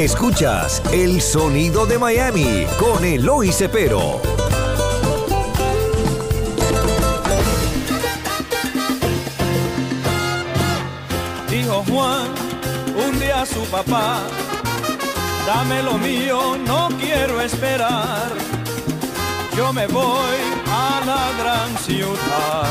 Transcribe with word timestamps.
Escuchas 0.00 0.80
el 0.94 1.20
sonido 1.20 1.84
de 1.84 1.98
Miami 1.98 2.66
con 2.78 3.04
Eloy 3.04 3.52
Cepero. 3.52 4.18
Dijo 11.50 11.84
Juan 11.86 12.28
un 12.96 13.20
día 13.20 13.42
a 13.42 13.44
su 13.44 13.60
papá, 13.66 14.22
dame 15.46 15.82
lo 15.82 15.98
mío, 15.98 16.56
no 16.66 16.88
quiero 16.98 17.38
esperar. 17.42 18.32
Yo 19.54 19.70
me 19.74 19.86
voy 19.86 20.38
a 20.66 21.02
la 21.04 21.30
gran 21.42 21.76
ciudad, 21.76 22.64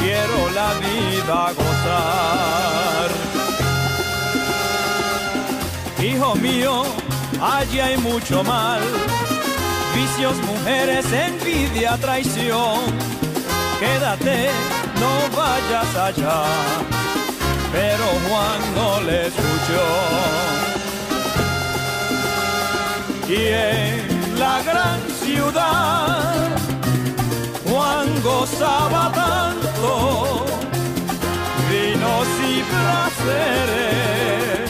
quiero 0.00 0.50
la 0.52 0.74
vida 0.80 1.52
gozar. 1.52 3.29
Hijo 6.02 6.34
mío, 6.36 6.84
allí 7.40 7.80
hay 7.80 7.96
mucho 7.98 8.42
mal, 8.44 8.80
vicios, 9.94 10.36
mujeres, 10.46 11.06
envidia, 11.12 11.96
traición. 11.98 12.80
Quédate, 13.78 14.48
no 15.00 15.36
vayas 15.36 15.96
allá 15.96 16.44
pero 17.72 18.04
Juan 18.28 18.60
no 18.74 19.00
le 19.02 19.26
escuchó. 19.28 19.86
Y 23.28 23.34
en 23.34 24.38
la 24.38 24.62
gran 24.62 25.00
ciudad, 25.22 26.48
Juan 27.68 28.22
gozaba 28.22 29.12
tanto, 29.12 30.44
vinos 31.70 32.28
y 32.52 32.62
placeres, 32.72 34.69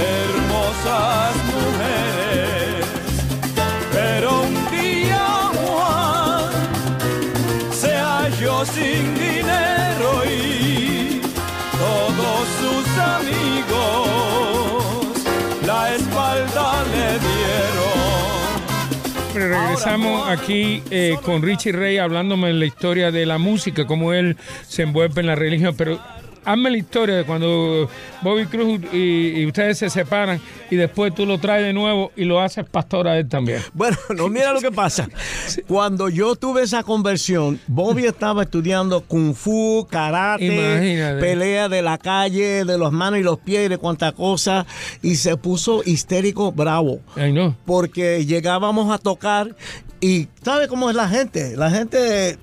hermosas 0.00 1.36
mujeres, 1.54 2.86
pero 3.92 4.42
un 4.42 4.54
día 4.70 5.26
Juan 5.54 6.50
se 7.72 7.92
halló 7.96 8.64
sin 8.64 9.14
dinero 9.14 10.24
y 10.26 11.20
todos 11.78 12.48
sus 12.60 12.86
amigos 12.98 14.10
la 15.66 15.94
espalda 15.94 16.84
le 16.92 17.06
dieron. 17.18 18.00
Pero 19.32 19.48
regresamos 19.48 20.28
aquí 20.28 20.82
eh, 20.90 21.16
con 21.24 21.42
Richie 21.42 21.72
Rey 21.72 21.98
hablándome 21.98 22.48
de 22.48 22.54
la 22.54 22.66
historia 22.66 23.10
de 23.12 23.26
la 23.26 23.38
música, 23.38 23.86
cómo 23.86 24.12
él 24.12 24.36
se 24.66 24.82
envuelve 24.82 25.20
en 25.20 25.28
la 25.28 25.36
religión, 25.36 25.74
pero 25.76 26.00
hazme 26.44 26.70
la 26.70 26.76
historia 26.78 27.16
de 27.16 27.24
cuando 27.24 27.88
Bobby 28.22 28.46
Cruz 28.46 28.80
y, 28.92 29.40
y 29.40 29.46
ustedes 29.46 29.78
se 29.78 29.90
separan 29.90 30.40
y 30.70 30.76
después 30.76 31.14
tú 31.14 31.26
lo 31.26 31.38
traes 31.38 31.64
de 31.64 31.72
nuevo 31.72 32.12
y 32.16 32.24
lo 32.24 32.40
haces 32.40 32.64
pastor 32.68 33.08
a 33.08 33.18
él 33.18 33.28
también. 33.28 33.60
Bueno, 33.72 33.96
no, 34.16 34.28
mira 34.28 34.52
lo 34.52 34.60
que 34.60 34.70
pasa. 34.72 35.08
Cuando 35.66 36.08
yo 36.08 36.36
tuve 36.36 36.62
esa 36.62 36.82
conversión, 36.82 37.58
Bobby 37.66 38.04
estaba 38.04 38.42
estudiando 38.42 39.00
kung 39.02 39.34
fu, 39.34 39.86
karate, 39.90 40.44
Imagínate. 40.44 41.20
pelea 41.20 41.68
de 41.68 41.82
la 41.82 41.96
calle, 41.98 42.64
de 42.64 42.78
las 42.78 42.92
manos 42.92 43.20
y 43.20 43.22
los 43.22 43.38
pies 43.38 43.66
y 43.66 43.68
de 43.68 43.78
cuánta 43.78 44.12
cosa, 44.12 44.66
y 45.02 45.16
se 45.16 45.36
puso 45.36 45.82
histérico 45.84 46.52
bravo. 46.52 47.00
Ay, 47.16 47.32
no. 47.32 47.56
Porque 47.64 48.26
llegábamos 48.26 48.92
a 48.92 48.98
tocar 48.98 49.54
y 50.00 50.28
¿sabe 50.42 50.66
cómo 50.68 50.88
es 50.90 50.96
la 50.96 51.08
gente? 51.08 51.56
La 51.56 51.70
gente 51.70 52.38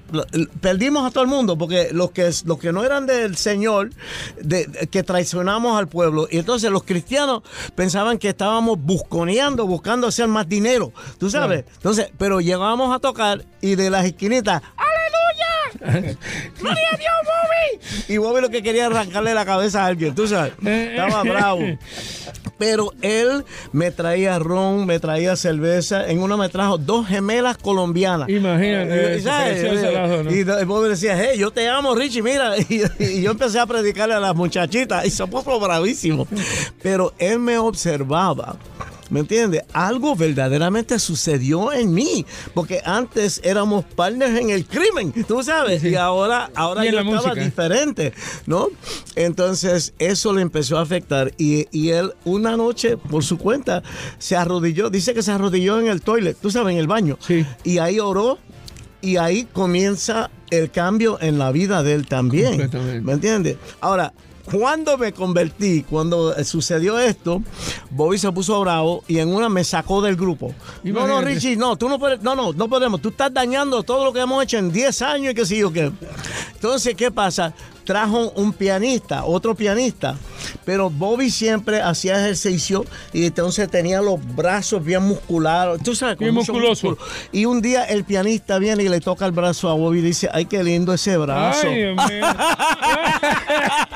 perdimos 0.62 1.06
a 1.08 1.12
todo 1.12 1.24
el 1.24 1.30
mundo 1.30 1.58
porque 1.58 1.90
los 1.92 2.12
que 2.12 2.30
los 2.46 2.60
que 2.60 2.72
no 2.72 2.84
eran 2.84 3.06
del 3.08 3.36
Señor 3.38 3.90
de, 4.42 4.66
de- 4.68 4.88
que 4.88 5.04
traicionamos 5.04 5.78
al 5.78 5.88
pueblo 5.88 6.28
y 6.30 6.38
entonces 6.38 6.70
los 6.72 6.84
cristianos 6.84 7.42
pensaban 7.76 8.18
que 8.20 8.30
estábamos 8.30 8.78
busconeando, 8.80 9.66
buscando 9.66 10.08
hacer 10.08 10.28
más 10.28 10.48
dinero, 10.48 10.92
tú 11.18 11.30
sabes. 11.30 11.66
Entonces, 11.76 12.12
pero 12.18 12.40
llegábamos 12.42 12.96
a 12.96 13.00
tocar 13.00 13.44
y 13.62 13.76
de 13.76 13.90
las 13.90 14.06
esquinitas 14.06 14.62
¡Aleluya! 14.78 14.87
¡Gloria 15.80 16.88
a 16.94 16.98
Dios, 16.98 17.14
Bobby! 17.24 18.14
Y 18.14 18.18
Bobby 18.18 18.42
lo 18.42 18.50
que 18.50 18.62
quería 18.64 18.88
arrancarle 18.88 19.34
la 19.34 19.46
cabeza 19.46 19.84
a 19.84 19.88
alguien, 19.88 20.14
tú 20.16 20.28
sabes. 20.28 20.54
Estaba 20.64 21.24
bravo. 21.24 21.62
Pero 22.58 22.92
él 23.04 23.46
me 23.72 23.92
traía 23.92 24.40
ron, 24.40 24.86
me 24.88 25.00
traía 25.00 25.36
cerveza. 25.36 26.08
En 26.10 26.20
una 26.22 26.38
me 26.38 26.50
trajo 26.50 26.78
dos 26.80 27.08
gemelas 27.08 27.58
colombianas. 27.58 28.28
Imagínate, 28.30 29.14
Eh, 29.14 29.16
eso, 29.18 29.30
¿sabes? 29.30 29.64
Y 30.34 30.40
el 30.40 30.66
Bobby 30.66 30.90
decía, 30.90 31.16
hey, 31.18 31.38
yo 31.38 31.52
te 31.52 31.68
amo, 31.70 31.94
Richie, 31.96 32.22
mira. 32.24 32.56
Y, 32.70 32.82
y 33.00 33.22
yo 33.22 33.32
empecé 33.32 33.60
a 33.60 33.66
predicarle 33.68 34.16
a 34.16 34.20
las 34.20 34.36
muchachitas 34.36 35.06
y 35.06 35.12
se 35.12 35.26
puso 35.28 35.60
bravísimo. 35.60 36.28
Pero 36.82 37.14
él 37.20 37.40
me 37.40 37.58
observaba. 37.60 38.56
¿Me 39.10 39.22
entiendes? 39.22 39.64
Algo 39.74 40.16
verdaderamente 40.16 41.00
sucedió 41.00 41.72
en 41.72 41.94
mí. 41.94 42.26
Porque 42.54 42.82
antes 42.84 43.40
éramos 43.44 43.86
partners 43.86 44.40
en 44.40 44.50
el 44.50 44.66
crimen, 44.66 45.14
tú 45.28 45.42
sabes. 45.44 45.84
Y 45.84 45.96
ahora, 45.96 46.50
ahora 46.56 46.86
Y 46.86 46.92
yo 46.92 47.00
estaba 47.00 47.16
música. 47.16 47.36
diferente, 47.36 48.14
¿no? 48.46 48.68
Entonces, 49.16 49.94
eso 50.00 50.34
le 50.34 50.42
empezó 50.42 50.78
a 50.78 50.82
afectar. 50.82 51.32
Y, 51.38 51.68
y 51.72 51.90
él, 51.90 52.14
una 52.26 52.58
noche, 52.58 52.98
por 52.98 53.24
su 53.24 53.38
cuenta, 53.38 53.84
se 54.20 54.36
arrodilló. 54.36 54.90
Dice 54.90 55.14
que 55.14 55.24
se 55.24 55.32
arrodilló 55.32 55.80
en 55.80 55.88
el 55.88 56.02
toilet, 56.02 56.38
tú 56.42 56.52
sabes, 56.52 56.74
en 56.74 56.80
el 56.80 56.88
baño. 56.88 57.18
Sí. 57.26 57.46
Y 57.64 57.78
ahí 57.80 58.00
oró. 58.00 58.38
Y 59.00 59.18
ahí 59.18 59.46
comienza 59.54 60.32
el 60.50 60.72
cambio 60.72 61.20
en 61.22 61.38
la 61.38 61.52
vida 61.52 61.84
de 61.84 61.94
él 61.94 62.08
también. 62.08 62.70
¿Me 63.04 63.14
entiendes? 63.14 63.58
Ahora, 63.80 64.12
cuando 64.50 64.98
me 64.98 65.12
convertí, 65.12 65.84
cuando 65.84 66.36
eh, 66.36 66.44
sucedió 66.46 66.98
esto, 67.00 67.42
Bobby 67.90 68.18
se 68.18 68.32
puso 68.32 68.60
bravo 68.62 69.04
y 69.08 69.20
en 69.20 69.30
una 69.34 69.50
me 69.50 69.64
sacó 69.64 70.02
del 70.02 70.16
grupo. 70.16 70.54
No, 70.84 71.06
no. 71.06 71.22
Richie, 71.22 71.56
no, 71.58 71.76
tú 71.76 71.90
no 71.90 72.00
puedes, 72.00 72.22
no, 72.22 72.36
no, 72.36 72.54
no 72.54 72.68
podemos. 72.70 73.02
Tú 73.02 73.10
estás 73.10 73.34
dañando 73.34 73.84
todo 73.84 74.06
lo 74.06 74.14
que 74.14 74.22
hemos 74.22 74.42
hecho 74.44 74.58
en 74.58 74.72
10 74.72 75.02
años 75.02 75.32
y 75.32 75.36
qué 75.36 75.46
sé 75.46 75.58
yo 75.58 75.72
qué. 75.72 75.92
Entonces, 76.54 76.96
¿qué 76.96 77.12
pasa? 77.12 77.54
Trajo 77.84 78.32
un 78.32 78.52
pianista, 78.52 79.24
otro 79.24 79.56
pianista, 79.56 80.18
pero 80.66 80.90
Bobby 80.90 81.30
siempre 81.30 81.82
hacía 81.82 82.20
ejercicio 82.20 82.84
y 83.14 83.26
entonces 83.26 83.70
tenía 83.72 84.02
los 84.02 84.20
brazos 84.36 84.84
bien 84.84 85.04
musculados, 85.04 85.82
tú 85.84 85.96
sabes, 85.96 86.18
Bien 86.18 86.34
musculoso. 86.34 86.90
músculo. 86.90 86.98
Y 87.32 87.46
un 87.46 87.62
día 87.62 87.86
el 87.86 88.04
pianista 88.04 88.60
viene 88.60 88.84
y 88.84 88.90
le 88.90 89.00
toca 89.00 89.26
el 89.26 89.32
brazo 89.32 89.70
a 89.70 89.74
Bobby 89.74 90.00
y 90.00 90.02
dice, 90.02 90.30
ay, 90.34 90.48
qué 90.48 90.66
lindo 90.66 90.94
ese 90.94 91.16
brazo. 91.16 91.68
Ay, 91.70 91.96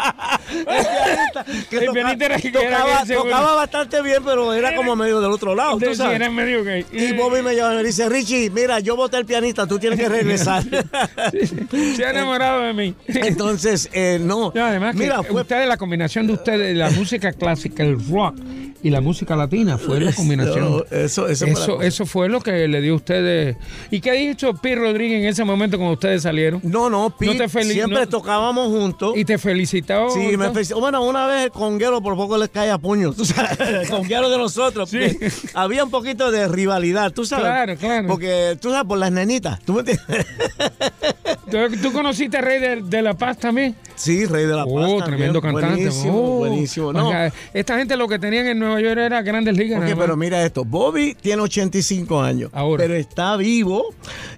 pianista, 0.51 1.45
que 1.69 1.77
El 1.77 1.85
toca- 1.85 1.93
pianista 1.93 2.25
era 2.25 2.37
que- 2.37 2.51
tocaba, 2.51 3.03
era 3.27 3.41
bastante 3.55 4.01
bien, 4.01 4.23
pero 4.23 4.53
era 4.53 4.75
como 4.75 4.95
medio 4.95 5.21
del 5.21 5.31
otro 5.31 5.55
lado, 5.55 5.77
tú 5.77 5.95
sabes. 5.95 6.15
era 6.15 6.29
medio 6.29 6.63
gay. 6.63 6.85
Y 6.91 7.13
Bobby 7.13 7.41
me 7.41 7.55
llama 7.55 7.73
y 7.73 7.77
me 7.77 7.83
dice, 7.83 8.07
Richie, 8.09 8.49
mira, 8.49 8.79
yo 8.79 8.95
voté 8.95 9.17
el 9.17 9.25
pianista, 9.25 9.65
tú 9.67 9.79
tienes 9.79 9.99
que 9.99 10.09
regresar. 10.09 10.63
Se 11.95 12.05
ha 12.05 12.09
enamorado 12.11 12.61
de 12.61 12.73
mí. 12.73 12.95
Entonces, 13.07 13.89
eh, 13.93 14.19
no. 14.21 14.51
No, 14.53 14.65
además 14.65 14.95
mira, 14.95 15.17
que 15.21 15.29
fue 15.31 15.41
ustedes, 15.41 15.67
la 15.67 15.77
combinación 15.77 16.27
de 16.27 16.33
ustedes, 16.33 16.75
la 16.75 16.89
música 16.91 17.31
clásica, 17.33 17.83
el 17.83 17.97
rock 18.09 18.35
y 18.83 18.89
la 18.89 19.01
música 19.01 19.35
latina, 19.35 19.77
fue 19.77 19.99
la 19.99 20.11
combinación. 20.13 20.59
No, 20.71 20.83
eso- 20.91 21.27
eso 21.27 21.81
eso, 21.81 22.05
fue 22.05 22.29
lo 22.29 22.41
que 22.41 22.67
le 22.67 22.81
dio 22.81 22.93
a 22.93 22.95
ustedes. 22.97 23.55
¿Y 23.91 24.01
qué 24.01 24.11
dicho 24.13 24.53
Pi 24.55 24.75
Rodríguez 24.75 25.21
en 25.21 25.27
ese 25.27 25.43
momento 25.43 25.77
cuando 25.77 25.93
ustedes 25.93 26.23
salieron? 26.23 26.59
No, 26.63 26.89
no, 26.89 27.09
te 27.11 27.47
feliz- 27.47 27.73
siempre 27.73 27.99
no- 28.01 28.09
tocábamos 28.09 28.67
juntos. 28.67 29.13
Y 29.15 29.25
te 29.25 29.37
felicitó. 29.37 30.09
Sí, 30.09 30.35
Bueno, 30.79 31.03
una 31.03 31.27
vez 31.27 31.45
el 31.45 31.51
conguero 31.51 32.01
por 32.01 32.15
poco 32.15 32.37
le 32.37 32.49
cae 32.49 32.69
a 32.71 32.77
puños. 32.77 33.15
Tú 33.15 33.25
sabes, 33.25 33.59
el 33.59 33.89
conguero 33.89 34.29
de 34.29 34.37
nosotros. 34.37 34.89
Sí. 34.89 35.17
Había 35.53 35.83
un 35.83 35.91
poquito 35.91 36.31
de 36.31 36.47
rivalidad, 36.47 37.11
tú 37.11 37.25
sabes. 37.25 37.45
Claro, 37.45 37.75
claro. 37.77 38.07
Porque, 38.07 38.57
tú 38.61 38.71
sabes, 38.71 38.87
por 38.87 38.97
las 38.97 39.11
nenitas. 39.11 39.59
¿Tú 39.63 39.73
me? 39.73 39.83
¿Tú, 39.83 41.57
tú 41.81 41.91
conociste 41.91 42.37
a 42.37 42.41
Rey 42.41 42.59
de, 42.59 42.81
de 42.81 43.01
la 43.01 43.13
Paz 43.13 43.37
también? 43.37 43.75
Sí, 43.95 44.25
Rey 44.25 44.45
de 44.45 44.53
la 44.55 44.63
Paz. 44.63 44.73
Oh, 44.73 44.77
también. 44.99 45.03
tremendo 45.05 45.41
cantante. 45.41 45.75
Buenísimo, 45.75 46.11
Oh. 46.21 46.37
buenísimo. 46.37 46.93
No, 46.93 47.07
Oiga, 47.07 47.31
esta 47.53 47.77
gente 47.77 47.95
lo 47.97 48.07
que 48.07 48.19
tenían 48.19 48.47
en 48.47 48.59
Nueva 48.59 48.79
York 48.81 48.97
era 48.97 49.21
grandes 49.21 49.55
ligas. 49.57 49.81
Pero 49.97 50.15
mira 50.17 50.43
esto, 50.43 50.63
Bobby 50.63 51.15
tiene 51.19 51.41
85 51.41 52.21
años, 52.21 52.49
Ahora. 52.53 52.81
pero 52.83 52.95
está 52.95 53.35
vivo 53.37 53.93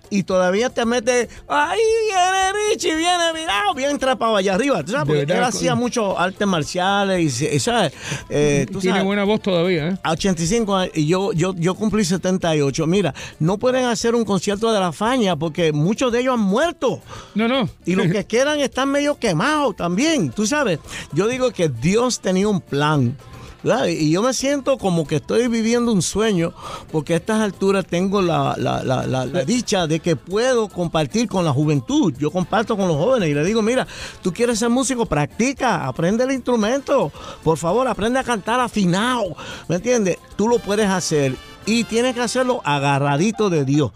y 0.09 0.23
todavía 0.23 0.69
te 0.69 0.85
mete, 0.85 1.29
ahí 1.47 1.79
viene 2.07 2.53
Richie, 2.71 2.95
viene 2.95 3.33
mirado, 3.33 3.73
bien 3.75 3.97
trapado 3.97 4.35
allá 4.35 4.55
arriba, 4.55 4.83
¿tú 4.83 4.91
sabes? 4.91 5.07
Porque 5.07 5.21
él 5.33 5.43
hacía 5.43 5.71
coño. 5.71 5.81
Muchos 5.93 6.15
artes 6.17 6.47
marciales 6.47 7.41
y, 7.41 7.45
y, 7.45 7.59
¿sabes? 7.59 7.93
Eh, 8.29 8.65
tú 8.71 8.79
Tiene 8.79 8.95
sabes, 8.95 9.05
buena 9.05 9.23
voz 9.25 9.41
todavía, 9.41 9.89
¿eh? 9.89 9.97
a 10.01 10.11
85 10.11 10.75
años 10.75 10.91
y 10.95 11.05
yo, 11.05 11.33
yo, 11.33 11.53
yo 11.55 11.75
cumplí 11.75 12.03
78. 12.03 12.87
Mira, 12.87 13.13
no 13.39 13.57
pueden 13.57 13.85
hacer 13.85 14.15
un 14.15 14.25
concierto 14.25 14.71
de 14.71 14.79
la 14.79 14.91
faña 14.91 15.35
porque 15.35 15.71
muchos 15.71 16.11
de 16.11 16.21
ellos 16.21 16.33
han 16.33 16.39
muerto. 16.39 16.99
No, 17.35 17.47
no. 17.47 17.69
Y 17.85 17.95
los 17.95 18.07
que 18.11 18.25
quedan 18.25 18.59
están 18.59 18.89
medio 18.89 19.19
quemados 19.19 19.75
también, 19.75 20.31
tú 20.31 20.47
sabes. 20.47 20.79
Yo 21.11 21.27
digo 21.27 21.51
que 21.51 21.69
Dios 21.69 22.19
tenía 22.21 22.47
un 22.47 22.61
plan. 22.61 23.15
¿Verdad? 23.63 23.87
Y 23.87 24.11
yo 24.11 24.21
me 24.21 24.33
siento 24.33 24.77
como 24.77 25.07
que 25.07 25.15
estoy 25.17 25.47
viviendo 25.47 25.91
un 25.93 26.01
sueño, 26.01 26.53
porque 26.91 27.13
a 27.13 27.17
estas 27.17 27.41
alturas 27.41 27.85
tengo 27.85 28.21
la, 28.21 28.55
la- 28.57 28.83
la- 28.83 29.05
la- 29.07 29.25
la 29.25 29.43
dicha 29.45 29.87
de 29.87 29.99
que 29.99 30.15
puedo 30.15 30.67
compartir 30.67 31.27
con 31.27 31.45
la 31.45 31.51
juventud. 31.51 32.13
Yo 32.17 32.29
comparto 32.31 32.75
con 32.77 32.87
los 32.87 32.97
jóvenes 32.97 33.29
y 33.29 33.33
les 33.33 33.45
digo, 33.45 33.61
mira, 33.61 33.87
tú 34.21 34.33
quieres 34.33 34.59
ser 34.59 34.69
músico, 34.69 35.05
practica, 35.05 35.85
aprende 35.87 36.23
el 36.23 36.31
instrumento. 36.31 37.11
Por 37.43 37.57
favor, 37.57 37.87
aprende 37.87 38.19
a 38.19 38.23
cantar 38.23 38.59
afinado. 38.59 39.35
¿Me 39.67 39.77
entiendes? 39.77 40.17
Tú 40.35 40.47
lo 40.47 40.59
puedes 40.59 40.89
hacer 40.89 41.35
y 41.65 41.85
tienes 41.85 42.13
que 42.13 42.21
hacerlo 42.21 42.61
agarradito 42.65 43.49
de 43.49 43.63
Dios. 43.65 43.91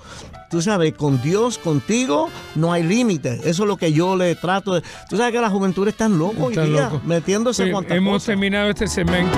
Tú 0.49 0.61
sabes, 0.61 0.93
con 0.93 1.21
Dios, 1.21 1.57
contigo, 1.57 2.29
no 2.55 2.71
hay 2.71 2.83
límites. 2.83 3.41
Eso 3.45 3.63
es 3.63 3.67
lo 3.67 3.75
que 3.77 3.91
yo 3.91 4.15
le 4.15 4.33
trato 4.35 4.73
de... 4.75 4.81
Tú 5.09 5.17
sabes 5.17 5.33
que 5.33 5.41
la 5.41 5.49
juventud 5.49 5.87
está 5.87 6.07
loco 6.07 6.45
hoy 6.45 6.53
día, 6.55 6.65
loco. 6.89 7.01
metiéndose 7.05 7.65
Sí, 7.65 7.71
con 7.71 7.91
hemos 7.91 8.13
cosas. 8.13 8.25
terminado 8.27 8.69
este 8.69 8.87
segmento. 8.87 9.37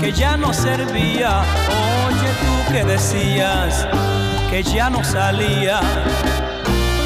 Que 0.00 0.12
ya 0.12 0.36
no 0.36 0.52
servía, 0.52 1.42
oye 2.06 2.28
tú 2.40 2.52
que 2.72 2.84
decías 2.84 3.88
que 4.50 4.62
ya 4.62 4.90
no 4.90 5.02
salía. 5.04 5.80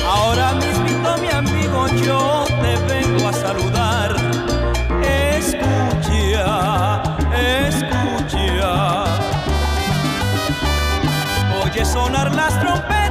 Ahora 0.09 0.53
mismo 0.53 1.17
mi 1.19 1.29
amigo 1.29 1.87
yo 2.05 2.45
te 2.47 2.77
vengo 2.87 3.29
a 3.29 3.33
saludar. 3.33 4.17
Escucha, 5.03 7.03
escucha. 7.67 9.05
Oye 11.62 11.85
sonar 11.85 12.35
las 12.35 12.59
trompetas, 12.61 13.06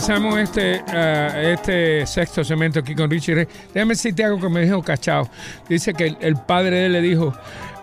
Empezamos 0.00 0.38
este, 0.38 0.82
ah, 0.88 1.42
este 1.42 2.06
sexto 2.06 2.42
segmento 2.42 2.78
aquí 2.80 2.94
con 2.94 3.10
Richie 3.10 3.34
Ray. 3.34 3.46
Déjame 3.74 3.92
decirte 3.92 4.24
algo 4.24 4.40
que 4.40 4.48
me 4.48 4.62
dijo 4.62 4.82
Cachao. 4.82 5.28
Dice 5.68 5.92
que 5.92 6.06
el, 6.06 6.16
el 6.22 6.36
padre 6.36 6.70
de 6.78 6.86
él 6.86 6.92
le 6.92 7.02
dijo, 7.02 7.34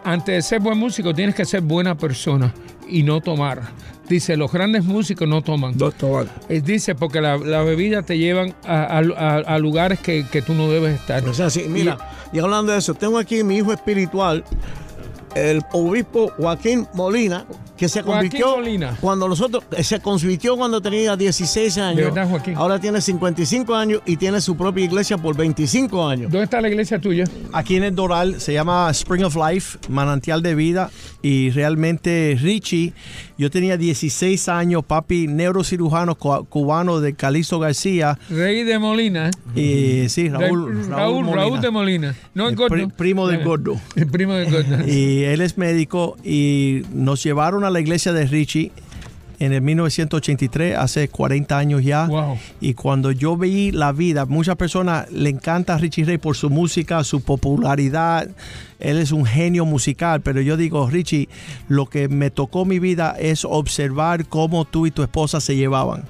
antes 0.03 0.33
de 0.33 0.41
ser 0.41 0.59
buen 0.59 0.79
músico 0.79 1.13
tienes 1.13 1.35
que 1.35 1.45
ser 1.45 1.61
buena 1.61 1.95
persona 1.95 2.51
y 2.89 3.03
no 3.03 3.21
tomar. 3.21 3.61
Dice, 4.09 4.35
los 4.35 4.51
grandes 4.51 4.83
músicos 4.83 5.27
no 5.27 5.43
toman. 5.43 5.77
Doctor. 5.77 6.27
Eh, 6.49 6.59
Dice, 6.65 6.95
porque 6.95 7.21
la, 7.21 7.37
la 7.37 7.61
bebida 7.61 8.01
te 8.01 8.17
llevan 8.17 8.55
a, 8.65 8.97
a- 8.97 8.97
a- 8.99 9.37
a 9.37 9.59
lugares 9.59 9.99
que, 9.99 10.25
que 10.25 10.41
tú 10.41 10.55
no 10.55 10.71
debes 10.71 10.99
estar. 10.99 11.23
O 11.29 11.35
sea, 11.35 11.51
sí, 11.51 11.65
mira, 11.69 11.99
y 12.33 12.39
hablando 12.39 12.71
de 12.71 12.79
eso, 12.79 12.95
tengo 12.95 13.19
aquí 13.19 13.43
mi 13.43 13.57
hijo 13.57 13.71
espiritual, 13.71 14.43
el 15.35 15.61
obispo 15.73 16.31
Joaquín 16.37 16.87
Molina, 16.93 17.45
que 17.77 17.87
se 17.87 18.01
convirtió 18.01 18.55
Molina. 18.57 18.97
cuando 18.99 19.27
nosotros 19.27 19.63
eh, 19.75 19.83
se 19.83 19.99
convirtió 19.99 20.57
cuando 20.57 20.81
tenía 20.81 21.15
16 21.15 21.77
años. 21.77 22.05
verdad, 22.05 22.27
Joaquín? 22.29 22.55
Ahora 22.57 22.79
tiene 22.79 22.99
55 23.01 23.75
años 23.75 24.01
y 24.05 24.17
tiene 24.17 24.41
su 24.41 24.55
propia 24.57 24.83
iglesia 24.85 25.17
por 25.17 25.35
25 25.37 26.07
años. 26.07 26.31
¿Dónde 26.31 26.45
está 26.45 26.59
la 26.59 26.69
iglesia 26.69 26.99
tuya? 26.99 27.25
Aquí 27.53 27.75
en 27.75 27.83
el 27.83 27.93
Doral 27.93 28.41
se 28.41 28.53
llama 28.53 28.89
Spring 28.91 29.23
of 29.25 29.35
Life, 29.35 29.77
manantial 29.89 30.41
de 30.41 30.55
vida. 30.55 30.89
Y 31.21 31.49
realmente 31.51 32.37
Richie, 32.41 32.93
yo 33.37 33.51
tenía 33.51 33.77
16 33.77 34.47
años, 34.49 34.83
papi 34.85 35.27
neurocirujano 35.27 36.15
cu- 36.15 36.45
cubano 36.45 36.99
de 36.99 37.13
Calixto 37.13 37.59
García. 37.59 38.17
Rey 38.29 38.63
de 38.63 38.79
Molina. 38.79 39.29
¿eh? 39.55 40.03
Y 40.05 40.09
sí, 40.09 40.29
Raúl, 40.29 40.87
Raúl, 40.87 40.89
Raúl, 40.89 41.25
Molina. 41.25 41.35
Raúl 41.43 41.61
de 41.61 41.69
Molina. 41.71 42.15
No 42.33 42.45
el 42.45 42.51
El 42.51 42.55
gordo. 42.55 42.73
pri- 42.75 42.87
primo 42.87 43.27
del 43.27 43.41
Eh, 43.41 43.43
gordo. 43.43 43.79
El 43.95 44.07
primo 44.07 44.33
del 44.33 44.51
gordo. 44.51 44.87
Y 44.87 45.16
él 45.23 45.41
es 45.41 45.57
médico 45.57 46.17
y 46.23 46.83
nos 46.93 47.23
llevaron 47.23 47.63
a 47.63 47.69
la 47.69 47.79
iglesia 47.79 48.13
de 48.13 48.25
Richie 48.25 48.71
en 49.39 49.53
el 49.53 49.61
1983, 49.61 50.77
hace 50.77 51.09
40 51.09 51.57
años 51.57 51.83
ya. 51.83 52.07
Wow. 52.07 52.37
Y 52.59 52.73
cuando 52.73 53.11
yo 53.11 53.37
vi 53.37 53.71
la 53.71 53.91
vida, 53.91 54.25
muchas 54.25 54.55
personas 54.55 55.11
le 55.11 55.29
encanta 55.29 55.75
a 55.75 55.77
Richie 55.77 56.05
Ray 56.05 56.17
por 56.17 56.35
su 56.35 56.49
música, 56.49 57.03
su 57.03 57.21
popularidad. 57.21 58.29
Él 58.79 58.97
es 58.97 59.11
un 59.11 59.25
genio 59.25 59.65
musical, 59.65 60.21
pero 60.21 60.41
yo 60.41 60.57
digo, 60.57 60.89
Richie, 60.89 61.29
lo 61.67 61.85
que 61.85 62.09
me 62.09 62.31
tocó 62.31 62.65
mi 62.65 62.79
vida 62.79 63.15
es 63.19 63.45
observar 63.45 64.25
cómo 64.27 64.65
tú 64.65 64.87
y 64.87 64.91
tu 64.91 65.03
esposa 65.03 65.39
se 65.39 65.55
llevaban. 65.55 66.03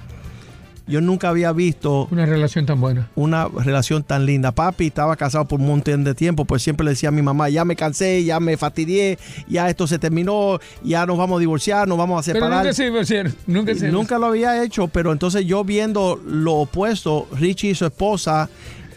Yo 0.88 1.00
nunca 1.00 1.28
había 1.28 1.52
visto 1.52 2.08
Una 2.10 2.24
relación 2.26 2.64
tan 2.66 2.80
buena. 2.80 3.08
una 3.14 3.46
relación 3.48 4.02
tan 4.02 4.24
linda. 4.26 4.52
Papi 4.52 4.86
estaba 4.86 5.14
casado 5.16 5.44
por 5.46 5.60
un 5.60 5.66
montón 5.66 6.02
de 6.04 6.14
tiempo, 6.14 6.44
pues 6.46 6.62
siempre 6.62 6.84
le 6.84 6.90
decía 6.92 7.10
a 7.10 7.12
mi 7.12 7.22
mamá, 7.22 7.48
ya 7.50 7.64
me 7.64 7.76
cansé, 7.76 8.24
ya 8.24 8.40
me 8.40 8.56
fastidié, 8.56 9.18
ya 9.48 9.68
esto 9.68 9.86
se 9.86 9.98
terminó, 9.98 10.58
ya 10.82 11.04
nos 11.06 11.18
vamos 11.18 11.36
a 11.36 11.40
divorciar, 11.40 11.86
nos 11.86 11.98
vamos 11.98 12.20
a 12.26 12.32
Pero 12.32 12.44
separar. 12.46 12.64
nunca 12.64 12.72
se 12.74 12.84
divorciaron. 12.84 13.34
Nunca 13.46 13.74
se 13.74 13.92
Nunca 13.92 14.18
lo 14.18 14.26
había 14.26 14.62
hecho, 14.64 14.88
pero 14.88 15.12
entonces 15.12 15.44
yo 15.46 15.62
viendo 15.64 16.20
lo 16.26 16.54
opuesto, 16.54 17.28
Richie 17.32 17.70
y 17.70 17.74
su 17.74 17.84
esposa 17.86 18.48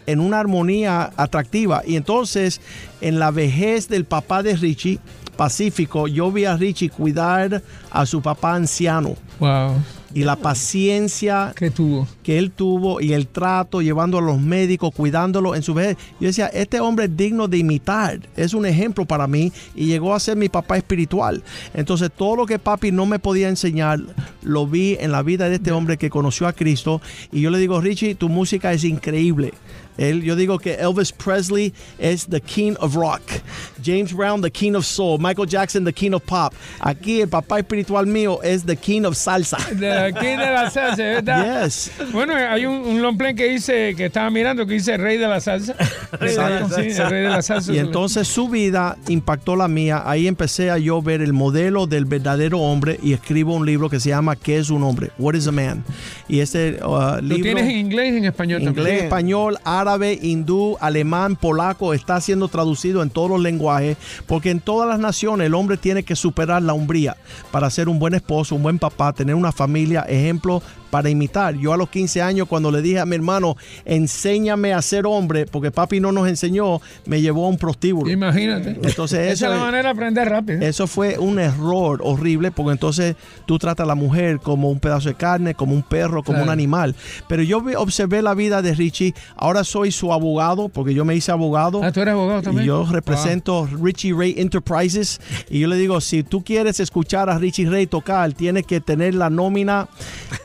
en 0.07 0.19
una 0.19 0.39
armonía 0.39 1.11
atractiva. 1.17 1.83
Y 1.85 1.95
entonces, 1.95 2.61
en 3.01 3.19
la 3.19 3.31
vejez 3.31 3.87
del 3.87 4.05
papá 4.05 4.41
de 4.43 4.55
Richie, 4.55 4.99
Pacífico, 5.37 6.07
yo 6.07 6.31
vi 6.31 6.45
a 6.45 6.55
Richie 6.57 6.89
cuidar 6.89 7.61
a 7.89 8.05
su 8.05 8.21
papá 8.21 8.53
anciano. 8.55 9.15
Wow. 9.39 9.73
Y 10.13 10.23
la 10.23 10.35
paciencia 10.35 11.53
¿Qué 11.55 11.71
tuvo? 11.71 12.07
que 12.23 12.37
él 12.37 12.51
tuvo 12.51 13.01
y 13.01 13.13
el 13.13 13.27
trato, 13.27 13.81
llevando 13.81 14.17
a 14.17 14.21
los 14.21 14.39
médicos, 14.39 14.93
cuidándolo 14.93 15.55
en 15.55 15.63
su 15.63 15.73
vejez. 15.73 15.97
Yo 16.19 16.27
decía, 16.27 16.47
este 16.47 16.79
hombre 16.79 17.05
es 17.05 17.17
digno 17.17 17.47
de 17.47 17.57
imitar, 17.57 18.19
es 18.35 18.53
un 18.53 18.65
ejemplo 18.65 19.05
para 19.05 19.27
mí 19.27 19.51
y 19.75 19.85
llegó 19.85 20.13
a 20.13 20.19
ser 20.19 20.37
mi 20.37 20.49
papá 20.49 20.77
espiritual. 20.77 21.43
Entonces 21.73 22.11
todo 22.15 22.35
lo 22.35 22.45
que 22.45 22.59
papi 22.59 22.91
no 22.91 23.05
me 23.05 23.19
podía 23.19 23.49
enseñar, 23.49 23.99
lo 24.43 24.67
vi 24.67 24.97
en 24.99 25.11
la 25.11 25.23
vida 25.23 25.49
de 25.49 25.55
este 25.55 25.71
hombre 25.71 25.97
que 25.97 26.09
conoció 26.09 26.47
a 26.47 26.53
Cristo 26.53 27.01
y 27.31 27.41
yo 27.41 27.49
le 27.49 27.57
digo, 27.57 27.79
Richie, 27.79 28.15
tu 28.15 28.29
música 28.29 28.73
es 28.73 28.83
increíble. 28.83 29.53
Él, 29.97 30.23
yo 30.23 30.35
digo 30.35 30.57
que 30.59 30.75
Elvis 30.75 31.11
Presley 31.11 31.73
es 31.99 32.25
the 32.27 32.41
king 32.41 32.75
of 32.79 32.95
rock, 32.95 33.21
James 33.83 34.13
Brown 34.13 34.41
the 34.41 34.51
king 34.51 34.75
of 34.75 34.85
soul, 34.85 35.17
Michael 35.19 35.47
Jackson 35.47 35.83
the 35.83 35.93
king 35.93 36.13
of 36.13 36.23
pop. 36.23 36.53
Aquí 36.79 37.21
el 37.21 37.27
papá 37.29 37.59
espiritual 37.59 38.05
mío 38.05 38.41
es 38.43 38.65
the 38.65 38.75
king 38.75 39.03
of 39.03 39.15
salsa. 39.15 39.57
De 39.73 39.91
aquí 39.91 40.27
de 40.27 40.37
la 40.37 40.69
salsa, 40.69 41.03
¿verdad? 41.03 41.63
Yes. 41.63 41.91
Bueno, 42.11 42.33
hay 42.35 42.65
un, 42.65 42.75
un 42.75 43.01
long 43.01 43.17
play 43.17 43.35
que 43.35 43.49
dice, 43.49 43.93
que 43.95 44.05
estaba 44.05 44.29
mirando, 44.29 44.65
que 44.65 44.73
dice 44.73 44.97
rey 44.97 45.17
de 45.17 45.27
la 45.27 45.39
salsa. 45.39 45.75
Exacto. 46.13 46.75
Sí, 46.75 46.89
el 46.89 47.09
rey 47.09 47.23
de 47.23 47.29
la 47.29 47.41
salsa. 47.41 47.73
Y 47.73 47.79
entonces 47.79 48.27
su 48.27 48.49
vida 48.49 48.97
impactó 49.07 49.55
la 49.55 49.67
mía. 49.67 50.03
Ahí 50.05 50.27
empecé 50.27 50.71
a 50.71 50.77
yo 50.77 51.01
ver 51.01 51.21
el 51.21 51.33
modelo 51.33 51.87
del 51.87 52.05
verdadero 52.05 52.59
hombre 52.59 52.99
y 53.01 53.13
escribo 53.13 53.55
un 53.55 53.65
libro 53.65 53.89
que 53.89 53.99
se 53.99 54.09
llama 54.09 54.35
¿Qué 54.35 54.57
es 54.57 54.69
un 54.69 54.83
hombre? 54.83 55.11
What 55.17 55.35
is 55.35 55.47
a 55.47 55.51
man? 55.51 55.83
Y 56.27 56.39
este 56.39 56.79
uh, 56.83 57.15
¿Lo 57.15 57.21
libro 57.21 57.43
tienes 57.43 57.63
en 57.65 57.71
inglés 57.71 58.13
y 58.13 58.17
en 58.17 58.25
español 58.25 58.61
inglés, 58.61 58.75
también? 58.75 59.05
español, 59.05 59.57
árabe, 59.63 59.90
hindú, 60.21 60.77
alemán, 60.79 61.35
polaco, 61.35 61.93
está 61.93 62.19
siendo 62.21 62.47
traducido 62.47 63.03
en 63.03 63.09
todos 63.09 63.29
los 63.29 63.39
lenguajes, 63.39 63.97
porque 64.27 64.51
en 64.51 64.59
todas 64.59 64.87
las 64.87 64.99
naciones 64.99 65.47
el 65.47 65.55
hombre 65.55 65.77
tiene 65.77 66.03
que 66.03 66.15
superar 66.15 66.61
la 66.61 66.73
umbría 66.73 67.17
para 67.51 67.69
ser 67.69 67.89
un 67.89 67.99
buen 67.99 68.13
esposo, 68.13 68.55
un 68.55 68.63
buen 68.63 68.79
papá, 68.79 69.13
tener 69.13 69.35
una 69.35 69.51
familia, 69.51 70.01
ejemplo 70.01 70.61
para 70.91 71.09
imitar. 71.09 71.55
Yo 71.55 71.73
a 71.73 71.77
los 71.77 71.89
15 71.89 72.21
años, 72.21 72.47
cuando 72.47 72.69
le 72.69 72.81
dije 72.83 72.99
a 72.99 73.05
mi 73.05 73.15
hermano, 73.15 73.55
enséñame 73.85 74.73
a 74.73 74.81
ser 74.81 75.05
hombre, 75.07 75.45
porque 75.45 75.71
papi 75.71 75.99
no 75.99 76.11
nos 76.11 76.27
enseñó, 76.27 76.79
me 77.05 77.21
llevó 77.21 77.45
a 77.45 77.49
un 77.49 77.57
prostíbulo. 77.57 78.11
Imagínate. 78.11 78.77
Entonces, 78.83 79.31
Esa 79.33 79.45
es 79.47 79.51
la 79.53 79.57
manera 79.59 79.83
de 79.83 79.89
aprender 79.89 80.29
rápido. 80.29 80.61
Eso 80.61 80.85
fue 80.87 81.17
un 81.17 81.39
error 81.39 82.01
horrible 82.03 82.51
porque 82.51 82.73
entonces 82.73 83.15
tú 83.45 83.57
tratas 83.57 83.85
a 83.85 83.87
la 83.87 83.95
mujer 83.95 84.39
como 84.39 84.69
un 84.69 84.79
pedazo 84.79 85.09
de 85.09 85.15
carne, 85.15 85.55
como 85.55 85.73
un 85.73 85.81
perro, 85.83 86.23
como 86.23 86.37
Claro. 86.37 86.43
un 86.45 86.49
animal. 86.51 86.95
Pero 87.27 87.43
yo 87.43 87.61
observé 87.77 88.21
la 88.21 88.33
vida 88.33 88.61
de 88.61 88.73
Richie. 88.73 89.13
Ahora 89.35 89.63
soy 89.63 89.91
su 89.91 90.11
abogado 90.13 90.69
porque 90.69 90.93
yo 90.93 91.05
me 91.05 91.15
hice 91.15 91.31
abogado. 91.31 91.81
Ah, 91.83 91.91
tú 91.91 92.01
eres 92.01 92.13
abogado 92.13 92.41
también. 92.41 92.63
Y 92.65 92.67
yo 92.67 92.85
represento 92.91 93.67
Richie 93.81 94.13
Ray 94.13 94.35
Enterprises. 94.37 95.19
Y 95.49 95.59
yo 95.59 95.67
le 95.67 95.75
digo, 95.77 96.01
si 96.01 96.23
tú 96.23 96.43
quieres 96.43 96.79
escuchar 96.79 97.29
a 97.29 97.37
Richie 97.37 97.69
Ray 97.69 97.87
tocar, 97.87 98.33
tienes 98.33 98.65
que 98.65 98.81
tener 98.81 99.15
la 99.15 99.29
nómina 99.29 99.87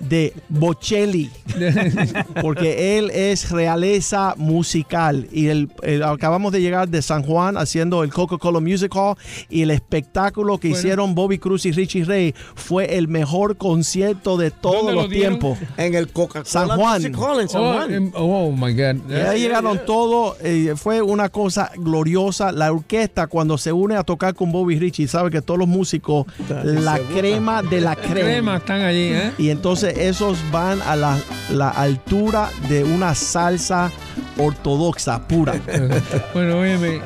de 0.01 0.33
Bocelli. 0.49 1.31
porque 2.43 2.99
él 2.99 3.11
es 3.11 3.51
realeza 3.51 4.35
musical. 4.37 5.29
Y 5.33 5.49
el, 5.49 5.71
el- 5.83 6.03
acabamos 6.03 6.53
de 6.53 6.61
llegar 6.61 6.89
de 6.89 7.03
San 7.03 7.23
Juan 7.23 7.57
haciendo 7.57 8.03
el 8.03 8.13
Coca-Cola 8.13 8.61
Music 8.61 8.93
Hall. 8.95 9.17
Y 9.49 9.63
el 9.63 9.71
espectáculo 9.71 10.59
que 10.59 10.69
Bueno. 10.69 10.79
hicieron 10.81 11.15
Bobby 11.15 11.39
Cruz 11.39 11.67
y 11.67 11.73
Richie 11.73 12.05
Ray 12.05 12.35
fue 12.55 12.97
el 12.97 13.09
mejor 13.09 13.57
concierto 13.57 14.37
de 14.37 14.51
todos 14.51 14.77
¿Dónde 14.77 14.93
lo 14.95 15.03
los 15.03 15.11
tiempos. 15.11 15.59
En 15.77 15.95
el 15.95 16.09
Coca-Cola 16.09 16.45
San 16.45 16.69
Juan. 16.69 17.03
Music 17.03 17.17
Hall 17.19 17.41
en 17.41 17.49
San 17.49 17.63
oh, 17.63 17.73
Juan. 17.75 17.95
em- 17.95 18.13
oh, 18.15 18.53
my 18.53 18.73
God. 18.73 19.11
Y 19.11 19.15
ahí 19.15 19.41
llegaron 19.41 19.81
todos, 19.87 20.37
eh, 20.43 20.75
fue 20.77 21.03
una 21.03 21.29
cosa 21.29 21.71
gloriosa. 21.77 22.53
La 22.53 22.73
orquesta 22.73 23.27
cuando 23.27 23.59
se 23.59 23.73
une 23.73 23.97
a 23.97 24.05
tocar 24.05 24.35
con 24.35 24.53
Bobby 24.53 24.79
Richie, 24.79 25.09
sabe 25.09 25.31
que 25.31 25.43
todos 25.43 25.59
los 25.59 25.69
músicos, 25.69 26.27
la 26.65 26.99
crema 27.15 27.63
de 27.63 27.81
la 27.81 27.97
crema. 27.97 28.15
Crema 28.15 28.57
están 28.57 28.83
allí, 28.83 29.09
¿eh? 29.13 29.33
Y 29.39 29.51
entonces 29.51 29.95
esos 30.27 30.51
van 30.51 30.83
a 30.83 30.97
la, 30.97 31.19
la 31.51 31.69
altura 31.69 32.51
de 32.69 32.83
una 32.83 33.15
salsa 33.15 33.91
ortodoxa 34.37 35.21
pura. 35.21 35.55
Bueno, 36.35 36.59
óyeme, 36.59 37.01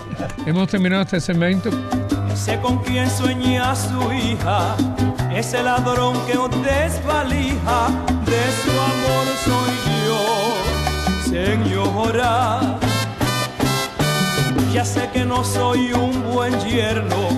hemos 0.46 0.68
terminado 0.68 1.02
este 1.02 1.20
segmento. 1.20 1.70
Sé 2.34 2.58
con 2.60 2.78
quién 2.78 3.10
sueña 3.10 3.74
su 3.76 4.12
hija, 4.12 4.74
ese 5.34 5.62
ladrón 5.62 6.14
que 6.26 6.38
os 6.38 6.50
desvalija, 6.62 7.88
de 8.24 8.42
su 8.62 8.70
amor 8.90 9.26
soy 9.44 9.74
yo, 10.06 10.22
señora. 11.30 12.78
Ya 14.72 14.84
sé 14.84 15.10
que 15.12 15.24
no 15.24 15.44
soy 15.44 15.92
un 15.92 16.32
buen 16.32 16.58
yerno, 16.60 17.28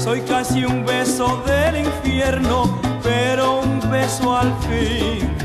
soy 0.00 0.22
casi 0.22 0.64
un 0.64 0.84
beso 0.86 1.42
del 1.44 1.84
infierno, 1.84 2.80
pero 3.02 3.60
un 3.60 3.80
beso 3.90 4.34
al 4.34 4.52
fin, 4.60 5.36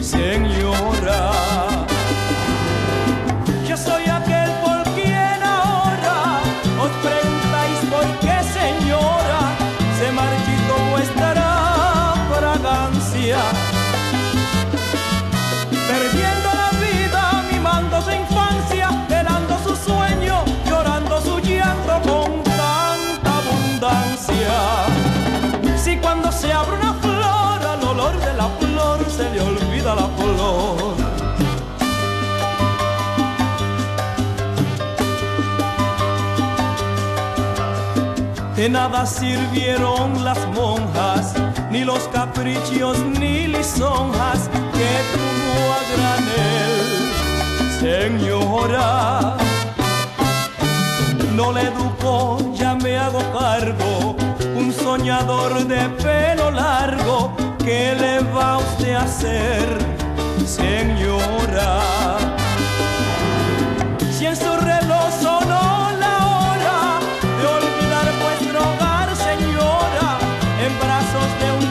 señora. 0.00 1.32
De 38.56 38.68
nada 38.68 39.04
sirvieron 39.04 40.24
las 40.24 40.38
monjas, 40.54 41.34
ni 41.72 41.84
los 41.84 42.06
caprichos 42.08 42.96
ni 43.00 43.48
lisonjas 43.48 44.48
que 44.72 44.90
tuvo 45.12 45.72
a 45.72 45.80
granel, 45.92 46.76
señora. 47.80 49.36
No 51.34 51.50
le 51.52 51.62
educó, 51.62 52.38
ya 52.54 52.76
me 52.76 52.96
hago 52.96 53.18
cargo, 53.36 54.14
un 54.54 54.72
soñador 54.72 55.66
de 55.66 55.88
pelo 56.04 56.52
largo, 56.52 57.36
¿qué 57.58 57.96
le 57.98 58.20
va 58.32 58.58
usted 58.58 58.94
a 58.94 59.02
hacer, 59.02 59.66
señora? 60.46 62.33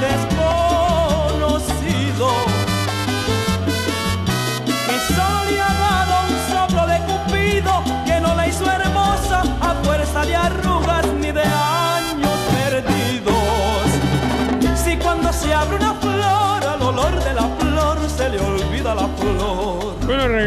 Brazos 0.03 0.32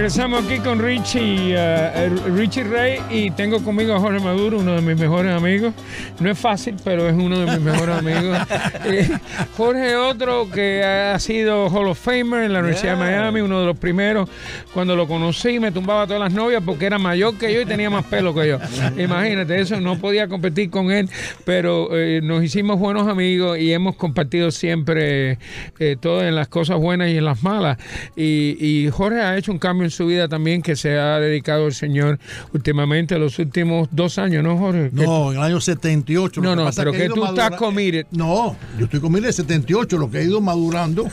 regresamos 0.07 0.45
aquí 0.45 0.61
con 0.61 0.79
Richie, 0.79 1.53
eh, 1.57 2.09
Richie 2.33 2.63
Ray 2.63 3.01
y 3.11 3.33
tengo 3.33 3.61
conmigo 3.65 3.93
a 3.93 3.99
Jorge 3.99 4.21
Maduro, 4.21 4.61
uno 4.61 4.77
de 4.77 4.81
mis 4.81 4.97
mejores 4.97 5.33
amigos. 5.33 5.75
No 6.21 6.31
es 6.31 6.39
fácil, 6.39 6.77
pero 6.85 7.09
es 7.09 7.15
uno 7.17 7.41
de 7.41 7.47
mis 7.47 7.61
mejores 7.61 7.97
amigos. 7.99 8.39
Eh, 8.85 9.11
Jorge 9.57 9.97
otro 9.97 10.49
que 10.49 10.85
ha 10.85 11.19
sido 11.19 11.69
Hall 11.71 11.89
of 11.89 11.99
Famer 11.99 12.45
en 12.45 12.53
la 12.53 12.61
Universidad 12.61 12.93
de 12.93 13.01
Miami, 13.01 13.41
uno 13.41 13.59
de 13.59 13.67
los 13.67 13.77
primeros. 13.77 14.31
Cuando 14.73 14.95
lo 14.95 15.09
conocí 15.09 15.59
me 15.59 15.73
tumbaba 15.73 16.07
todas 16.07 16.23
las 16.23 16.33
novias 16.33 16.63
porque 16.65 16.87
era 16.87 17.01
mayor 17.01 17.37
que 17.37 17.53
yo 17.53 17.63
y 17.63 17.67
tenía 17.67 17.91
más 17.91 18.05
pelo 18.05 18.33
que 18.33 18.47
yo. 18.47 18.59
Imagínate 18.97 19.61
eso, 19.61 19.81
no 19.81 19.99
podía 19.99 20.29
competir 20.29 20.71
con 20.71 20.93
él, 20.93 21.11
pero 21.45 21.89
eh, 21.97 22.21
nos 22.23 22.45
hicimos 22.45 22.79
buenos 22.79 23.09
amigos 23.09 23.59
y 23.59 23.73
hemos 23.73 23.97
compartido 23.97 24.53
siempre 24.53 25.41
eh, 25.81 25.97
todo 25.99 26.23
en 26.23 26.37
las 26.37 26.47
cosas 26.47 26.79
buenas 26.79 27.11
y 27.11 27.17
en 27.17 27.25
las 27.25 27.43
malas. 27.43 27.77
Y, 28.15 28.57
y 28.61 28.89
Jorge 28.89 29.21
ha 29.21 29.37
hecho 29.37 29.51
un 29.51 29.59
cambio 29.59 29.85
en 29.85 29.96
su 29.97 30.07
vida 30.07 30.29
también 30.29 30.63
que 30.63 30.77
se 30.77 30.99
ha 30.99 31.19
dedicado 31.19 31.67
al 31.67 31.75
Señor 31.75 32.19
últimamente, 32.53 33.19
los 33.19 33.39
últimos 33.39 33.89
dos 33.91 34.19
años, 34.19 34.45
¿no, 34.45 34.57
Jorge? 34.59 34.91
No, 34.93 35.33
en 35.33 35.39
el 35.39 35.43
año 35.43 35.61
78. 35.61 36.41
No, 36.41 36.55
no, 36.55 36.71
pero 36.75 36.93
que 36.93 37.09
tú 37.09 37.25
estás 37.25 37.53
committed. 37.53 38.07
No, 38.11 38.57
yo 38.79 38.85
estoy 38.85 39.01
con 39.01 39.17
de 39.17 39.33
78, 39.33 39.99
lo 39.99 40.11
que 40.11 40.19
he 40.19 40.25
ido 40.25 40.41
madurando, 40.41 41.07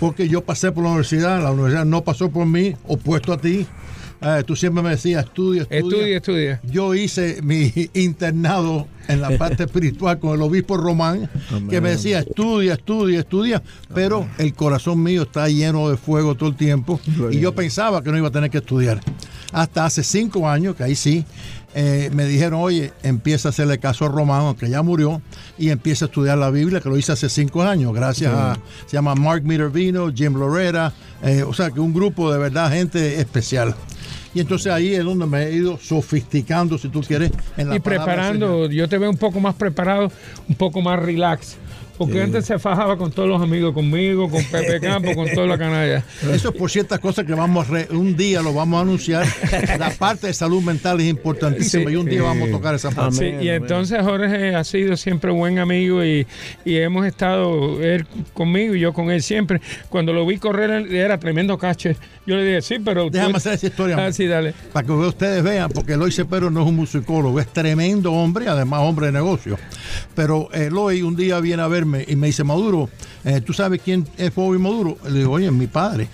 porque 0.00 0.28
yo 0.28 0.42
pasé 0.42 0.72
por 0.72 0.82
la 0.82 0.90
universidad, 0.90 1.42
la 1.42 1.52
universidad 1.52 1.84
no 1.84 2.02
pasó 2.02 2.30
por 2.30 2.46
mí, 2.46 2.74
opuesto 2.84 3.32
a 3.32 3.38
ti. 3.38 3.66
Eh, 4.20 4.42
tú 4.46 4.56
siempre 4.56 4.82
me 4.82 4.90
decías, 4.90 5.24
estudia, 5.24 5.62
estudia. 5.62 5.80
Estudia, 5.80 6.16
estudia. 6.16 6.60
Yo 6.64 6.94
hice 6.94 7.40
mi 7.42 7.72
internado 7.94 8.86
en 9.08 9.20
la 9.20 9.36
parte 9.38 9.64
espiritual 9.64 10.18
con 10.18 10.34
el 10.34 10.42
obispo 10.42 10.76
Román, 10.76 11.28
que 11.70 11.80
me 11.80 11.90
decía, 11.90 12.20
estudia, 12.20 12.74
estudia, 12.74 13.20
estudia, 13.20 13.62
pero 13.94 14.26
el 14.38 14.52
corazón 14.54 15.02
mío 15.02 15.22
está 15.22 15.48
lleno 15.48 15.88
de 15.88 15.96
fuego 15.96 16.34
todo 16.34 16.48
el 16.48 16.56
tiempo 16.56 17.00
y 17.30 17.38
yo 17.38 17.54
pensaba 17.54 18.02
que 18.02 18.10
no 18.10 18.18
iba 18.18 18.28
a 18.28 18.32
tener 18.32 18.50
que 18.50 18.58
estudiar. 18.58 19.00
Hasta 19.52 19.84
hace 19.84 20.02
cinco 20.02 20.48
años, 20.48 20.74
que 20.74 20.82
ahí 20.82 20.96
sí, 20.96 21.24
eh, 21.78 22.08
me 22.10 22.24
dijeron, 22.24 22.58
oye, 22.62 22.90
empieza 23.02 23.48
a 23.48 23.50
hacerle 23.50 23.78
caso 23.78 24.06
a 24.06 24.08
Román, 24.08 24.40
aunque 24.40 24.70
ya 24.70 24.80
murió, 24.80 25.20
y 25.58 25.68
empieza 25.68 26.06
a 26.06 26.08
estudiar 26.08 26.38
la 26.38 26.48
Biblia, 26.50 26.80
que 26.80 26.88
lo 26.88 26.96
hice 26.96 27.12
hace 27.12 27.28
cinco 27.28 27.62
años, 27.62 27.92
gracias 27.92 28.32
a, 28.32 28.56
se 28.86 28.96
llama 28.96 29.14
Mark 29.14 29.42
Minervino, 29.44 30.10
Jim 30.10 30.38
Loretta, 30.38 30.94
eh, 31.22 31.42
o 31.42 31.52
sea, 31.52 31.70
que 31.70 31.78
un 31.78 31.92
grupo 31.92 32.32
de 32.32 32.38
verdad, 32.38 32.72
gente 32.72 33.20
especial. 33.20 33.74
Y 34.32 34.40
entonces 34.40 34.72
ahí 34.72 34.94
es 34.94 35.04
donde 35.04 35.26
me 35.26 35.44
he 35.44 35.52
ido 35.52 35.76
sofisticando, 35.76 36.78
si 36.78 36.88
tú 36.88 37.02
quieres, 37.02 37.30
en 37.58 37.68
la 37.68 37.76
y 37.76 37.80
preparando, 37.80 38.70
yo 38.70 38.88
te 38.88 38.96
veo 38.96 39.10
un 39.10 39.18
poco 39.18 39.38
más 39.38 39.54
preparado, 39.54 40.10
un 40.48 40.54
poco 40.54 40.80
más 40.80 40.98
relax. 40.98 41.58
Porque 41.98 42.20
antes 42.22 42.44
se 42.44 42.58
fajaba 42.58 42.96
con 42.98 43.10
todos 43.10 43.28
los 43.28 43.40
amigos, 43.40 43.72
conmigo, 43.72 44.28
con 44.28 44.44
Pepe 44.44 44.80
Campo, 44.86 45.14
con 45.14 45.28
toda 45.30 45.46
la 45.46 45.56
canalla. 45.58 46.04
Eso 46.32 46.50
es 46.50 46.54
por 46.54 46.70
ciertas 46.70 46.98
cosas 47.00 47.24
que 47.24 47.34
vamos 47.34 47.68
re- 47.68 47.88
un 47.90 48.16
día 48.16 48.42
lo 48.42 48.52
vamos 48.52 48.78
a 48.78 48.82
anunciar. 48.82 49.26
La 49.78 49.90
parte 49.90 50.26
de 50.28 50.34
salud 50.34 50.62
mental 50.62 51.00
es 51.00 51.06
importantísima 51.08 51.84
Sí. 51.86 51.92
y 51.92 51.96
un 51.96 52.06
día 52.06 52.22
vamos 52.22 52.48
a 52.48 52.52
tocar 52.52 52.74
esa 52.74 52.90
parte. 52.90 53.16
Sí, 53.38 53.44
y 53.44 53.48
entonces 53.48 54.00
Jorge 54.02 54.54
ha 54.54 54.62
sido 54.64 54.96
siempre 54.96 55.30
buen 55.30 55.58
amigo 55.58 56.04
y, 56.04 56.26
y 56.64 56.76
hemos 56.76 57.06
estado 57.06 57.82
él 57.82 58.06
conmigo 58.34 58.74
y 58.74 58.80
yo 58.80 58.92
con 58.92 59.10
él 59.10 59.22
siempre. 59.22 59.60
Cuando 59.88 60.12
lo 60.12 60.26
vi 60.26 60.36
correr 60.38 60.92
era 60.94 61.18
tremendo 61.18 61.56
cache. 61.58 61.96
Yo 62.26 62.36
le 62.36 62.44
dije, 62.44 62.62
sí, 62.62 62.76
pero... 62.84 63.04
tú- 63.06 63.10
Déjame 63.12 63.36
hacer 63.36 63.54
esa 63.54 63.66
historia. 63.68 63.96
Ah, 64.04 64.12
sí, 64.12 64.26
dale. 64.26 64.52
Para 64.72 64.84
que 64.86 64.92
ustedes 64.92 65.42
vean, 65.42 65.70
porque 65.70 65.92
Eloy 65.94 66.10
Cepero 66.12 66.50
no 66.50 66.62
es 66.62 66.68
un 66.68 66.74
musicólogo, 66.76 67.38
es 67.40 67.46
tremendo 67.52 68.12
hombre, 68.12 68.48
además 68.48 68.80
hombre 68.82 69.06
de 69.06 69.12
negocio. 69.12 69.56
Pero 70.14 70.50
Eloy 70.52 71.02
un 71.02 71.14
día 71.16 71.38
viene 71.40 71.62
a 71.62 71.68
verme 71.68 71.85
verme 71.90 72.04
y 72.06 72.16
me 72.16 72.26
dice, 72.28 72.44
Maduro, 72.44 72.88
eh, 73.24 73.40
¿tú 73.40 73.52
sabes 73.52 73.80
quién 73.82 74.06
es 74.16 74.34
Bobby 74.34 74.58
Maduro? 74.58 74.98
Le 75.04 75.20
digo, 75.20 75.32
oye, 75.32 75.46
es 75.46 75.52
mi 75.52 75.66
padre. 75.66 76.08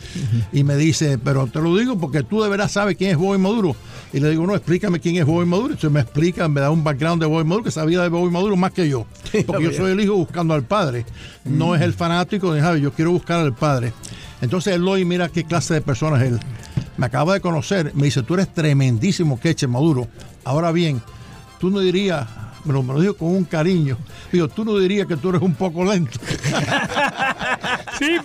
Y 0.53 0.65
me 0.65 0.77
dice, 0.77 1.19
pero 1.19 1.47
te 1.47 1.61
lo 1.61 1.77
digo 1.77 1.99
porque 1.99 2.23
tú 2.23 2.43
de 2.43 2.49
verdad 2.49 2.69
sabes 2.69 2.97
quién 2.97 3.11
es 3.11 3.17
Bobby 3.17 3.39
Maduro. 3.39 3.75
Y 4.13 4.21
le 4.21 4.31
digo, 4.31 4.47
no, 4.47 4.55
explícame 4.55 5.01
quién 5.01 5.17
es 5.17 5.25
Bobby 5.25 5.47
Maduro. 5.47 5.69
Entonces 5.69 5.91
me 5.91 6.01
explica, 6.01 6.49
me 6.49 6.61
da 6.61 6.71
un 6.71 6.85
background 6.85 7.23
de 7.23 7.27
Bobby 7.27 7.45
Maduro, 7.45 7.65
que 7.65 7.71
sabía 7.71 8.03
de 8.03 8.09
Bobby 8.09 8.31
Maduro 8.31 8.57
más 8.57 8.73
que 8.73 8.89
yo. 8.89 9.07
Porque 9.47 9.65
yo 9.65 9.73
soy 9.73 9.93
el 9.93 10.01
hijo 10.01 10.15
buscando 10.15 10.55
al 10.55 10.65
padre. 10.65 11.05
No 11.45 11.75
es 11.75 11.83
el 11.83 11.95
fanático 11.95 12.53
de 12.53 12.61
Javi, 12.61 12.81
yo 12.81 12.93
quiero 12.93 13.13
buscar 13.13 13.41
al 13.41 13.55
padre. 13.55 13.93
Entonces 14.41 14.75
Eloy, 14.75 15.05
mira 15.05 15.29
qué 15.29 15.45
clase 15.45 15.75
de 15.75 15.81
persona 15.81 16.23
es 16.23 16.33
él. 16.33 16.41
Me 16.97 17.07
acaba 17.07 17.35
de 17.35 17.41
conocer, 17.41 17.93
me 17.95 18.05
dice, 18.05 18.23
tú 18.23 18.35
eres 18.35 18.53
tremendísimo 18.53 19.41
queche, 19.41 19.67
Maduro. 19.67 20.09
Ahora 20.45 20.73
bien, 20.73 21.01
tú 21.59 21.71
no 21.71 21.79
dirías, 21.79 22.27
me 22.65 22.73
lo, 22.73 22.83
me 22.83 22.95
lo 22.95 23.01
dijo 23.01 23.15
con 23.15 23.29
un 23.29 23.45
cariño, 23.45 23.97
digo, 24.31 24.49
tú 24.49 24.65
no 24.65 24.77
dirías 24.79 25.07
que 25.07 25.17
tú 25.17 25.31
eres 25.31 25.43
un 25.43 25.55
poco 25.55 25.85
lento. 25.85 26.19
Sí, 27.99 28.17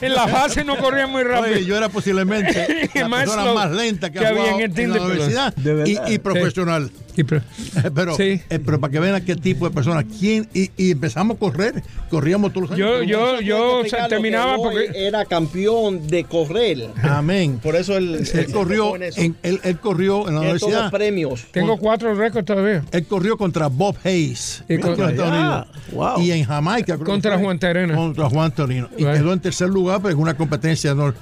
en 0.00 0.14
la 0.14 0.26
fase 0.26 0.64
no 0.64 0.76
corría 0.76 1.06
muy 1.06 1.22
rápido. 1.22 1.54
Oye, 1.54 1.64
yo 1.64 1.76
era 1.76 1.88
posiblemente 1.88 2.90
la 2.94 3.06
Más 3.08 3.20
persona 3.28 3.52
más 3.54 3.70
lenta 3.70 4.10
que, 4.10 4.18
que 4.18 4.26
ha 4.26 4.30
había 4.30 4.50
en 4.54 4.60
el 4.60 4.62
en 4.64 4.74
de 4.74 4.86
la 4.88 4.92
pelota. 4.94 5.06
universidad 5.12 5.54
De 5.54 5.74
verdad. 5.74 6.06
y, 6.08 6.14
y 6.14 6.18
profesional. 6.18 6.90
Sí, 6.90 7.09
pero- 7.26 7.42
Pero, 7.94 8.16
Sí. 8.16 8.40
eh, 8.50 8.58
pero 8.64 8.80
para 8.80 8.90
que 8.90 9.00
vean 9.00 9.14
a 9.14 9.24
qué 9.24 9.36
tipo 9.36 9.68
de 9.68 9.74
persona, 9.74 10.04
quién, 10.04 10.48
y, 10.54 10.70
y 10.76 10.90
empezamos 10.92 11.36
a 11.36 11.40
correr, 11.40 11.82
corríamos 12.10 12.52
todos 12.52 12.70
los 12.70 12.78
años. 12.78 13.06
Yo, 13.06 13.40
yo, 13.40 13.82
yo 13.84 14.08
terminaba 14.08 14.56
porque 14.56 14.90
era 14.94 15.24
campeón 15.24 16.06
de 16.06 16.24
correr. 16.24 16.88
Amén. 17.02 17.58
Por 17.62 17.76
eso 17.76 17.96
él, 17.96 18.26
Él 18.32 18.52
corrió, 18.52 18.96
en, 18.96 19.36
él, 19.42 19.60
él 19.62 19.78
corrió 19.78 20.28
en 20.28 20.34
la 20.34 20.40
universidad. 20.40 20.90
premios. 20.90 21.46
tengo 21.52 21.76
cuatro 21.78 22.14
récords 22.14 22.44
todavía. 22.46 22.82
Él 22.92 23.06
corrió 23.06 23.36
contra 23.36 23.68
Bob 23.68 23.96
Hayes 24.04 24.64
Y 24.68 24.78
con- 24.78 24.96
Ah, 25.20 25.66
wow. 25.92 26.20
Y 26.20 26.32
en 26.32 26.44
Jamaica. 26.44 26.96
Contra. 26.98 27.38
Juan 27.38 27.58
Terena. 27.58 27.94
Contra 27.94 28.28
Juan 28.28 28.52
Torino. 28.52 28.88
Y 28.96 29.04
Right. 29.04 29.16
quedó 29.18 29.32
en 29.32 29.40
tercer 29.40 29.68
lugar, 29.68 30.00
pero 30.02 30.14
en 30.14 30.20
una 30.20 30.36
competencia. 30.36 30.94
No, 30.94 31.12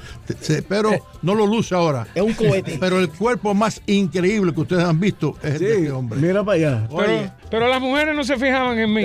pero 0.69 0.91
no 1.23 1.35
lo 1.35 1.47
luce 1.47 1.75
ahora. 1.75 2.07
Es 2.15 2.23
un 2.23 2.33
cohete. 2.35 2.77
Pero 2.81 2.99
el 2.99 3.09
cuerpo 3.09 3.55
más 3.55 3.81
increíble 3.87 4.53
que 4.53 4.61
ustedes 4.61 4.85
han 4.85 4.99
visto 5.01 5.37
es 5.43 5.55
el 5.55 5.59
de 5.61 5.78
hombre. 5.87 6.19
Mira 6.19 6.43
para 6.45 6.55
allá. 6.55 6.87
Oye. 6.91 7.31
Pero 7.51 7.69
las 7.69 7.81
mujeres 7.81 8.15
no 8.15 8.25
se 8.25 8.37
fijaban 8.37 8.79
en 8.79 8.93
mí. 8.93 9.05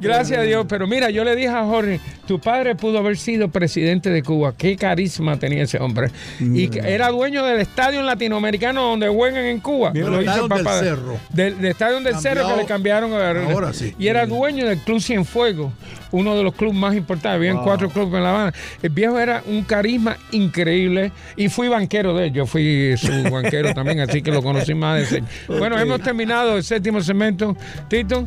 Gracias 0.00 0.38
a 0.38 0.42
Dios. 0.42 0.66
Pero 0.68 0.86
mira, 0.86 1.10
yo 1.10 1.24
le 1.24 1.36
dije 1.36 1.48
a 1.48 1.64
Jorge, 1.64 2.00
tu 2.26 2.40
padre 2.40 2.74
pudo 2.74 2.98
haber 2.98 3.16
sido 3.16 3.48
presidente 3.48 4.10
de 4.10 4.22
Cuba. 4.22 4.54
Qué 4.56 4.76
carisma 4.76 5.38
tenía 5.38 5.62
ese 5.62 5.78
hombre. 5.78 6.10
Y 6.40 6.76
era 6.78 7.08
dueño 7.08 7.44
del 7.44 7.60
estadio 7.60 8.02
latinoamericano 8.02 8.82
donde 8.82 9.08
juegan 9.08 9.44
en 9.44 9.60
Cuba. 9.60 9.92
Mira, 9.92 10.08
Lo 10.08 10.22
hizo 10.22 10.48
del 10.48 10.66
Cerro. 10.66 11.16
Del, 11.30 11.56
del 11.56 11.66
estadio 11.70 12.00
del 12.00 12.16
Cerro 12.16 12.46
que 12.48 12.56
le 12.56 12.66
cambiaron 12.66 13.12
a 13.12 13.28
Ahora 13.28 13.72
sí. 13.72 13.94
Y 13.98 14.08
era 14.08 14.26
dueño 14.26 14.66
del 14.66 14.78
Club 14.78 15.00
Cienfuegos, 15.00 15.72
uno 16.12 16.36
de 16.36 16.42
los 16.42 16.54
clubes 16.54 16.76
más 16.76 16.94
importantes. 16.94 17.36
Habían 17.36 17.62
cuatro 17.62 17.88
clubes 17.90 18.14
en 18.14 18.22
La 18.22 18.30
Habana. 18.30 18.52
El 18.82 18.90
viejo 18.90 19.18
era 19.18 19.42
un 19.46 19.62
carisma 19.62 20.16
increíble 20.32 21.12
y 21.36 21.48
fui 21.48 21.68
banquero 21.68 22.14
de 22.14 22.26
él. 22.26 22.32
Yo 22.32 22.46
fui 22.46 22.96
su 22.96 23.10
banquero 23.30 23.74
también, 23.74 24.00
así 24.00 24.22
que 24.22 24.30
lo 24.30 24.42
conocí 24.42 24.74
más 24.74 24.98
de 25.00 25.06
cerca. 25.06 25.27
Bueno, 25.46 25.78
hemos 25.78 26.00
terminado 26.00 26.56
el 26.56 26.64
séptimo 26.64 27.00
segmento. 27.00 27.56
Tito. 27.88 28.26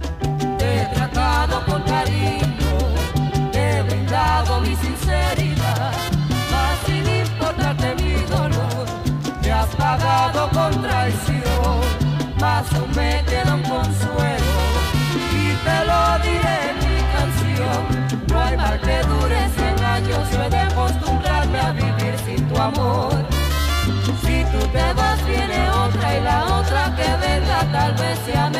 mercy. 28.11 28.50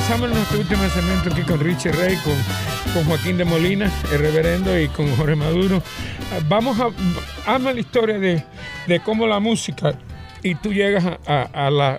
Regresamos 0.00 0.30
nuestro 0.30 0.60
último 0.60 0.88
segmento 0.88 1.28
aquí 1.30 1.42
con 1.42 1.60
Richie 1.60 1.92
Rey, 1.92 2.16
con, 2.24 2.32
con 2.94 3.04
Joaquín 3.04 3.36
de 3.36 3.44
Molina, 3.44 3.92
el 4.10 4.18
reverendo, 4.18 4.80
y 4.80 4.88
con 4.88 5.14
Jorge 5.14 5.36
Maduro. 5.36 5.82
Vamos 6.48 6.80
a. 6.80 6.88
Hazme 7.44 7.74
la 7.74 7.80
historia 7.80 8.18
de, 8.18 8.42
de 8.86 9.00
cómo 9.00 9.26
la 9.26 9.40
música 9.40 9.92
y 10.42 10.54
tú 10.54 10.72
llegas 10.72 11.04
a, 11.04 11.42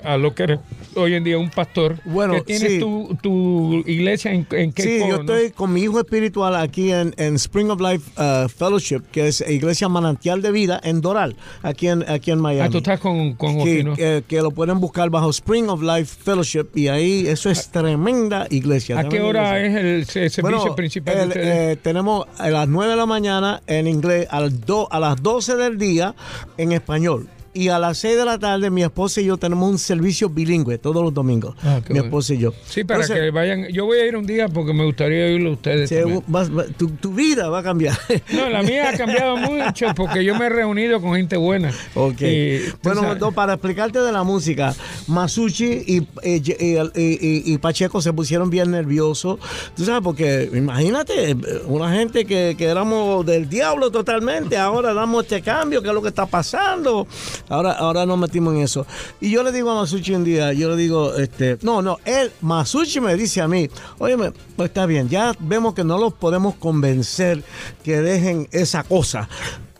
a 0.03 0.17
lo 0.17 0.33
que 0.33 0.43
eres 0.43 0.59
hoy 0.95 1.13
en 1.13 1.23
día 1.23 1.37
un 1.37 1.49
pastor. 1.49 1.97
Bueno, 2.05 2.33
que 2.35 2.41
tienes 2.41 2.71
sí. 2.73 2.79
tu, 2.79 3.17
tu 3.21 3.83
iglesia 3.87 4.31
en, 4.33 4.45
en 4.51 4.71
qué 4.73 4.83
Sí, 4.83 4.99
yo 5.07 5.17
estoy 5.17 5.51
con 5.51 5.71
mi 5.73 5.81
hijo 5.81 5.99
espiritual 5.99 6.55
aquí 6.55 6.91
en, 6.91 7.13
en 7.17 7.35
Spring 7.35 7.69
of 7.69 7.79
Life 7.81 8.11
uh, 8.21 8.47
Fellowship, 8.49 9.01
que 9.11 9.27
es 9.27 9.41
Iglesia 9.47 9.89
Manantial 9.89 10.41
de 10.41 10.51
Vida 10.51 10.79
en 10.83 11.01
Doral, 11.01 11.35
aquí 11.63 11.87
en, 11.87 12.07
aquí 12.09 12.31
en 12.31 12.39
Miami. 12.39 12.67
Ah, 12.67 12.69
tú 12.69 12.77
estás 12.79 12.99
con, 12.99 13.33
con 13.33 13.51
que, 13.51 13.55
Joaquín. 13.55 13.85
¿no? 13.87 13.95
que- 13.95 14.23
que 14.27 14.41
lo 14.41 14.51
pueden 14.51 14.79
buscar 14.79 15.09
bajo 15.09 15.29
Spring 15.29 15.69
of 15.69 15.81
Life 15.81 16.17
Fellowship 16.23 16.67
y 16.75 16.87
ahí 16.87 17.25
eso 17.27 17.49
es 17.49 17.69
tremenda 17.69 18.47
iglesia. 18.49 18.99
¿A 18.99 19.07
qué 19.09 19.21
hora 19.21 19.57
iglesia. 19.59 19.79
es 19.79 19.85
el 19.85 20.05
se- 20.05 20.29
servicio 20.29 20.41
Bueno, 20.59 20.75
principal 20.75 21.15
de 21.15 21.21
el, 21.23 21.27
ustedes? 21.29 21.47
eh, 21.73 21.79
tenemos 21.81 22.25
a 22.37 22.49
las 22.49 22.67
9 22.67 22.91
de 22.91 22.97
la 22.97 23.05
mañana 23.05 23.61
en 23.67 23.87
inglés, 23.87 24.27
a 24.29 24.41
las, 24.41 24.65
do- 24.65 24.87
a 24.91 24.99
las 24.99 25.21
12 25.21 25.55
del 25.55 25.77
día 25.77 26.15
en 26.57 26.71
español. 26.71 27.27
Y 27.53 27.67
a 27.67 27.79
las 27.79 27.97
6 27.97 28.17
de 28.17 28.23
la 28.25 28.39
tarde 28.39 28.69
mi 28.69 28.81
esposa 28.83 29.19
y 29.19 29.25
yo 29.25 29.35
tenemos 29.37 29.69
un 29.69 29.77
servicio 29.77 30.29
bilingüe 30.29 30.77
todos 30.77 31.03
los 31.03 31.13
domingos. 31.13 31.55
Ah, 31.63 31.79
mi 31.83 31.95
bueno. 31.95 32.03
esposa 32.05 32.33
y 32.33 32.37
yo. 32.37 32.53
sí, 32.65 32.83
para 32.85 33.01
Entonces, 33.01 33.23
que 33.25 33.31
vayan. 33.31 33.67
Yo 33.73 33.85
voy 33.85 33.99
a 33.99 34.05
ir 34.05 34.15
un 34.15 34.25
día 34.25 34.47
porque 34.47 34.73
me 34.73 34.85
gustaría 34.85 35.25
oírlo 35.25 35.49
a 35.49 35.53
ustedes. 35.53 35.89
se- 35.89 36.03
va- 36.05 36.47
tu, 36.77 36.89
tu 36.91 37.13
vida 37.13 37.49
va 37.49 37.59
a 37.59 37.63
cambiar. 37.63 37.97
No, 38.33 38.49
la 38.49 38.63
mía 38.63 38.89
ha 38.91 38.97
cambiado 38.97 39.35
mucho 39.37 39.87
porque 39.95 40.23
yo 40.23 40.35
me 40.37 40.45
he 40.45 40.49
reunido 40.49 41.01
con 41.01 41.15
gente 41.15 41.35
buena. 41.37 41.71
Ok. 41.95 42.21
Y, 42.21 42.59
bueno, 42.83 43.01
para 43.35 43.53
explicarte 43.53 43.99
de 43.99 44.11
la 44.11 44.23
música, 44.23 44.73
Masucci 45.07 45.65
y, 45.85 45.97
y- 45.97 46.07
y- 46.23 46.77
y- 46.95 47.53
y 47.53 47.57
Pacheco 47.57 48.01
se 48.01 48.13
pusieron 48.13 48.49
bien 48.49 48.71
nerviosos. 48.71 49.39
Tú 49.75 49.83
sabes, 49.85 50.01
porque 50.03 50.49
imagínate, 50.53 51.35
una 51.65 51.91
gente 51.93 52.25
que, 52.25 52.55
que 52.57 52.65
éramos 52.65 53.25
del 53.25 53.49
diablo 53.49 53.91
totalmente, 53.91 54.57
ahora 54.57 54.93
damos 54.93 55.23
este 55.23 55.41
cambio, 55.41 55.81
¿qué 55.81 55.89
es 55.89 55.93
lo 55.93 56.01
que 56.01 56.09
está 56.09 56.25
pasando? 56.25 57.07
Ahora, 57.51 57.73
ahora 57.73 58.05
nos 58.05 58.17
metimos 58.17 58.53
en 58.55 58.61
eso. 58.61 58.85
Y 59.19 59.29
yo 59.29 59.43
le 59.43 59.51
digo 59.51 59.69
a 59.71 59.75
Masucci 59.75 60.15
un 60.15 60.23
día, 60.23 60.53
yo 60.53 60.69
le 60.69 60.77
digo, 60.77 61.15
este, 61.17 61.57
no, 61.63 61.81
no, 61.81 61.97
él, 62.05 62.31
Masucci 62.39 63.01
me 63.01 63.13
dice 63.17 63.41
a 63.41 63.47
mí, 63.49 63.69
oye, 63.97 64.15
pues 64.15 64.69
está 64.69 64.85
bien, 64.85 65.09
ya 65.09 65.35
vemos 65.37 65.73
que 65.73 65.83
no 65.83 65.97
los 65.97 66.13
podemos 66.13 66.55
convencer 66.55 67.43
que 67.83 67.99
dejen 67.99 68.47
esa 68.53 68.83
cosa, 68.83 69.27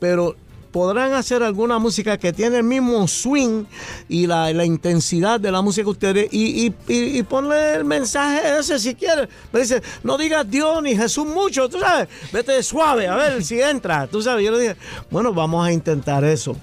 pero 0.02 0.36
podrán 0.74 1.14
hacer 1.14 1.44
alguna 1.44 1.80
música 1.80 2.18
que 2.18 2.34
tiene 2.34 2.58
el 2.58 2.64
mismo 2.64 3.08
swing 3.08 3.64
y 4.10 4.28
la, 4.28 4.52
la 4.52 4.66
intensidad 4.66 5.40
de 5.40 5.52
la 5.52 5.62
música 5.62 5.86
que 5.86 5.90
ustedes 5.90 6.28
y, 6.32 6.66
y, 6.66 6.76
y, 6.90 7.20
y 7.20 7.24
ponle 7.24 7.76
el 7.76 7.86
mensaje 7.86 8.58
ese 8.60 8.80
si 8.80 8.96
quieres. 8.96 9.30
Me 9.54 9.62
dice, 9.62 9.82
no 10.04 10.18
digas 10.18 10.50
Dios 10.50 10.84
ni 10.84 10.96
Jesús 10.96 11.26
mucho, 11.26 11.70
tú 11.70 11.80
sabes, 11.80 12.10
vete 12.34 12.62
suave, 12.64 13.08
a 13.08 13.16
ver 13.16 13.44
si 13.44 13.62
entra, 13.62 14.08
tú 14.08 14.22
sabes. 14.22 14.46
Yo 14.46 14.52
le 14.52 14.60
dije, 14.60 14.76
bueno, 15.10 15.34
vamos 15.34 15.66
a 15.66 15.72
intentar 15.72 16.24
eso. 16.26 16.56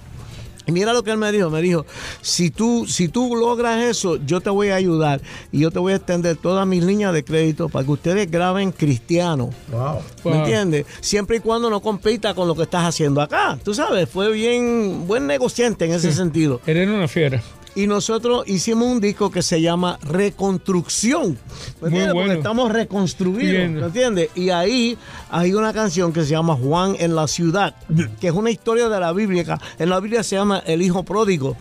Y 0.69 0.71
mira 0.71 0.93
lo 0.93 1.03
que 1.03 1.09
él 1.09 1.17
me 1.17 1.31
dijo, 1.31 1.49
me 1.49 1.61
dijo, 1.63 1.83
si 2.21 2.51
tú, 2.51 2.85
si 2.87 3.07
tú 3.07 3.35
logras 3.35 3.81
eso, 3.83 4.17
yo 4.23 4.39
te 4.39 4.51
voy 4.51 4.69
a 4.69 4.75
ayudar 4.75 5.19
y 5.51 5.59
yo 5.61 5.71
te 5.71 5.79
voy 5.79 5.93
a 5.93 5.95
extender 5.95 6.37
todas 6.37 6.67
mis 6.67 6.83
líneas 6.83 7.11
de 7.11 7.23
crédito 7.23 7.69
para 7.69 7.83
que 7.85 7.91
ustedes 7.91 8.29
graben 8.29 8.71
cristiano. 8.71 9.49
Wow. 9.71 9.95
¿Me 10.25 10.31
Wow. 10.31 10.33
entiendes? 10.41 10.85
Siempre 11.01 11.37
y 11.37 11.39
cuando 11.39 11.69
no 11.71 11.81
compita 11.81 12.35
con 12.35 12.47
lo 12.47 12.53
que 12.55 12.63
estás 12.63 12.83
haciendo 12.85 13.19
acá. 13.21 13.57
Tú 13.63 13.73
sabes, 13.73 14.07
fue 14.07 14.31
bien, 14.31 15.07
buen 15.07 15.25
negociante 15.25 15.85
en 15.85 15.93
ese 15.93 16.11
sentido. 16.11 16.61
Eres 16.67 16.87
una 16.87 17.07
fiera. 17.07 17.41
Y 17.75 17.87
nosotros 17.87 18.43
hicimos 18.47 18.87
un 18.87 18.99
disco 18.99 19.31
que 19.31 19.41
se 19.41 19.61
llama 19.61 19.97
Reconstrucción. 20.01 21.37
¿Me 21.81 21.89
Muy 21.89 21.99
entiendes? 21.99 22.07
Porque 22.07 22.13
bueno. 22.13 22.33
estamos 22.33 22.71
reconstruidos. 22.71 23.69
¿Me 23.71 23.85
entiendes? 23.85 24.29
Y 24.35 24.49
ahí 24.49 24.97
hay 25.29 25.53
una 25.53 25.71
canción 25.71 26.11
que 26.11 26.23
se 26.23 26.29
llama 26.31 26.55
Juan 26.55 26.95
en 26.99 27.15
la 27.15 27.27
ciudad, 27.27 27.75
que 28.19 28.27
es 28.27 28.33
una 28.33 28.49
historia 28.49 28.89
de 28.89 28.99
la 28.99 29.13
Biblia. 29.13 29.59
En 29.77 29.89
la 29.89 29.99
Biblia 29.99 30.23
se 30.23 30.35
llama 30.35 30.61
El 30.65 30.81
Hijo 30.81 31.03
Pródigo. 31.03 31.55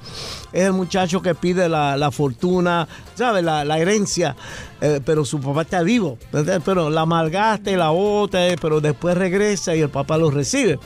Es 0.52 0.64
el 0.64 0.72
muchacho 0.72 1.20
que 1.20 1.34
pide 1.34 1.68
la, 1.68 1.96
la 1.96 2.10
fortuna, 2.10 2.88
¿sabes? 3.14 3.44
La, 3.44 3.64
la 3.64 3.78
herencia. 3.78 4.34
eh, 4.80 5.00
pero 5.04 5.24
su 5.24 5.40
papá 5.40 5.62
está 5.62 5.82
vivo. 5.82 6.18
¿me 6.32 6.40
entiendes? 6.40 6.62
Pero 6.64 6.88
la 6.88 7.04
malgasta 7.04 7.70
y 7.70 7.76
la 7.76 7.90
bota, 7.90 8.48
eh, 8.48 8.56
pero 8.60 8.80
después 8.80 9.16
regresa 9.16 9.76
y 9.76 9.80
el 9.80 9.90
papá 9.90 10.16
lo 10.16 10.30
recibe. 10.30 10.78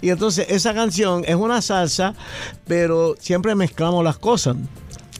Y 0.00 0.10
entonces 0.10 0.46
esa 0.48 0.72
canción 0.72 1.24
es 1.26 1.34
una 1.34 1.60
salsa, 1.62 2.14
pero 2.66 3.16
siempre 3.18 3.54
mezclamos 3.56 4.04
las 4.04 4.18
cosas. 4.18 4.56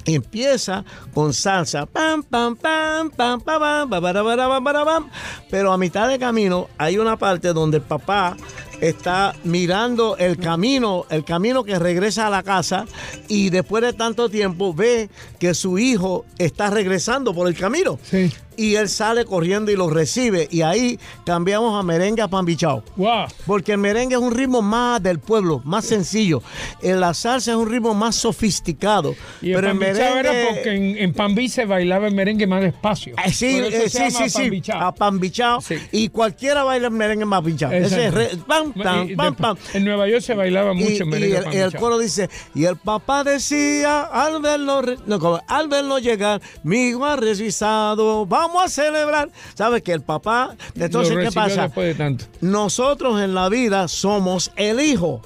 Empieza 0.05 0.85
con 1.15 1.33
salsa, 1.33 1.87
pam, 1.87 2.23
pam, 2.23 2.57
pam, 2.57 3.11
pam, 3.11 3.41
pam, 3.41 3.89
pam, 3.91 4.65
pam. 4.65 5.11
pero 5.51 5.73
a 5.73 5.79
mitad 5.79 6.09
de 6.09 6.19
camino 6.19 6.69
hay 6.79 6.99
una 6.99 7.17
parte 7.17 7.53
donde 7.53 7.79
el 7.79 7.83
papá 7.83 8.37
está 8.81 9.35
mirando 9.45 10.17
el 10.17 10.37
camino, 10.37 11.05
el 11.11 11.25
camino 11.25 11.65
que 11.65 11.79
regresa 11.79 12.27
a 12.27 12.31
la 12.31 12.43
casa 12.43 12.87
y 13.29 13.51
después 13.51 13.83
de 13.83 13.93
tanto 13.93 14.29
tiempo 14.29 14.73
ve 14.73 15.11
que 15.39 15.55
su 15.55 15.79
hijo 15.79 16.25
está 16.39 16.71
regresando 16.71 17.35
por 17.35 17.49
el 17.49 17.57
camino. 17.57 17.99
Sí. 18.03 18.33
Y 18.59 18.75
él 18.75 18.89
sale 18.89 19.25
corriendo 19.25 19.71
y 19.71 19.77
lo 19.77 19.89
recibe 19.89 20.49
y 20.51 20.63
ahí 20.63 20.99
cambiamos 21.25 21.79
a 21.79 21.83
merengue 21.83 22.21
a 22.23 22.29
pan 22.29 22.45
bichao. 22.45 22.83
Wow. 22.97 23.27
Porque 23.47 23.73
el 23.73 23.79
merengue 23.79 24.17
es 24.17 24.21
un 24.21 24.33
ritmo 24.35 24.61
más 24.63 25.01
del 25.03 25.21
pueblo, 25.21 25.63
más 25.65 25.85
sencillo. 25.85 26.43
En 26.83 26.99
la 27.01 27.15
salsa 27.15 27.53
es 27.53 27.57
un 27.57 27.71
ritmo 27.71 27.95
más 27.95 28.17
sofisticado. 28.17 29.15
Y 29.41 29.53
pero 29.55 29.71
el 29.71 29.77
el 29.77 29.79
pambichao 29.79 30.15
merengue. 30.17 30.41
era 30.43 30.55
porque 30.55 30.71
en, 30.75 30.97
en 30.99 31.13
Pambí 31.15 31.49
se 31.49 31.65
bailaba 31.67 32.09
el 32.09 32.15
merengue 32.15 32.47
más 32.49 32.61
despacio. 32.63 33.15
Eh, 33.25 33.33
sí, 33.33 33.59
eh, 33.59 33.89
sí, 33.89 34.11
sí, 34.11 34.29
sí, 34.29 34.63
a 34.73 34.93
pan 34.93 35.21
bichao. 35.21 35.61
Sí. 35.61 35.77
Y 35.93 36.09
cualquiera 36.09 36.65
baila 36.65 36.89
el 36.89 36.93
merengue 36.95 37.25
más 37.27 37.45
bichao. 37.45 37.71
Ese 37.71 38.07
es 38.07 38.15
re- 38.15 38.31
pam, 38.47 38.73
Y- 38.75 38.83
pam, 38.83 39.09
y 39.09 39.15
pam. 39.37 39.57
En 39.73 39.85
Nueva 39.85 40.09
York 40.09 40.23
se 40.23 40.35
bailaba 40.35 40.73
Y, 40.75 40.79
mucho 40.79 41.05
y 41.05 41.07
merengue 41.07 41.37
el, 41.37 41.43
pambichao. 41.45 41.69
el 41.69 41.75
coro 41.77 41.99
dice, 41.99 42.29
y 42.57 42.65
el 42.65 42.77
papá 42.77 43.23
decía, 43.23 44.03
al 44.03 44.43
verlo, 44.43 44.83
no, 45.07 45.41
al 45.47 45.69
verlo 45.69 45.99
llegar, 46.01 46.41
mi 46.65 46.89
hijo 46.89 47.05
ha 47.05 47.15
resucitado, 47.17 48.27
vamos 48.27 48.48
a 48.57 48.69
celebrar. 48.69 49.31
¿Sabes 49.55 49.83
que 49.83 49.93
el 49.93 50.03
papá, 50.03 50.55
entonces, 50.75 51.17
¿qué 51.17 51.33
pasa? 51.33 51.69
de 51.69 51.95
tanto. 51.95 52.25
Nosotros 52.41 53.21
en 53.21 53.35
la 53.35 53.49
vida 53.49 53.89
somos 53.89 54.51
el 54.57 54.81
hijo. 54.81 55.23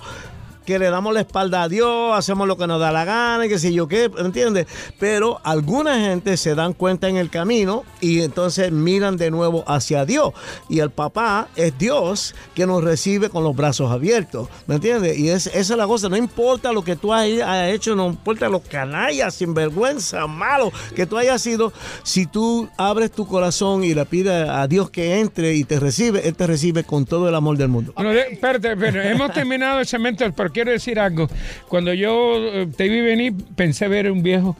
Que 0.72 0.78
le 0.78 0.88
damos 0.88 1.12
la 1.12 1.20
espalda 1.20 1.64
a 1.64 1.68
Dios, 1.68 2.16
hacemos 2.16 2.48
lo 2.48 2.56
que 2.56 2.66
nos 2.66 2.80
da 2.80 2.90
la 2.90 3.04
gana 3.04 3.44
y 3.44 3.50
qué 3.50 3.58
sé 3.58 3.74
yo 3.74 3.88
qué, 3.88 4.10
¿entiendes? 4.16 4.66
Pero 4.98 5.38
alguna 5.44 6.00
gente 6.00 6.38
se 6.38 6.54
dan 6.54 6.72
cuenta 6.72 7.10
en 7.10 7.18
el 7.18 7.28
camino 7.28 7.84
y 8.00 8.22
entonces 8.22 8.72
miran 8.72 9.18
de 9.18 9.30
nuevo 9.30 9.64
hacia 9.66 10.06
Dios. 10.06 10.32
Y 10.70 10.78
el 10.78 10.88
papá 10.88 11.48
es 11.56 11.76
Dios 11.76 12.34
que 12.54 12.64
nos 12.64 12.82
recibe 12.82 13.28
con 13.28 13.44
los 13.44 13.54
brazos 13.54 13.90
abiertos, 13.90 14.48
¿me 14.66 14.76
entiendes? 14.76 15.18
Y 15.18 15.28
es, 15.28 15.46
esa 15.48 15.74
es 15.74 15.76
la 15.76 15.86
cosa, 15.86 16.08
no 16.08 16.16
importa 16.16 16.72
lo 16.72 16.82
que 16.82 16.96
tú 16.96 17.12
hayas 17.12 17.68
hecho, 17.68 17.94
no 17.94 18.06
importa 18.06 18.48
los 18.48 18.62
canallas, 18.62 19.34
sinvergüenza, 19.34 20.26
malo 20.26 20.72
que 20.96 21.04
tú 21.04 21.18
hayas 21.18 21.42
sido, 21.42 21.74
si 22.02 22.24
tú 22.24 22.70
abres 22.78 23.12
tu 23.12 23.26
corazón 23.26 23.84
y 23.84 23.92
le 23.92 24.06
pides 24.06 24.48
a 24.48 24.66
Dios 24.68 24.88
que 24.88 25.20
entre 25.20 25.54
y 25.54 25.64
te 25.64 25.78
recibe, 25.78 26.26
Él 26.26 26.34
te 26.34 26.46
recibe 26.46 26.82
con 26.82 27.04
todo 27.04 27.28
el 27.28 27.34
amor 27.34 27.58
del 27.58 27.68
mundo. 27.68 27.92
Bueno, 27.94 28.12
espérate, 28.12 28.72
espérate. 28.72 29.10
hemos 29.10 29.34
terminado 29.34 29.78
el 29.78 29.86
segmento, 29.86 30.24
pero 30.34 30.61
quiero 30.62 30.72
decir 30.72 31.00
algo. 31.00 31.28
Cuando 31.68 31.92
yo 31.92 32.36
eh, 32.36 32.68
te 32.76 32.88
vi 32.88 33.00
venir, 33.00 33.34
pensé 33.56 33.88
ver 33.88 34.10
un 34.10 34.22
viejo. 34.22 34.56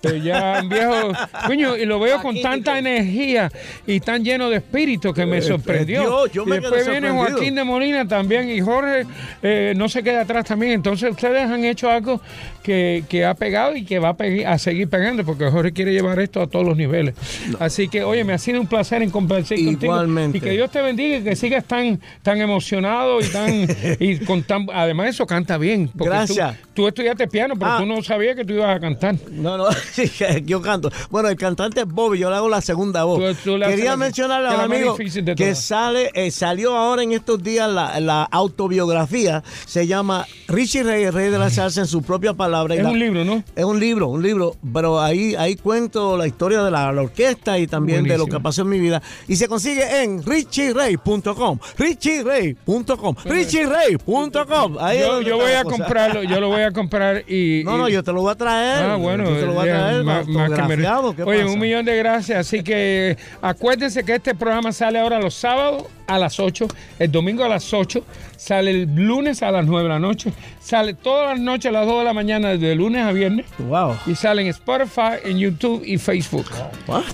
Pero 0.00 0.16
ya 0.16 0.60
un 0.62 0.68
viejo, 0.68 1.12
coño, 1.46 1.76
y 1.76 1.86
lo 1.86 1.98
veo 1.98 2.20
con 2.20 2.40
tanta 2.40 2.78
energía 2.78 3.50
y 3.86 4.00
tan 4.00 4.24
lleno 4.24 4.50
de 4.50 4.56
espíritu 4.56 5.14
que 5.14 5.24
me 5.24 5.40
sorprendió. 5.40 6.00
Dios, 6.00 6.32
yo 6.32 6.42
y 6.42 6.46
me 6.46 6.60
después 6.60 6.84
quedé 6.84 7.00
viene. 7.00 7.10
Joaquín 7.10 7.54
de 7.54 7.64
Molina 7.64 8.06
también 8.06 8.50
y 8.50 8.60
Jorge 8.60 9.06
eh, 9.42 9.72
no 9.76 9.88
se 9.88 10.02
queda 10.02 10.22
atrás 10.22 10.44
también. 10.46 10.72
Entonces 10.72 11.10
ustedes 11.10 11.42
han 11.42 11.64
hecho 11.64 11.90
algo 11.90 12.20
que, 12.66 13.04
que 13.08 13.24
ha 13.24 13.34
pegado 13.34 13.76
y 13.76 13.84
que 13.84 14.00
va 14.00 14.08
a, 14.10 14.16
pe- 14.16 14.44
a 14.44 14.58
seguir 14.58 14.88
pegando 14.88 15.24
porque 15.24 15.48
Jorge 15.48 15.72
quiere 15.72 15.92
llevar 15.92 16.18
esto 16.18 16.42
a 16.42 16.48
todos 16.48 16.66
los 16.66 16.76
niveles. 16.76 17.14
Así 17.60 17.86
que, 17.88 18.02
oye, 18.02 18.24
me 18.24 18.32
ha 18.32 18.38
sido 18.38 18.60
un 18.60 18.66
placer 18.66 19.02
en 19.02 19.10
compartir 19.10 19.64
contigo. 19.64 19.92
Igualmente. 19.92 20.38
Y 20.38 20.40
que 20.40 20.50
Dios 20.50 20.70
te 20.72 20.82
bendiga 20.82 21.18
y 21.18 21.22
que 21.22 21.36
sigas 21.36 21.64
tan, 21.64 22.00
tan 22.22 22.40
emocionado 22.40 23.20
y 23.20 23.24
tan 23.28 23.68
y 24.00 24.18
con 24.24 24.42
tan 24.42 24.66
además 24.74 25.10
eso 25.10 25.26
canta 25.26 25.56
bien. 25.58 25.88
Gracias. 25.94 26.56
Tú, 26.74 26.82
tú 26.82 26.88
estudiaste 26.88 27.28
piano, 27.28 27.54
pero 27.56 27.70
Ah. 27.70 27.78
tú 27.78 27.86
no 27.86 28.02
sabías 28.02 28.34
que 28.34 28.44
tú 28.44 28.54
ibas 28.54 28.76
a 28.76 28.80
cantar. 28.80 29.14
No, 29.30 29.56
no, 29.56 29.66
yo 30.44 30.60
canto. 30.60 30.90
Bueno, 31.10 31.28
el 31.28 31.36
cantante 31.36 31.80
es 31.82 31.86
Bobby, 31.86 32.18
yo 32.18 32.30
le 32.30 32.36
hago 32.36 32.48
la 32.48 32.60
segunda 32.60 33.04
voz. 33.04 33.18
Tú- 33.18 33.52
tú 33.52 33.60
Quería 33.60 33.96
la- 33.96 34.10
que 34.10 34.22
a 34.22 34.40
los 34.40 34.58
amigos 34.60 34.98
que 35.36 35.54
sale, 35.54 36.10
eh, 36.14 36.30
salió 36.32 36.74
ahora 36.76 37.02
en 37.04 37.12
estos 37.12 37.42
días 37.42 37.70
la, 37.70 38.00
la 38.00 38.24
autobiografía, 38.24 39.42
se 39.66 39.86
llama 39.86 40.26
Richie 40.48 40.82
Rey, 40.82 41.04
el 41.04 41.12
rey 41.12 41.30
de 41.30 41.38
la 41.38 41.50
salsa 41.50 41.80
en 41.82 41.86
su 41.86 42.02
propia 42.02 42.34
palabra. 42.34 42.55
Es 42.64 42.82
la- 42.82 42.90
un 42.90 42.98
libro, 42.98 43.24
¿no? 43.24 43.42
Es 43.54 43.64
un 43.64 43.78
libro, 43.80 44.08
un 44.08 44.22
libro, 44.22 44.56
pero 44.72 45.00
ahí, 45.00 45.34
ahí 45.36 45.56
cuento 45.56 46.16
la 46.16 46.26
historia 46.26 46.62
de 46.62 46.70
la, 46.70 46.92
la 46.92 47.02
orquesta 47.02 47.58
y 47.58 47.66
también 47.66 48.04
de 48.04 48.16
lo 48.18 48.26
que 48.26 48.40
pasó 48.40 48.62
en 48.62 48.68
mi 48.68 48.78
vida. 48.80 49.02
Y 49.28 49.36
se 49.36 49.48
consigue 49.48 50.02
en 50.02 50.22
richierey.com, 50.22 51.58
richierey.com, 51.78 53.14
richierey.com. 53.24 54.76
Ahí 54.80 54.98
es 54.98 55.26
Yo, 55.26 55.36
voy 55.36 55.52
a 55.52 55.62
cosa. 55.64 55.76
comprarlo, 55.76 56.22
yo 56.22 56.40
lo 56.40 56.48
voy 56.48 56.62
a 56.62 56.72
comprar 56.72 57.24
y... 57.30 57.62
No, 57.64 57.76
no, 57.78 57.88
yo 57.88 58.02
te 58.02 58.12
lo 58.12 58.22
voy 58.22 58.32
a 58.32 58.34
traer. 58.34 58.84
Ah, 58.90 58.96
bueno, 58.96 59.24
Yo 59.24 59.36
te 59.36 59.46
lo 59.46 59.52
voy 59.54 59.68
a 59.68 59.72
traer. 59.78 60.04
más, 60.04 60.26
más 60.28 60.50
que 60.50 60.62
mere- 60.62 60.86
autografiado, 60.86 61.16
¿qué 61.16 61.22
Oye, 61.22 61.40
pasa? 61.42 61.52
un 61.52 61.58
millón 61.60 61.84
de 61.84 61.96
gracias. 61.96 62.38
Así 62.38 62.62
que 62.62 63.16
acuérdense 63.42 64.04
que 64.04 64.14
este 64.16 64.34
programa 64.34 64.72
sale 64.72 64.98
ahora 64.98 65.18
los 65.20 65.34
sábados 65.34 65.84
a 66.06 66.18
las 66.18 66.38
8, 66.38 66.68
el 67.00 67.10
domingo 67.10 67.42
a 67.44 67.48
las 67.48 67.72
8, 67.74 68.04
sale 68.36 68.70
el 68.70 68.94
lunes 68.94 69.42
a 69.42 69.50
las 69.50 69.66
9 69.66 69.82
de 69.84 69.88
la 69.88 69.98
noche, 69.98 70.32
sale 70.60 70.94
todas 70.94 71.30
las 71.30 71.40
noches 71.40 71.66
a 71.66 71.72
las 71.72 71.86
2 71.86 71.98
de 71.98 72.04
la 72.04 72.12
mañana, 72.12 72.45
de 72.46 72.74
lunes 72.74 73.04
a 73.04 73.12
viernes. 73.12 73.46
Wow. 73.58 73.96
Y 74.06 74.14
sale 74.14 74.42
en 74.42 74.48
Spotify, 74.48 75.18
en 75.24 75.38
YouTube 75.38 75.82
y 75.84 75.98
Facebook. 75.98 76.46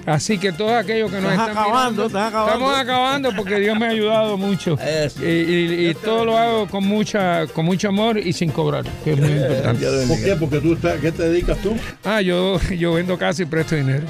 Así 0.07 0.39
que 0.39 0.53
todos 0.53 0.73
aquellos 0.73 1.11
que 1.11 1.21
nos 1.21 1.31
Estás 1.33 1.49
están 1.49 1.63
acabando, 1.65 1.91
mirando, 1.91 2.07
estás 2.07 2.29
acabando. 2.29 2.53
estamos 2.53 2.79
acabando 2.79 3.37
porque 3.37 3.59
Dios 3.61 3.79
me 3.79 3.87
ha 3.87 3.91
ayudado 3.91 4.37
mucho. 4.37 4.79
Eso. 4.87 5.25
Y, 5.25 5.29
y- 5.29 5.89
y 5.91 5.95
todo 5.95 6.25
lo 6.25 6.37
hago 6.39 6.67
con 6.69 6.85
mucha, 6.85 7.47
con 7.49 7.65
mucho 7.65 7.89
amor 7.89 8.19
y 8.19 8.33
sin 8.33 8.51
cobrar, 8.51 8.85
que 9.05 9.13
es 9.13 9.19
muy 9.19 9.33
importante. 9.33 9.87
¿Por 10.07 10.23
qué? 10.23 10.37
Porque 10.37 10.59
tú 10.61 10.75
estás, 10.75 11.01
¿qué 11.01 11.11
te 11.13 11.29
dedicas 11.29 11.59
tú? 11.59 11.75
Ah, 12.05 12.21
yo, 12.21 12.61
yo 12.71 12.93
vendo 12.95 13.17
casa 13.19 13.43
y 13.43 13.47
presto 13.47 13.75
dinero. 13.75 14.05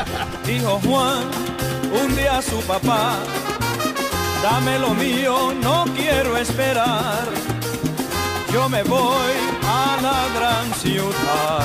Dijo 0.46 0.80
Juan 0.84 1.22
un 2.04 2.14
día 2.16 2.38
a 2.38 2.42
su 2.42 2.60
papá, 2.62 3.16
dame 4.42 4.78
lo 4.78 4.94
mío, 4.94 5.52
no 5.62 5.84
quiero 5.96 6.36
esperar. 6.36 7.24
Yo 8.56 8.70
me 8.70 8.82
voy 8.84 9.34
a 9.68 9.98
la 10.00 10.20
gran 10.34 10.72
ciudad, 10.80 11.60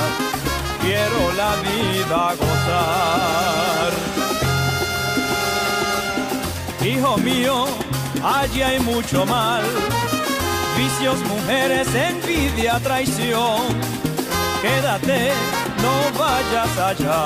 quiero 0.82 1.32
la 1.38 1.56
vida 1.66 2.34
gozar. 2.38 3.92
Hijo 6.84 7.16
mío, 7.16 7.64
allí 8.22 8.60
hay 8.60 8.78
mucho 8.80 9.24
mal, 9.24 9.62
vicios, 10.76 11.18
mujeres, 11.20 11.88
envidia, 11.94 12.78
traición. 12.80 13.62
Quédate, 14.60 15.32
no 15.80 15.94
vayas 16.18 16.78
allá 16.78 17.24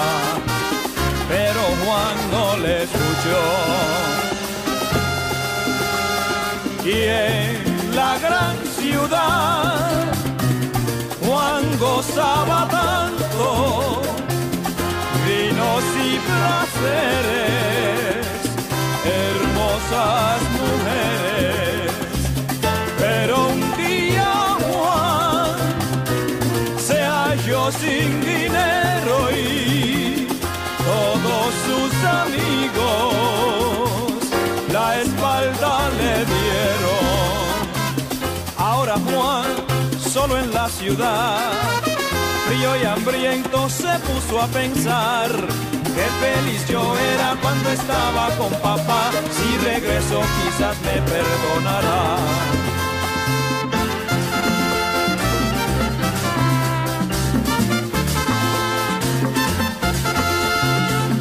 pero 1.29 1.61
Juan 1.83 2.17
no 2.31 2.57
le 2.59 2.85
escuchó. 2.85 3.43
Y 6.85 7.03
en 7.03 7.97
la 7.97 8.17
gran 8.21 8.76
ciudad, 8.87 10.13
Juan 11.25 11.65
gozaba 11.79 12.69
tanto, 12.79 14.03
vinos 15.27 15.85
y 16.09 16.13
placeres, 16.29 18.27
hermosas 19.21 20.39
mujeres. 20.61 21.91
Pero 22.99 23.35
un 23.55 23.61
día 23.77 24.33
Juan 24.67 25.57
yo 27.47 27.63
sin 27.71 28.11
dinero 28.21 29.17
y 29.33 30.27
todos 30.91 31.49
sus 31.67 31.93
amigos 32.23 33.07
la 34.73 34.87
espalda 35.01 35.73
le 35.99 36.13
dieron. 36.25 36.46
En 40.35 40.53
la 40.53 40.69
ciudad, 40.69 41.39
frío 42.49 42.77
y 42.83 42.85
hambriento 42.85 43.69
se 43.69 43.99
puso 44.01 44.41
a 44.41 44.47
pensar. 44.49 45.31
Qué 45.31 46.07
feliz 46.21 46.67
yo 46.69 46.83
era 46.99 47.37
cuando 47.41 47.71
estaba 47.71 48.31
con 48.37 48.51
papá, 48.61 49.11
si 49.31 49.57
regreso 49.65 50.21
quizás 50.43 50.77
me 50.81 51.01
perdonará. 51.03 52.17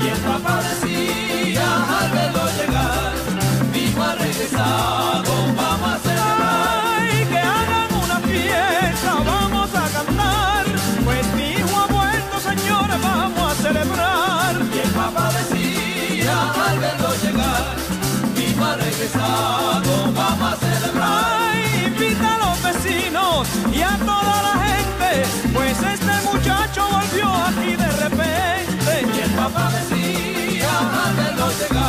Y 0.01 0.07
el 0.07 0.19
papá 0.19 0.61
decía 0.63 1.99
al 1.99 2.11
verlo 2.11 2.45
llegar, 2.57 3.13
mi 3.71 3.79
hijo 3.79 4.03
ha 4.03 5.24
vamos 19.13 20.53
a 20.53 20.57
celebrar. 20.57 21.55
Invita 21.85 22.35
a 22.35 22.37
los 22.37 22.63
vecinos 22.63 23.47
y 23.73 23.81
a 23.81 23.97
toda 23.97 24.41
la 24.47 24.55
gente, 24.65 25.25
pues 25.53 25.77
este 25.81 26.13
muchacho 26.31 26.87
volvió 26.89 27.27
aquí 27.33 27.75
de 27.75 27.91
repente. 28.03 28.91
Y 29.15 29.19
el 29.21 29.31
papá 29.31 29.71
decía 29.71 30.71
verlo 31.17 31.47
llegar, 31.59 31.84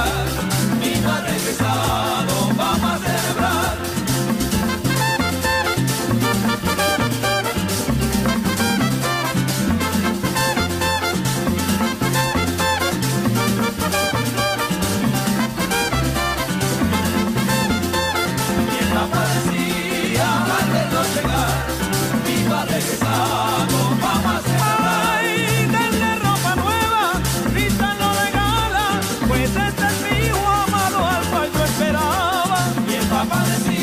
Y 33.26 33.28
el 33.28 33.38
papá 33.38 33.75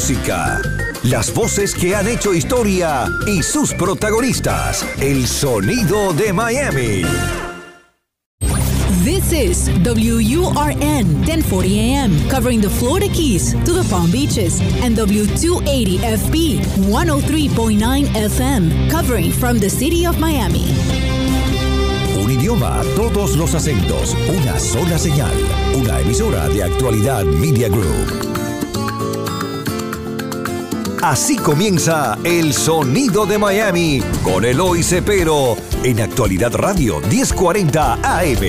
música, 0.00 0.62
las 1.02 1.30
voces 1.34 1.74
que 1.74 1.94
han 1.94 2.08
hecho 2.08 2.32
historia 2.32 3.04
y 3.26 3.42
sus 3.42 3.74
protagonistas. 3.74 4.82
El 4.98 5.26
sonido 5.26 6.14
de 6.14 6.32
Miami. 6.32 7.02
This 9.04 9.30
is 9.30 9.68
WURN 9.84 11.20
1040 11.26 11.68
AM, 11.68 12.30
covering 12.30 12.62
the 12.62 12.70
Florida 12.70 13.12
Keys 13.12 13.52
to 13.66 13.74
the 13.74 13.86
Palm 13.90 14.10
Beaches, 14.10 14.62
and 14.82 14.96
W280FB 14.96 16.60
103.9 16.88 18.06
FM, 18.06 18.90
covering 18.90 19.30
from 19.30 19.58
the 19.58 19.68
city 19.68 20.06
of 20.06 20.18
Miami. 20.18 20.64
Un 22.16 22.30
idioma, 22.30 22.80
todos 22.96 23.36
los 23.36 23.54
acentos, 23.54 24.16
una 24.34 24.58
sola 24.58 24.98
señal. 24.98 25.34
Una 25.76 26.00
emisora 26.00 26.48
de 26.48 26.64
actualidad 26.64 27.24
Media 27.24 27.68
Group. 27.68 28.39
Así 31.02 31.36
comienza 31.36 32.18
El 32.24 32.52
Sonido 32.52 33.24
de 33.24 33.38
Miami 33.38 34.02
con 34.22 34.44
Eloy 34.44 34.82
Cepero 34.82 35.56
en 35.82 35.98
Actualidad 35.98 36.54
Radio 36.54 37.00
1040 37.00 37.94
AM. 37.94 38.40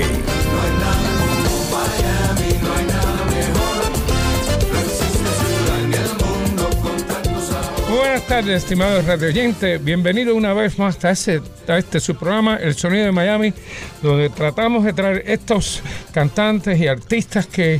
Buenas 7.89 8.27
tardes, 8.27 8.63
estimados 8.63 9.05
radioyentes. 9.05 9.81
Bienvenido 9.81 10.35
una 10.35 10.53
vez 10.53 10.77
más 10.77 11.03
a, 11.05 11.11
ese, 11.11 11.41
a 11.69 11.77
este 11.77 12.01
su 12.01 12.15
programa, 12.15 12.57
El 12.57 12.75
Sonido 12.75 13.05
de 13.05 13.11
Miami, 13.13 13.53
donde 14.01 14.29
tratamos 14.29 14.83
de 14.83 14.91
traer 14.91 15.23
estos 15.25 15.81
cantantes 16.11 16.77
y 16.77 16.87
artistas 16.87 17.47
que 17.47 17.79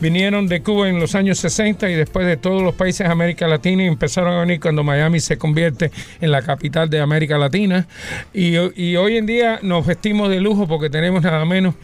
vinieron 0.00 0.46
de 0.46 0.62
Cuba 0.62 0.88
en 0.88 1.00
los 1.00 1.14
años 1.14 1.38
60 1.38 1.90
y 1.90 1.94
después 1.94 2.26
de 2.26 2.36
todos 2.36 2.62
los 2.62 2.74
países 2.74 3.06
de 3.06 3.12
América 3.12 3.46
Latina 3.48 3.84
y 3.84 3.86
empezaron 3.86 4.32
a 4.32 4.40
venir 4.40 4.60
cuando 4.60 4.84
Miami 4.84 5.20
se 5.20 5.38
convierte 5.38 5.90
en 6.20 6.30
la 6.30 6.42
capital 6.42 6.90
de 6.90 7.00
América 7.00 7.38
Latina. 7.38 7.86
Y, 8.32 8.56
y 8.80 8.96
hoy 8.96 9.16
en 9.16 9.26
día 9.26 9.58
nos 9.62 9.86
vestimos 9.86 10.28
de 10.28 10.40
lujo 10.40 10.66
porque 10.66 10.90
tenemos 10.90 11.22
nada 11.22 11.44
menos 11.44 11.74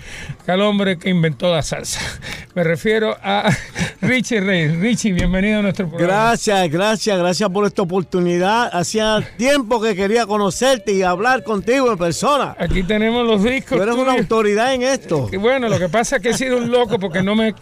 que 0.45 0.53
al 0.53 0.61
hombre 0.63 0.99
que 0.99 1.11
inventó 1.11 1.53
la 1.53 1.63
salsa. 1.63 2.01
Me 2.55 2.65
refiero 2.65 3.17
a 3.23 3.51
Richie 4.03 4.41
Reyes. 4.41 4.77
Richie, 4.77 5.13
bienvenido 5.13 5.61
a 5.61 5.63
nuestro 5.63 5.89
programa. 5.89 6.13
Gracias, 6.13 6.71
gracias, 6.71 7.19
gracias 7.19 7.49
por 7.49 7.67
esta 7.67 7.83
oportunidad. 7.83 8.69
Hacía 8.73 9.21
tiempo 9.39 9.81
que 9.81 9.95
quería 9.97 10.27
conocerte 10.27 10.93
y 10.93 11.03
hablar 11.03 11.43
contigo 11.45 11.91
en 11.91 11.99
persona. 11.99 12.55
Aquí 12.59 12.83
tenemos 12.83 13.27
los 13.27 13.43
discos. 13.43 13.79
Tú 13.79 13.83
eres 13.83 13.95
una 13.95 14.13
autoridad 14.13 14.75
en 14.75 14.83
esto. 14.83 15.29
Y 15.33 15.37
bueno, 15.37 15.69
lo 15.69 15.79
que 15.79 15.89
pasa 15.89 16.17
es 16.17 16.23
que 16.23 16.31
he 16.31 16.35
sido 16.35 16.59
un 16.59 16.71
loco 16.71 16.99
porque 16.99 17.23
no 17.23 17.35
me, 17.35 17.55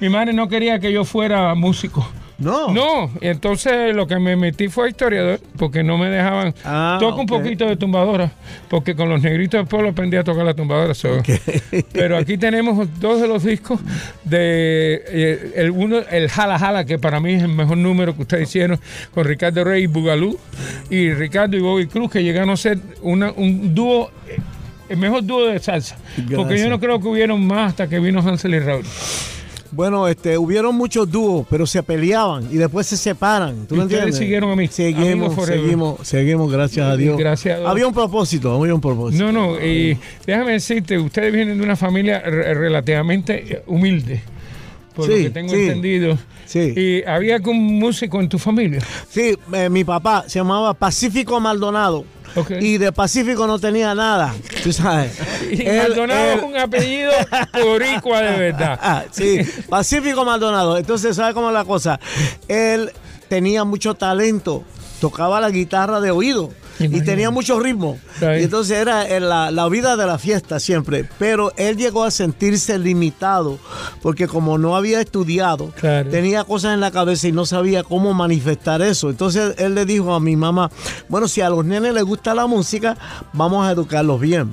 mi 0.00 0.08
madre 0.08 0.32
no 0.32 0.48
quería 0.48 0.78
que 0.78 0.92
yo 0.92 1.04
fuera 1.04 1.54
músico. 1.54 2.06
No. 2.38 2.72
No, 2.72 3.10
entonces 3.20 3.94
lo 3.94 4.08
que 4.08 4.18
me 4.18 4.34
metí 4.34 4.68
fue 4.68 4.88
historiador, 4.88 5.38
porque 5.56 5.84
no 5.84 5.96
me 5.96 6.08
dejaban. 6.08 6.52
Ah, 6.64 6.96
Toco 6.98 7.20
un 7.20 7.26
poquito 7.26 7.66
de 7.66 7.76
tumbadora, 7.76 8.32
porque 8.68 8.96
con 8.96 9.08
los 9.08 9.22
negritos 9.22 9.60
del 9.60 9.68
pueblo 9.68 9.90
aprendí 9.90 10.16
a 10.16 10.24
tocar 10.24 10.44
la 10.44 10.54
tumbadora. 10.54 10.92
so. 10.92 11.22
Pero 11.92 12.16
aquí 12.16 12.38
tenemos 12.38 12.88
dos 12.98 13.20
de 13.20 13.28
los 13.28 13.44
discos 13.44 13.78
de 14.24 15.04
eh, 15.06 15.52
el 15.56 15.70
uno, 15.70 15.98
el 16.10 16.28
Jala 16.28 16.58
Jala, 16.58 16.84
que 16.84 16.98
para 16.98 17.20
mí 17.20 17.34
es 17.34 17.42
el 17.42 17.48
mejor 17.48 17.76
número 17.76 18.16
que 18.16 18.22
ustedes 18.22 18.48
hicieron, 18.48 18.80
con 19.14 19.24
Ricardo 19.24 19.62
Rey 19.62 19.84
y 19.84 19.86
Bugalú, 19.86 20.36
y 20.90 21.12
Ricardo 21.12 21.56
y 21.56 21.60
Bobby 21.60 21.86
Cruz, 21.86 22.10
que 22.10 22.24
llegaron 22.24 22.50
a 22.50 22.56
ser 22.56 22.78
una, 23.02 23.30
un 23.30 23.72
dúo. 23.74 24.10
El 24.88 24.98
mejor 24.98 25.24
dúo 25.24 25.46
de 25.46 25.58
salsa. 25.58 25.96
Porque 26.34 26.58
yo 26.58 26.68
no 26.68 26.78
creo 26.78 27.00
que 27.00 27.08
hubieron 27.08 27.46
más 27.46 27.70
hasta 27.70 27.88
que 27.88 27.98
vino 27.98 28.20
Hansel 28.20 28.54
y 28.54 28.58
Raúl. 28.58 28.84
Bueno, 29.74 30.06
este, 30.06 30.36
hubieron 30.36 30.74
muchos 30.76 31.10
dúos, 31.10 31.46
pero 31.48 31.66
se 31.66 31.82
peleaban 31.82 32.46
y 32.50 32.56
después 32.56 32.86
se 32.86 32.96
separan. 32.98 33.66
¿Tú 33.66 33.74
Y 33.74 33.78
me 33.78 33.84
ustedes 33.84 34.00
entiendes? 34.02 34.18
siguieron 34.18 34.50
a 34.50 34.56
mí- 34.56 34.68
Seguimos, 34.68 35.46
seguimos, 35.46 36.06
seguimos, 36.06 36.52
gracias 36.52 36.86
a 36.86 36.94
Dios. 36.96 37.16
Gracias 37.18 37.56
a 37.56 37.58
Dios. 37.60 37.70
Había 37.70 37.86
un 37.86 37.94
propósito, 37.94 38.52
había 38.54 38.74
un 38.74 38.80
propósito. 38.82 39.24
No, 39.24 39.32
no, 39.32 39.58
y 39.64 39.96
déjame 40.26 40.52
decirte, 40.52 40.98
ustedes 40.98 41.32
vienen 41.32 41.56
de 41.58 41.64
una 41.64 41.76
familia 41.76 42.20
re- 42.20 42.52
relativamente 42.52 43.62
humilde, 43.66 44.20
por 44.94 45.08
lo 45.08 45.14
que 45.14 45.30
tengo 45.30 45.48
sí. 45.54 45.60
entendido. 45.62 46.18
Sí. 46.44 46.74
¿Y 46.76 47.02
había 47.08 47.36
algún 47.36 47.78
músico 47.78 48.20
en 48.20 48.28
tu 48.28 48.38
familia? 48.38 48.80
Sí, 49.08 49.34
eh, 49.54 49.70
mi 49.70 49.84
papá 49.84 50.24
se 50.26 50.38
llamaba 50.38 50.74
Pacífico 50.74 51.40
Maldonado. 51.40 52.04
Y 52.60 52.78
de 52.78 52.92
Pacífico 52.92 53.46
no 53.46 53.58
tenía 53.58 53.94
nada, 53.94 54.34
tú 54.62 54.72
sabes. 54.72 55.12
Y 55.50 55.62
Él- 55.66 55.78
Maldonado 55.88 56.32
él- 56.32 56.38
es 56.38 56.44
un 56.44 56.56
apellido 56.56 57.12
boricua 57.62 58.20
de 58.22 58.38
verdad. 58.38 58.78
Ah, 58.82 59.04
sí, 59.10 59.40
Pacífico 59.68 60.24
Maldonado. 60.24 60.76
Entonces, 60.78 61.16
¿sabe 61.16 61.34
cómo 61.34 61.48
es 61.48 61.54
la 61.54 61.64
cosa? 61.64 62.00
Él 62.48 62.90
tenía 63.28 63.64
mucho 63.64 63.94
talento, 63.94 64.64
tocaba 65.00 65.40
la 65.40 65.50
guitarra 65.50 66.00
de 66.00 66.10
oído 66.10 66.50
y 66.78 67.00
tenía 67.02 67.30
mucho 67.30 67.60
ritmo. 67.60 67.98
Y 68.20 68.44
entonces 68.44 68.78
era 68.78 69.04
la, 69.20 69.50
la 69.50 69.68
vida 69.68 69.96
de 69.96 70.06
la 70.06 70.18
fiesta 70.18 70.58
siempre. 70.60 71.08
Pero 71.18 71.52
él 71.56 71.76
llegó 71.76 72.04
a 72.04 72.10
sentirse 72.10 72.78
limitado 72.78 73.58
porque 74.02 74.26
como 74.28 74.58
no 74.58 74.76
había 74.76 75.00
estudiado, 75.00 75.70
Claro. 75.78 76.10
tenía 76.10 76.44
cosas 76.44 76.74
en 76.74 76.80
la 76.80 76.90
cabeza 76.90 77.28
y 77.28 77.32
no 77.32 77.46
sabía 77.46 77.82
cómo 77.82 78.14
manifestar 78.14 78.82
eso. 78.82 79.10
Entonces 79.10 79.54
él 79.58 79.74
le 79.74 79.84
dijo 79.84 80.14
a 80.14 80.20
mi 80.20 80.36
mamá, 80.36 80.70
bueno, 81.08 81.28
si 81.28 81.40
a 81.40 81.48
los 81.50 81.64
nenes 81.64 81.94
les 81.94 82.04
gusta 82.04 82.34
la 82.34 82.46
música, 82.46 82.96
vamos 83.32 83.66
a 83.66 83.72
educarlos 83.72 84.20
bien. 84.20 84.50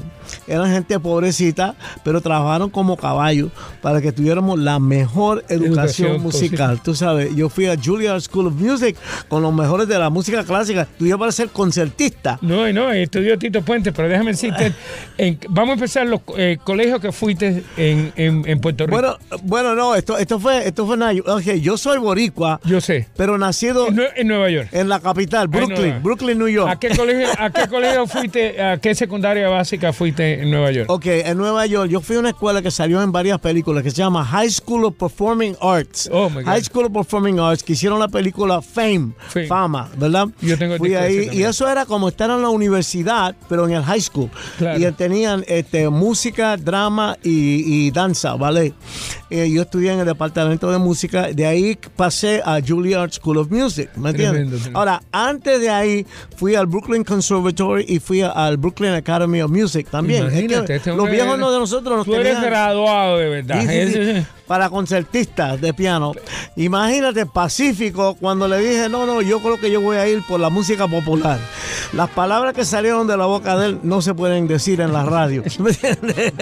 Eran 0.48 0.72
gente 0.72 1.00
pobrecita, 1.00 1.76
pero 2.04 2.22
trabajaron 2.22 2.70
como 2.70 2.98
caballos 2.98 3.52
para 3.82 4.02
que 4.02 4.12
tuviéramos 4.12 4.60
la 4.60 4.80
mejor 4.80 5.44
educación, 5.50 5.70
Educación 6.10 6.22
musical. 6.22 6.82
Tú 6.84 6.96
sabes, 6.96 7.36
yo 7.36 7.50
fui 7.50 7.68
a 7.68 7.76
Juilliard 7.82 8.22
School 8.22 8.48
of 8.48 8.54
Music 8.54 8.96
con 9.28 9.42
los 9.42 9.54
mejores 9.54 9.88
de 9.88 9.98
la 10.00 10.10
música 10.10 10.44
clásica. 10.44 10.82
Estudié 10.82 11.18
para 11.18 11.32
ser 11.32 11.50
concertista. 11.50 12.38
No, 12.42 12.72
no, 12.74 12.92
estudió 12.92 13.38
Tito 13.38 13.62
Puente, 13.62 13.92
pero 13.92 14.10
déjame 14.10 14.32
decirte, 14.32 14.74
en- 15.18 15.40
vamos 15.50 15.70
a 15.72 15.74
empezar 15.74 16.08
los 16.08 16.22
eh, 16.38 16.58
colegios 16.64 17.00
que 17.00 17.12
fuiste 17.12 17.64
en, 17.78 18.12
en- 18.16 18.44
en 18.48 18.60
Puerto 18.60 18.86
Rico. 18.86 18.96
Bueno, 19.00 19.18
bueno, 19.44 19.76
no, 19.76 19.96
esto, 19.96 20.18
esto 20.18 20.40
fue, 20.40 20.68
esto 20.68 20.86
fue 20.86 20.96
en 20.96 21.22
ok, 21.26 21.54
yo 21.62 21.78
soy 21.78 21.98
boricua, 22.00 22.60
Yo 22.66 22.82
sé, 22.82 23.08
pero 23.16 23.38
nacido 23.38 23.88
en, 23.88 23.96
Nue- 23.98 24.12
en 24.16 24.28
Nueva 24.28 24.50
York. 24.50 24.70
en 24.72 24.90
la 24.90 25.00
capital, 25.00 25.48
Brooklyn. 25.48 26.02
Brooklyn, 26.04 26.38
New 26.38 26.48
York. 26.48 26.70
¿A 26.72 26.80
qué 26.80 26.90
colegio, 26.96 27.28
a 27.38 27.50
qué 27.50 27.68
colegio 27.70 28.08
fuiste, 28.08 28.62
a 28.62 28.78
qué 28.78 28.96
secundaria 28.96 29.48
básica 29.50 29.94
fuiste 29.94 30.19
en 30.20 30.52
Nueva 30.52 30.72
York? 30.72 30.90
Ok, 30.90 31.06
en 31.06 31.38
Nueva 31.38 31.66
York, 31.66 31.90
yo 31.90 32.02
fui 32.02 32.16
a 32.16 32.20
una 32.20 32.30
escuela 32.30 32.62
que 32.62 32.72
salió 32.72 33.02
en 33.02 33.12
varias 33.12 33.40
películas 33.40 33.84
que 33.84 33.92
se 33.92 33.98
llama 33.98 34.24
High 34.26 34.50
School 34.52 34.86
of 34.86 34.96
Performing 34.96 35.56
Arts. 35.62 36.10
Oh, 36.12 36.30
my 36.30 36.44
God. 36.44 36.46
High 36.46 36.64
School 36.64 36.86
of 36.86 36.92
Performing 36.92 37.40
Arts, 37.40 37.64
que 37.64 37.74
hicieron 37.74 38.00
la 38.00 38.08
película 38.08 38.62
Fame, 38.62 39.14
Fame. 39.28 39.48
Fama, 39.48 39.90
¿verdad? 39.98 40.28
Yo 40.42 40.58
tengo 40.58 40.78
Fui 40.78 40.96
ahí 40.96 41.30
y 41.32 41.44
eso 41.44 41.68
era 41.68 41.86
como 41.86 42.10
estar 42.10 42.30
en 42.30 42.42
la 42.42 42.50
universidad, 42.50 43.36
pero 43.48 43.66
en 43.68 43.74
el 43.74 43.84
high 43.84 44.02
school. 44.02 44.30
Claro. 44.58 44.80
Y 44.80 44.92
tenían 44.94 45.44
este, 45.48 45.90
música, 45.90 46.58
drama 46.58 47.18
y, 47.24 47.88
y 47.88 47.92
danza, 47.92 48.36
¿vale? 48.36 48.74
Eh, 49.30 49.50
yo 49.52 49.62
estudié 49.62 49.92
en 49.94 50.00
el 50.00 50.06
departamento 50.06 50.72
de 50.72 50.78
música, 50.80 51.28
de 51.28 51.46
ahí 51.46 51.78
pasé 51.96 52.42
a 52.44 52.60
Juilliard 52.66 53.12
School 53.12 53.38
of 53.38 53.52
Music, 53.52 53.90
¿me 53.96 54.10
entiendes? 54.10 54.32
Tremendo, 54.32 54.56
tremendo. 54.58 54.80
Ahora, 54.80 55.02
antes 55.12 55.62
de 55.62 55.70
ahí, 55.70 56.06
fui 56.36 56.56
al 56.56 56.66
Brooklyn 56.66 57.04
Conservatory 57.04 57.86
y 57.88 58.00
fui 58.00 58.22
al 58.22 58.58
Brooklyn 58.58 58.94
Academy 58.94 59.42
of 59.42 59.52
Music 59.52 59.88
también. 59.90 60.26
Es 60.26 60.34
que 60.34 60.40
Imagínate, 60.46 60.76
este 60.78 60.94
los 60.96 61.10
viejos 61.10 61.38
no 61.38 61.52
de 61.52 61.60
nosotros 61.60 61.98
nos 61.98 62.06
Tú 62.06 62.16
eres 62.16 62.42
graduado 62.42 63.18
de 63.18 63.30
verdad. 63.30 63.62
Sí, 63.62 63.68
sí, 63.68 63.94
sí, 63.94 64.00
Ese- 64.10 64.39
para 64.50 64.68
concertistas 64.72 65.62
de 65.62 65.76
piano. 65.76 66.12
Imagínate 66.56 67.28
Pacífico 67.28 68.16
cuando 68.20 68.48
le 68.48 68.58
dije, 68.58 68.90
no, 68.90 69.06
no, 69.06 69.22
yo 69.22 69.40
creo 69.42 69.60
que 69.60 69.70
yo 69.70 69.80
voy 69.80 69.98
a 69.98 70.08
ir 70.08 70.24
por 70.28 70.40
la 70.40 70.50
música 70.50 70.88
popular. 70.88 71.38
Las 71.94 72.10
palabras 72.10 72.56
que 72.56 72.66
salieron 72.66 73.06
de 73.06 73.16
la 73.16 73.28
boca 73.28 73.56
de 73.56 73.68
él 73.68 73.80
no 73.84 74.02
se 74.02 74.16
pueden 74.16 74.48
decir 74.48 74.82
en 74.82 74.92
la 74.92 75.04
radio. 75.06 75.44
¿Me 75.60 75.70
entiendes? 75.70 76.34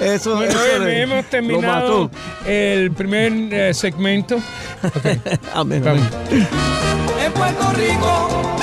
Eso, 0.00 0.36
Bueno, 0.36 0.50
eso 0.52 0.58
oye, 0.62 0.78
le- 0.86 1.02
hemos 1.02 1.26
terminado 1.26 2.10
el 2.46 2.90
primer 2.92 3.32
eh, 3.52 3.74
segmento. 3.74 4.36
Ok, 4.36 5.06
Amén, 5.54 5.86
amén. 5.86 6.08
En 7.22 7.32
Puerto 7.32 7.72
Rico 7.72 8.56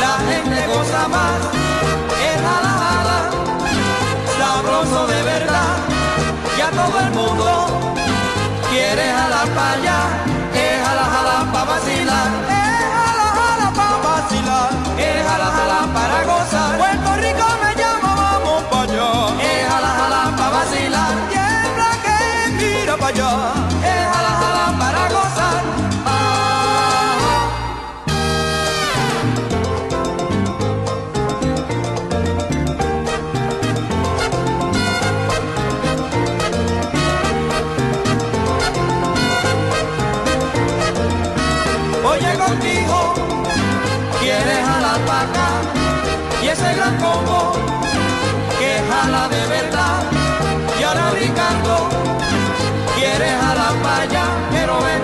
la 0.00 0.18
gente 0.32 0.66
goza 0.66 1.08
más, 1.08 1.38
todo 6.70 7.00
el 7.00 7.10
mundo. 7.10 7.94
Quiere 8.70 9.12
jalar 9.12 9.48
para 9.48 9.72
allá, 9.72 10.19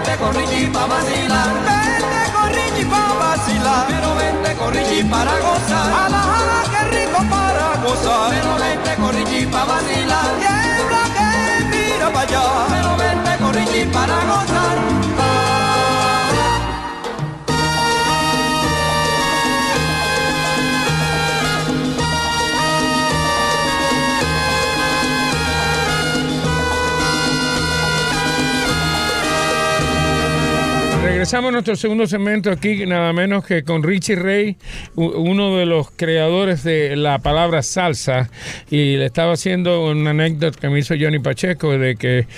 vente 0.07 0.25
con 0.25 0.35
Richie 0.35 0.69
para 0.69 0.87
vacilar. 0.87 1.55
Vente 1.67 2.33
con 2.33 2.53
Richie 2.53 2.87
para 2.87 3.13
vacilar, 3.15 3.87
pero 3.89 4.15
vente 4.15 4.55
con 4.57 4.73
Richie 4.73 5.05
para 5.05 5.33
gozar. 5.39 5.91
Jala, 5.93 6.19
jala, 6.19 6.63
qué 6.71 6.83
rico 6.97 7.19
para 7.31 7.77
gozar, 7.83 8.31
pero 8.31 8.55
vente 8.57 8.95
con 8.97 9.15
Richie 9.15 9.47
para 9.47 9.65
vacilar. 9.65 10.33
Tiembla 10.39 11.03
que 11.17 11.65
mira 11.71 12.13
para 12.13 12.29
allá, 12.29 12.43
pero 12.71 12.97
vente 12.97 13.37
con 13.39 13.55
Richie 13.55 13.87
para 13.87 14.17
gozar. 14.25 15.26
Regresamos 31.27 31.49
a 31.49 31.53
nuestro 31.55 31.75
segundo 31.75 32.07
segmento 32.07 32.53
aquí, 32.53 32.87
nada 32.87 33.13
menos 33.13 33.45
que 33.45 33.65
con 33.65 33.83
Richie 33.83 34.15
Ray, 34.15 34.57
u- 34.95 35.07
uno 35.07 35.57
de 35.57 35.67
los 35.67 35.91
creadores 35.91 36.63
de 36.63 36.95
la 36.95 37.19
palabra 37.19 37.65
salsa, 37.65 38.31
y 38.71 38.97
le 38.97 39.07
estaba 39.07 39.33
haciendo 39.33 39.91
una 39.91 40.11
anécdota 40.11 40.57
que 40.61 40.69
me 40.69 40.79
hizo 40.79 40.95
Johnny 40.97 41.19
Pacheco 41.19 41.77
de 41.77 41.97
que, 41.97 42.29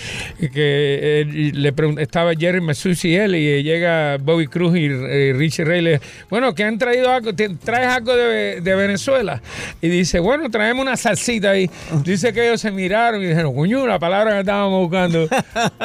que 0.55 1.21
él 1.21 1.63
le 1.63 1.75
estaba 1.99 2.33
Jerry 2.35 2.63
Masucci 2.63 3.11
y 3.11 3.17
él, 3.17 3.35
y 3.35 3.63
llega 3.63 4.17
Bobby 4.17 4.47
Cruz 4.47 4.75
y, 4.75 4.87
eh, 4.87 5.35
Richie 5.37 5.67
Ray 5.67 5.83
le 5.83 6.01
bueno, 6.31 6.55
que 6.55 6.65
han 6.65 6.79
traído 6.79 7.11
algo, 7.13 7.33
traes 7.63 7.89
algo 7.89 8.17
de, 8.17 8.63
de 8.63 8.75
Venezuela, 8.75 9.43
y 9.83 9.89
dice, 9.89 10.19
bueno, 10.19 10.49
traemos 10.51 10.81
una 10.81 10.97
salsita 10.97 11.51
ahí. 11.51 11.69
Dice 12.05 12.33
que 12.33 12.47
ellos 12.49 12.63
se 12.63 12.71
miraron 12.71 13.23
y 13.23 13.27
dijeron, 13.27 13.55
coño, 13.55 13.87
la 13.87 13.99
palabra 13.99 14.33
que 14.33 14.41
estábamos 14.41 14.81
buscando 14.81 15.29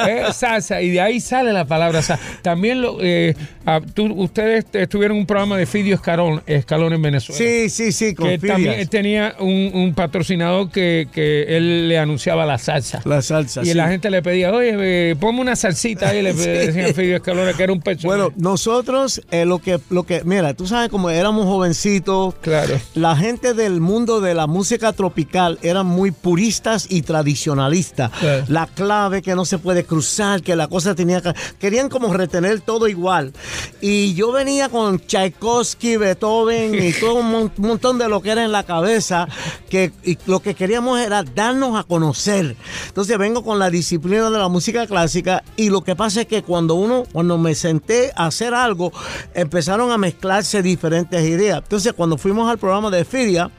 es 0.08 0.34
salsa, 0.36 0.80
y 0.80 0.88
de 0.88 1.02
ahí 1.02 1.20
sale 1.20 1.52
la 1.52 1.66
palabra 1.66 2.00
salsa. 2.00 2.24
También 2.40 2.80
lo, 2.80 2.93
eh, 3.00 3.34
ah, 3.66 3.80
tú- 3.94 4.12
ustedes 4.14 4.64
estuvieron 4.72 5.16
en 5.16 5.20
un 5.22 5.26
programa 5.26 5.56
de 5.56 5.66
Fidio 5.66 5.94
Escalón, 5.94 6.42
Escalón 6.46 6.92
en 6.92 7.02
Venezuela. 7.02 7.38
Sí, 7.38 7.68
sí, 7.68 7.92
sí, 7.92 8.14
con 8.14 8.28
que 8.28 8.38
también 8.38 8.86
tenía 8.88 9.34
un, 9.38 9.70
un 9.74 9.94
patrocinador 9.94 10.70
que, 10.70 11.08
que 11.12 11.56
él 11.56 11.88
le 11.88 11.98
anunciaba 11.98 12.46
la 12.46 12.58
salsa. 12.58 13.00
La 13.04 13.22
salsa. 13.22 13.62
y 13.62 13.66
sí. 13.66 13.74
la 13.74 13.88
gente 13.88 14.10
le 14.10 14.22
pedía, 14.22 14.52
oye, 14.52 14.74
eh, 15.10 15.16
ponme 15.18 15.40
una 15.40 15.56
salsita 15.56 16.08
ahí, 16.10 16.22
le 16.22 16.32
decían 16.34 16.94
Fidio 16.94 17.16
Escalón, 17.16 17.54
que 17.56 17.62
era 17.62 17.72
un 17.72 17.80
personaje. 17.80 18.06
Bueno, 18.22 18.32
nosotros, 18.36 19.20
eh, 19.30 19.44
lo 19.44 19.58
que, 19.58 19.78
lo 19.90 20.04
que, 20.04 20.22
mira, 20.24 20.54
tú 20.54 20.66
sabes 20.66 20.88
como 20.88 21.10
éramos 21.10 21.46
jovencitos, 21.46 22.34
claro. 22.40 22.80
la 22.94 23.16
gente 23.16 23.54
del 23.54 23.80
mundo 23.80 24.20
de 24.20 24.34
la 24.34 24.46
música 24.46 24.92
tropical 24.92 25.58
eran 25.62 25.86
muy 25.86 26.10
puristas 26.10 26.86
y 26.88 27.02
tradicionalistas. 27.02 28.10
Claro. 28.18 28.44
La 28.48 28.66
clave 28.66 29.22
que 29.22 29.34
no 29.34 29.44
se 29.44 29.58
puede 29.58 29.84
cruzar, 29.84 30.42
que 30.42 30.56
la 30.56 30.68
cosa 30.68 30.94
tenía 30.94 31.20
que... 31.20 31.32
Querían 31.58 31.88
como 31.88 32.12
retener 32.12 32.60
todo 32.60 32.83
todo 32.84 32.88
igual. 32.88 33.32
Y 33.80 34.14
yo 34.14 34.32
venía 34.32 34.68
con 34.68 34.98
Tchaikovsky, 34.98 35.96
Beethoven 35.96 36.74
y 36.82 36.92
todo 37.00 37.14
un 37.16 37.30
mon- 37.30 37.52
un 37.56 37.66
montón 37.68 37.98
de 37.98 38.08
lo 38.08 38.20
que 38.20 38.30
era 38.30 38.44
en 38.44 38.52
la 38.52 38.62
cabeza, 38.64 39.26
que 39.70 39.92
y 40.02 40.18
lo 40.26 40.40
que 40.40 40.54
queríamos 40.54 41.00
era 41.00 41.22
darnos 41.22 41.78
a 41.78 41.84
conocer. 41.84 42.56
Entonces 42.88 43.16
vengo 43.18 43.42
con 43.44 43.58
la 43.58 43.70
disciplina 43.70 44.30
de 44.30 44.38
la 44.38 44.48
música 44.48 44.86
clásica 44.86 45.42
y 45.56 45.70
lo 45.70 45.82
que 45.82 45.96
pasa 45.96 46.22
es 46.22 46.26
que 46.26 46.42
cuando 46.42 46.74
uno, 46.74 47.04
cuando 47.12 47.38
me 47.38 47.54
senté 47.54 48.12
a 48.16 48.26
hacer 48.26 48.54
algo, 48.54 48.92
empezaron 49.34 49.90
a 49.90 49.98
mezclarse 49.98 50.62
diferentes 50.62 51.22
ideas. 51.26 51.60
Entonces 51.62 51.92
cuando 51.94 52.18
fuimos 52.18 52.50
al 52.50 52.58
programa 52.58 52.90
de 52.90 53.04
Firia, 53.04 53.50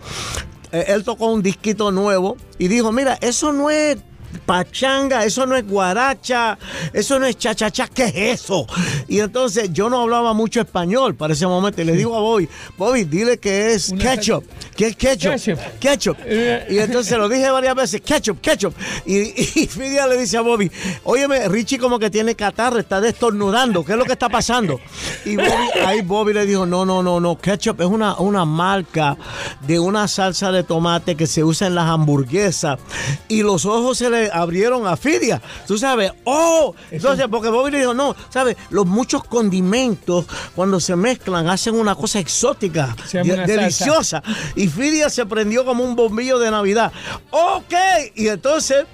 eh, 0.71 0.86
él 0.89 1.03
tocó 1.03 1.28
un 1.28 1.41
disquito 1.41 1.91
nuevo 1.91 2.38
y 2.57 2.67
dijo, 2.67 2.91
mira, 2.91 3.17
eso 3.21 3.51
no 3.53 3.69
es 3.69 3.97
pachanga, 4.39 5.23
eso 5.25 5.45
no 5.45 5.55
es 5.55 5.67
guaracha, 5.67 6.57
eso 6.93 7.19
no 7.19 7.25
es 7.25 7.38
cha-cha-cha, 7.38 7.88
¿qué 7.88 8.05
es 8.05 8.41
eso? 8.41 8.65
Y 9.07 9.19
entonces 9.19 9.71
yo 9.73 9.89
no 9.89 10.01
hablaba 10.01 10.33
mucho 10.33 10.61
español 10.61 11.15
para 11.15 11.33
ese 11.33 11.47
momento 11.47 11.81
y 11.81 11.86
le 11.86 11.93
digo 11.93 12.15
a 12.15 12.19
Bobby, 12.19 12.49
Bobby, 12.77 13.03
dile 13.05 13.38
que 13.38 13.73
es 13.73 13.93
ketchup, 13.99 14.43
que 14.75 14.88
es 14.88 14.95
ketchup, 14.95 15.31
Ketchup. 15.31 15.59
ketchup. 15.79 16.17
Eh. 16.25 16.65
Y 16.69 16.77
entonces 16.79 17.17
lo 17.17 17.29
dije 17.29 17.49
varias 17.49 17.75
veces, 17.75 18.01
ketchup, 18.01 18.39
ketchup. 18.41 18.73
Y, 19.05 19.17
y 19.61 19.67
Fidia 19.69 20.07
le 20.07 20.17
dice 20.17 20.38
a 20.38 20.41
Bobby, 20.41 20.71
óyeme, 21.03 21.47
Richie 21.49 21.77
como 21.79 21.99
que 21.99 22.09
tiene 22.09 22.36
catarro, 22.36 22.79
está 22.79 23.01
destornudando, 23.01 23.83
¿qué 23.86 23.93
es 23.93 23.97
lo 23.97 24.05
que 24.05 24.13
está 24.13 24.29
pasando? 24.29 24.79
Y 25.25 25.36
Bobby- 25.36 25.86
ahí 25.86 26.01
Bobby 26.01 26.33
le 26.33 26.45
dijo, 26.45 26.65
no, 26.65 26.86
no, 26.86 27.01
no, 27.03 27.19
no, 27.19 27.38
ketchup 27.38 27.81
es 27.81 27.88
una, 27.88 28.15
una 28.17 28.45
marca 28.45 29.17
de 29.61 29.79
una 29.79 30.07
salsa 30.07 30.51
de 30.51 30.63
tomate 30.63 31.15
que 31.15 31.27
se 31.27 31.43
usa 31.43 31.67
en 31.67 31.75
las 31.75 31.86
hamburguesas. 31.89 32.79
Y 33.27 33.41
los 33.43 33.65
ojos 33.65 33.97
se 33.97 34.09
le 34.09 34.24
abrieron 34.32 34.86
a 34.88 34.95
Fidia, 34.97 35.41
tú 35.67 35.78
sabes, 35.78 36.11
oh, 36.23 36.73
entonces 36.91 37.26
porque 37.30 37.49
Bobby 37.49 37.71
le 37.71 37.80
dijo, 37.80 37.93
no, 37.93 38.15
sabes, 38.30 38.55
los 38.69 38.86
muchos 38.86 39.23
condimentos 39.23 40.26
cuando 40.55 40.80
se 40.80 40.95
mezclan 40.95 41.47
hacen 41.47 41.76
una 41.76 41.95
cosa 41.95 42.19
exótica, 42.19 42.95
de- 43.11 43.21
una 43.34 43.45
deliciosa. 43.47 44.21
Y 44.55 44.67
Fidia 44.67 45.09
se 45.09 45.26
prendió 45.26 45.65
como 45.65 45.84
un 45.84 45.95
bombillo 45.95 46.39
de 46.39 46.51
Navidad. 46.51 46.91
Ok, 47.32 47.73
y 48.15 48.28
entonces 48.28 48.86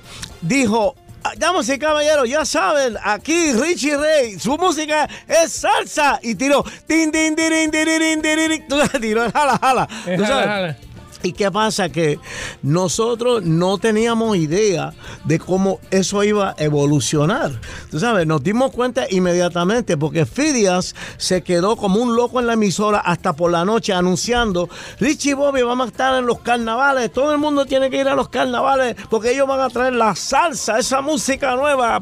dijo, 0.41 0.95
Damas 1.37 1.69
y 1.69 1.77
caballeros, 1.77 2.27
ya 2.27 2.43
saben, 2.45 2.97
aquí 3.03 3.53
Richie 3.53 3.95
Ray, 3.95 4.39
su 4.39 4.57
música 4.57 5.07
es 5.27 5.51
salsa. 5.51 6.19
Y 6.23 6.33
tiró, 6.33 6.63
tin, 6.87 7.11
tin, 7.11 7.35
el 7.37 9.31
jala, 9.31 9.57
jala. 9.61 9.87
Es 10.07 10.17
Tú 10.17 10.23
jala, 10.23 10.43
sabes. 10.43 10.75
¿Y 11.23 11.33
qué 11.33 11.51
pasa? 11.51 11.89
Que 11.89 12.19
nosotros 12.63 13.43
no 13.43 13.77
teníamos 13.77 14.37
idea 14.37 14.93
de 15.25 15.39
cómo 15.39 15.79
eso 15.91 16.23
iba 16.23 16.49
a 16.51 16.55
evolucionar. 16.57 17.51
Tú 17.89 17.99
sabes, 17.99 18.25
nos 18.25 18.43
dimos 18.43 18.71
cuenta 18.71 19.05
inmediatamente 19.09 19.97
porque 19.97 20.25
Fidias 20.25 20.95
se 21.17 21.41
quedó 21.43 21.75
como 21.75 22.01
un 22.01 22.15
loco 22.15 22.39
en 22.39 22.47
la 22.47 22.53
emisora 22.53 22.99
hasta 22.99 23.33
por 23.33 23.51
la 23.51 23.65
noche 23.65 23.93
anunciando, 23.93 24.69
Richie 24.99 25.33
Bobby 25.33 25.61
vamos 25.61 25.87
a 25.87 25.89
estar 25.89 26.17
en 26.17 26.25
los 26.25 26.39
carnavales, 26.39 27.11
todo 27.11 27.31
el 27.31 27.37
mundo 27.37 27.65
tiene 27.65 27.89
que 27.89 27.97
ir 27.97 28.07
a 28.07 28.15
los 28.15 28.29
carnavales 28.29 28.95
porque 29.09 29.31
ellos 29.31 29.47
van 29.47 29.59
a 29.59 29.69
traer 29.69 29.93
la 29.93 30.15
salsa, 30.15 30.79
esa 30.79 31.01
música 31.01 31.55
nueva. 31.55 31.99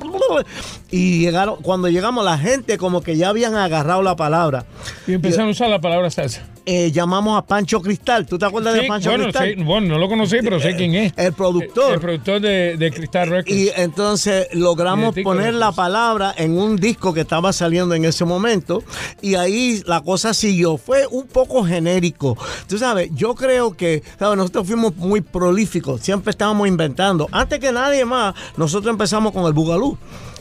Y 0.91 1.19
llegaron, 1.19 1.61
cuando 1.61 1.87
llegamos 1.87 2.23
la 2.23 2.37
gente 2.37 2.77
como 2.77 3.01
que 3.01 3.17
ya 3.17 3.29
habían 3.29 3.55
agarrado 3.55 4.01
la 4.01 4.15
palabra. 4.15 4.65
Y 5.07 5.13
empezaron 5.13 5.49
a 5.49 5.51
usar 5.51 5.69
la 5.69 5.81
palabra 5.81 6.09
salsa. 6.09 6.45
Eh, 6.71 6.91
llamamos 6.91 7.35
a 7.35 7.41
Pancho 7.41 7.81
Cristal. 7.81 8.27
¿Tú 8.27 8.37
te 8.37 8.45
acuerdas 8.45 8.75
de 8.75 8.83
Pancho 8.83 9.09
bueno, 9.09 9.23
Cristal? 9.23 9.55
sí, 9.55 9.63
bueno, 9.63 9.87
no 9.87 9.97
lo 9.97 10.07
conocí, 10.07 10.37
pero 10.43 10.59
sé 10.59 10.75
quién 10.75 10.93
es. 10.93 11.13
El 11.17 11.33
productor. 11.33 11.95
El, 11.95 11.99
productor 11.99 12.39
de, 12.39 12.77
de 12.77 12.91
Cristal 12.91 13.27
Records. 13.27 13.57
Y 13.57 13.71
entonces 13.75 14.49
logramos 14.53 15.15
poner 15.23 15.55
la 15.55 15.71
palabra 15.71 16.31
en 16.37 16.59
un 16.59 16.75
disco 16.75 17.11
que 17.11 17.21
estaba 17.21 17.53
saliendo 17.53 17.95
en 17.95 18.05
ese 18.05 18.23
momento 18.23 18.83
y 19.19 19.33
ahí 19.33 19.81
la 19.87 20.01
cosa 20.01 20.35
siguió. 20.35 20.77
Fue 20.77 21.07
un 21.07 21.25
poco 21.25 21.63
genérico. 21.63 22.37
Tú 22.67 22.77
sabes, 22.77 23.09
yo 23.15 23.33
creo 23.33 23.75
que 23.75 24.03
¿sabes? 24.19 24.37
nosotros 24.37 24.67
fuimos 24.67 24.95
muy 24.95 25.21
prolíficos, 25.21 26.01
siempre 26.01 26.29
estábamos 26.29 26.67
inventando. 26.67 27.27
Antes 27.31 27.57
que 27.57 27.71
nadie 27.71 28.05
más, 28.05 28.35
nosotros 28.57 28.91
empezamos 28.91 29.33
con 29.33 29.43
el 29.47 29.53
Bugalú. 29.53 29.97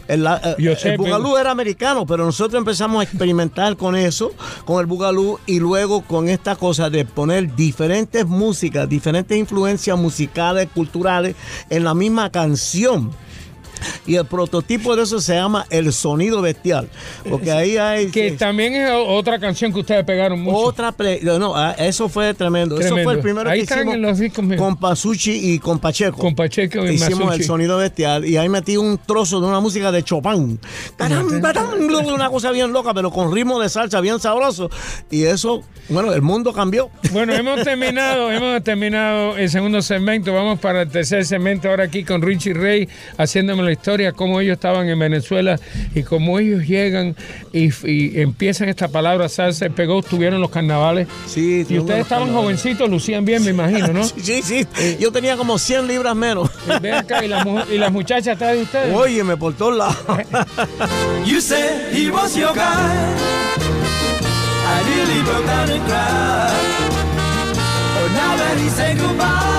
El, 0.08 0.26
eh, 0.26 0.56
Yo 0.58 0.74
sé, 0.74 0.90
el 0.90 0.98
Bugalú 0.98 1.36
era 1.36 1.50
americano, 1.50 2.06
pero 2.06 2.24
nosotros 2.24 2.58
empezamos 2.58 3.00
a 3.00 3.04
experimentar 3.04 3.76
con 3.76 3.94
eso, 3.94 4.32
con 4.64 4.80
el 4.80 4.86
Bugalú, 4.86 5.38
y 5.46 5.60
luego 5.60 6.00
con 6.00 6.28
esta 6.28 6.56
cosa 6.56 6.88
de 6.88 7.04
poner 7.04 7.54
diferentes 7.54 8.26
músicas, 8.26 8.88
diferentes 8.88 9.36
influencias 9.36 9.98
musicales, 9.98 10.68
culturales 10.74 11.36
en 11.68 11.84
la 11.84 11.94
misma 11.94 12.30
canción. 12.30 13.12
Y 14.06 14.16
el 14.16 14.24
prototipo 14.26 14.96
de 14.96 15.02
eso 15.02 15.20
se 15.20 15.34
llama 15.34 15.66
El 15.70 15.92
Sonido 15.92 16.40
Bestial. 16.42 16.88
Porque 17.28 17.50
ahí 17.52 17.76
hay. 17.76 18.06
que 18.10 18.32
también 18.32 18.74
es 18.74 18.90
otra 18.92 19.38
canción 19.38 19.72
que 19.72 19.80
ustedes 19.80 20.04
pegaron 20.04 20.40
mucho. 20.40 20.56
otra 20.58 20.92
play- 20.92 21.20
no, 21.22 21.54
ah, 21.56 21.74
eso 21.78 22.08
fue 22.08 22.32
tremendo. 22.34 22.78
Eso 22.80 22.96
fue 23.02 23.14
el 23.14 23.20
primero 23.20 23.48
Ahí 23.50 23.58
que 23.58 23.62
están 23.64 23.78
hicimos 23.80 23.94
en 23.94 24.02
los 24.02 24.18
discos 24.18 24.44
míos. 24.44 24.60
con 24.60 24.76
Pasucci 24.76 25.52
y 25.54 25.58
con 25.58 25.78
Pacheco. 25.78 26.18
Con 26.18 26.34
Pacheco 26.34 26.84
y 26.86 26.94
Hicimos 26.94 27.20
Masucci. 27.26 27.40
el 27.40 27.46
sonido 27.46 27.78
bestial 27.78 28.24
y 28.24 28.36
ahí 28.36 28.48
metí 28.48 28.76
un 28.76 28.98
trozo 28.98 29.40
de 29.40 29.46
una 29.46 29.60
música 29.60 29.92
de 29.92 30.02
Chopin. 30.02 30.58
Una 30.98 32.30
cosa 32.30 32.50
bien 32.50 32.72
loca, 32.72 32.92
pero 32.94 33.10
con 33.10 33.34
ritmo 33.34 33.60
de 33.60 33.68
salsa 33.68 34.00
bien 34.00 34.18
sabroso. 34.20 34.70
Y 35.10 35.24
eso, 35.24 35.62
bueno, 35.88 36.12
el 36.12 36.22
mundo 36.22 36.52
cambió. 36.52 36.90
Bueno, 37.12 37.32
hemos 37.34 37.62
terminado, 37.62 38.30
hemos 38.32 38.62
terminado 38.62 39.36
el 39.36 39.48
segundo 39.50 39.82
segmento. 39.82 40.32
Vamos 40.32 40.58
para 40.58 40.82
el 40.82 40.88
tercer 40.90 41.24
segmento 41.24 41.68
ahora 41.68 41.84
aquí 41.84 42.04
con 42.04 42.22
Richie 42.22 42.54
Ray, 42.54 42.88
haciéndome 43.16 43.62
la 43.68 43.72
historia, 43.72 44.12
cómo 44.12 44.40
ellos 44.40 44.54
estaban 44.54 44.88
en 44.88 44.98
Venezuela 44.98 45.58
y 45.94 46.02
cómo 46.02 46.38
ellos 46.38 46.66
llegan 46.66 47.14
y, 47.52 47.70
y 47.88 48.20
empiezan 48.20 48.68
esta 48.68 48.88
palabra 48.88 49.28
salsa 49.28 49.66
y 49.66 49.70
pegó, 49.70 50.00
estuvieron 50.00 50.40
los 50.40 50.50
carnavales. 50.50 51.06
Sí, 51.26 51.64
Y 51.68 51.78
ustedes 51.78 52.00
estaban 52.02 52.26
carnavales. 52.28 52.60
jovencitos, 52.60 52.90
lucían 52.90 53.24
bien, 53.24 53.44
me 53.44 53.50
imagino, 53.50 53.88
¿no? 53.92 54.04
Sí, 54.22 54.42
sí. 54.42 54.66
Yo 54.98 55.10
tenía 55.12 55.36
como 55.36 55.58
100 55.58 55.86
libras 55.86 56.14
menos. 56.16 56.50
Ven 56.82 56.94
acá, 56.94 57.24
y, 57.24 57.28
las 57.28 57.46
y 57.70 57.78
las 57.78 57.92
muchachas 57.92 58.36
atrás 58.36 58.54
de 58.56 58.62
ustedes. 58.62 58.94
Óyeme, 58.94 59.36
por 59.36 59.54
todos 59.54 59.76
lados. 59.76 59.96
You 61.24 61.40
said 61.40 61.92
he 61.92 62.10
was 62.10 62.34
your 62.36 62.52
guy. 62.54 62.62
I 64.70 64.82
nearly 64.88 65.22
broke 65.24 65.46
down 65.46 65.70
and 65.70 65.84
cried. 65.86 66.52
Oh, 68.00 68.08
now 68.14 68.36
that 68.36 68.58
he 68.58 68.68
said 68.70 68.98
goodbye, 68.98 69.57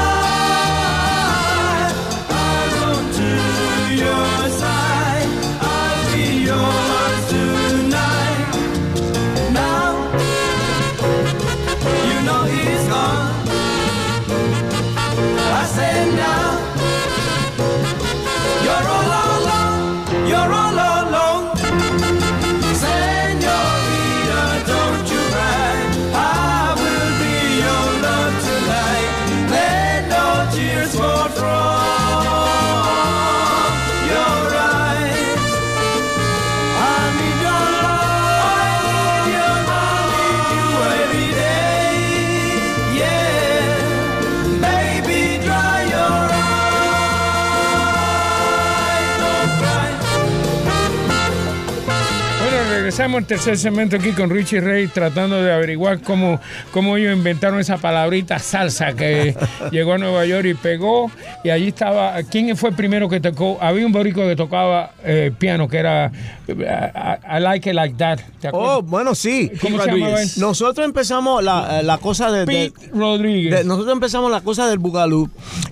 regresamos 53.00 53.20
al 53.20 53.28
tercer 53.28 53.58
segmento 53.58 53.96
aquí 53.96 54.12
con 54.12 54.30
Richie 54.30 54.60
Ray 54.60 54.88
tratando 54.88 55.42
de 55.42 55.54
averiguar 55.54 56.02
cómo, 56.02 56.38
cómo 56.74 56.98
ellos 56.98 57.16
inventaron 57.16 57.58
esa 57.62 57.78
palabrita 57.78 58.40
salsa 58.40 58.92
que 58.94 59.34
llegó 59.72 59.94
a 59.94 59.98
Nueva 59.98 60.26
York 60.26 60.46
y 60.48 60.54
pegó. 60.54 61.10
Y 61.46 61.50
allí 61.50 61.70
estaba, 61.70 62.22
¿quién 62.24 62.58
fue 62.58 62.72
el 62.72 62.76
primero 62.76 63.08
que 63.08 63.22
tocó? 63.22 63.58
Había 63.62 63.86
un 63.86 63.94
borico 63.94 64.20
que 64.28 64.36
tocaba 64.36 64.92
eh, 65.06 65.32
piano 65.38 65.70
que 65.70 65.78
era 65.78 66.12
I, 66.50 66.52
I- 66.52 67.40
Like 67.40 67.70
It 67.70 67.76
Like 67.76 67.96
That. 67.98 68.20
Oh, 68.52 68.82
bueno, 68.82 69.16
sí. 69.16 69.50
¿Cómo 69.62 69.80
se 69.82 69.92
llamaba 69.92 70.22
él? 70.22 70.30
Nosotros 70.36 70.86
empezamos 70.86 71.42
la, 71.42 71.82
la 71.82 72.00
cosa 72.00 72.30
de, 72.32 72.40
de- 72.40 72.46
Pete 72.74 72.90
Rodríguez. 72.94 73.60
de- 73.60 73.64
nosotros 73.64 73.94
empezamos 73.94 74.30
la 74.30 74.42
cosa 74.42 74.68
del 74.68 74.78
Bugalú 74.80 75.30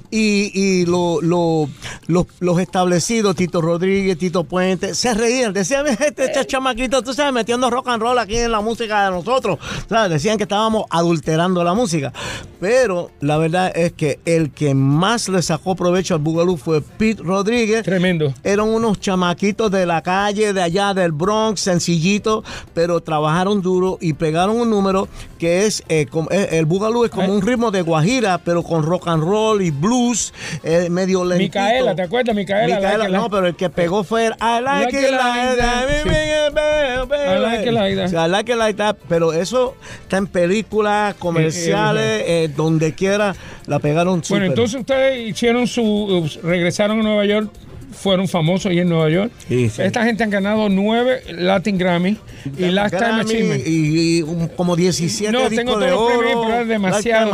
y, 0.09 0.51
y 0.53 0.85
lo- 0.85 1.19
lo- 1.21 1.67
los, 2.07 2.25
los 2.39 2.59
establecidos, 2.61 3.35
Tito 3.35 3.59
Rodríguez, 3.59 4.17
Tito 4.17 4.45
Puente, 4.45 4.95
se 4.95 5.13
reían, 5.13 5.51
decían, 5.51 5.85
este, 5.87 6.23
este 6.25 6.45
chamaquito, 6.45 7.01
tú 7.01 7.13
sabes, 7.17 7.33
metiendo 7.33 7.69
rock 7.69 7.89
and 7.89 8.01
roll 8.01 8.17
aquí 8.19 8.37
en 8.37 8.51
la 8.51 8.61
música 8.61 9.03
de 9.05 9.11
nosotros, 9.11 9.59
¿sabes? 9.89 10.09
Decían 10.11 10.37
que 10.37 10.43
estábamos 10.43 10.85
adulterando 10.89 11.63
la 11.63 11.73
música. 11.73 12.13
Pero 12.59 13.11
la 13.19 13.37
verdad 13.37 13.71
es 13.75 13.91
que 13.93 14.19
el 14.25 14.51
que 14.51 14.73
más 14.73 15.29
le 15.29 15.41
sacó 15.41 15.75
provecho 15.75 16.15
al 16.15 16.21
Boogaloo 16.21 16.57
fue 16.57 16.81
Pete 16.81 17.21
Rodríguez. 17.21 17.83
Tremendo. 17.83 18.33
Eran 18.43 18.67
unos 18.69 18.99
chamaquitos 18.99 19.69
de 19.69 19.85
la 19.85 20.01
calle, 20.01 20.53
de 20.53 20.61
allá 20.61 20.93
del 20.93 21.11
Bronx, 21.11 21.61
sencillitos, 21.61 22.43
pero 22.73 23.01
trabajaron 23.01 23.61
duro 23.61 23.97
y 24.01 24.13
pegaron 24.13 24.59
un 24.59 24.69
número 24.69 25.07
que 25.37 25.65
es, 25.65 25.83
eh, 25.89 26.07
eh, 26.31 26.47
el 26.51 26.65
Boogaloo 26.65 27.05
es 27.05 27.11
como 27.11 27.33
un 27.33 27.41
ritmo 27.41 27.69
de 27.69 27.81
guajira, 27.81 28.39
pero 28.39 28.63
con 28.63 28.83
rock 28.83 29.07
and 29.07 29.23
roll 29.23 29.61
y 29.61 29.69
blues, 29.71 30.33
eh, 30.63 30.87
medio 30.89 31.23
lentito. 31.25 31.59
Micaela, 31.59 31.95
¿te 31.95 32.01
acuerdas? 32.03 32.35
Micaela. 32.35 32.75
Micaela, 32.75 32.97
la 32.97 33.05
que 33.05 33.11
la- 33.11 33.17
no, 33.19 33.29
pero 33.29 33.47
el 33.47 33.55
que 33.55 33.69
pegó 33.69 34.03
fue 34.03 34.27
el 34.27 34.33
I 34.33 34.61
like, 34.63 34.67
Like 34.67 34.97
it 34.99 35.03
it 35.05 35.11
like 35.11 35.61
like 35.61 37.06
sí. 37.07 37.35
I 37.35 37.39
like 37.39 37.67
it 37.67 37.73
like 37.73 37.95
that. 37.95 38.13
I 38.13 38.29
like 38.29 38.51
it 38.51 38.57
like 38.57 38.77
that, 38.77 38.97
pero 39.07 39.33
eso 39.33 39.75
está 40.01 40.17
en 40.17 40.27
películas, 40.27 41.15
comerciales, 41.15 42.23
eh, 42.25 42.49
donde 42.55 42.93
quiera, 42.93 43.35
la 43.65 43.79
pegaron 43.79 44.23
súper. 44.23 44.41
Bueno, 44.41 44.53
entonces 44.53 44.79
ustedes 44.79 45.29
hicieron 45.29 45.67
su. 45.67 46.29
regresaron 46.43 46.99
a 46.99 47.03
Nueva 47.03 47.25
York, 47.25 47.51
fueron 47.91 48.27
famosos 48.27 48.71
ahí 48.71 48.79
en 48.79 48.89
Nueva 48.89 49.09
York. 49.09 49.31
Sí, 49.47 49.69
sí. 49.69 49.81
Esta 49.81 50.03
gente 50.03 50.23
han 50.23 50.29
ganado 50.29 50.69
nueve 50.69 51.21
Latin 51.31 51.77
Grammy 51.77 52.17
y 52.57 52.65
Lifetime 52.65 53.21
Achievement. 53.21 53.67
Y, 53.67 54.17
y 54.19 54.21
un- 54.21 54.47
como 54.49 54.75
17 54.75 55.31
No, 55.31 55.49
discos 55.49 55.55
tengo 55.57 55.79
de 55.79 55.87
todos 55.89 56.09
los 56.13 56.19
premios, 56.21 56.45
pero 56.47 56.61
es 56.61 56.67
demasiado. 56.67 57.31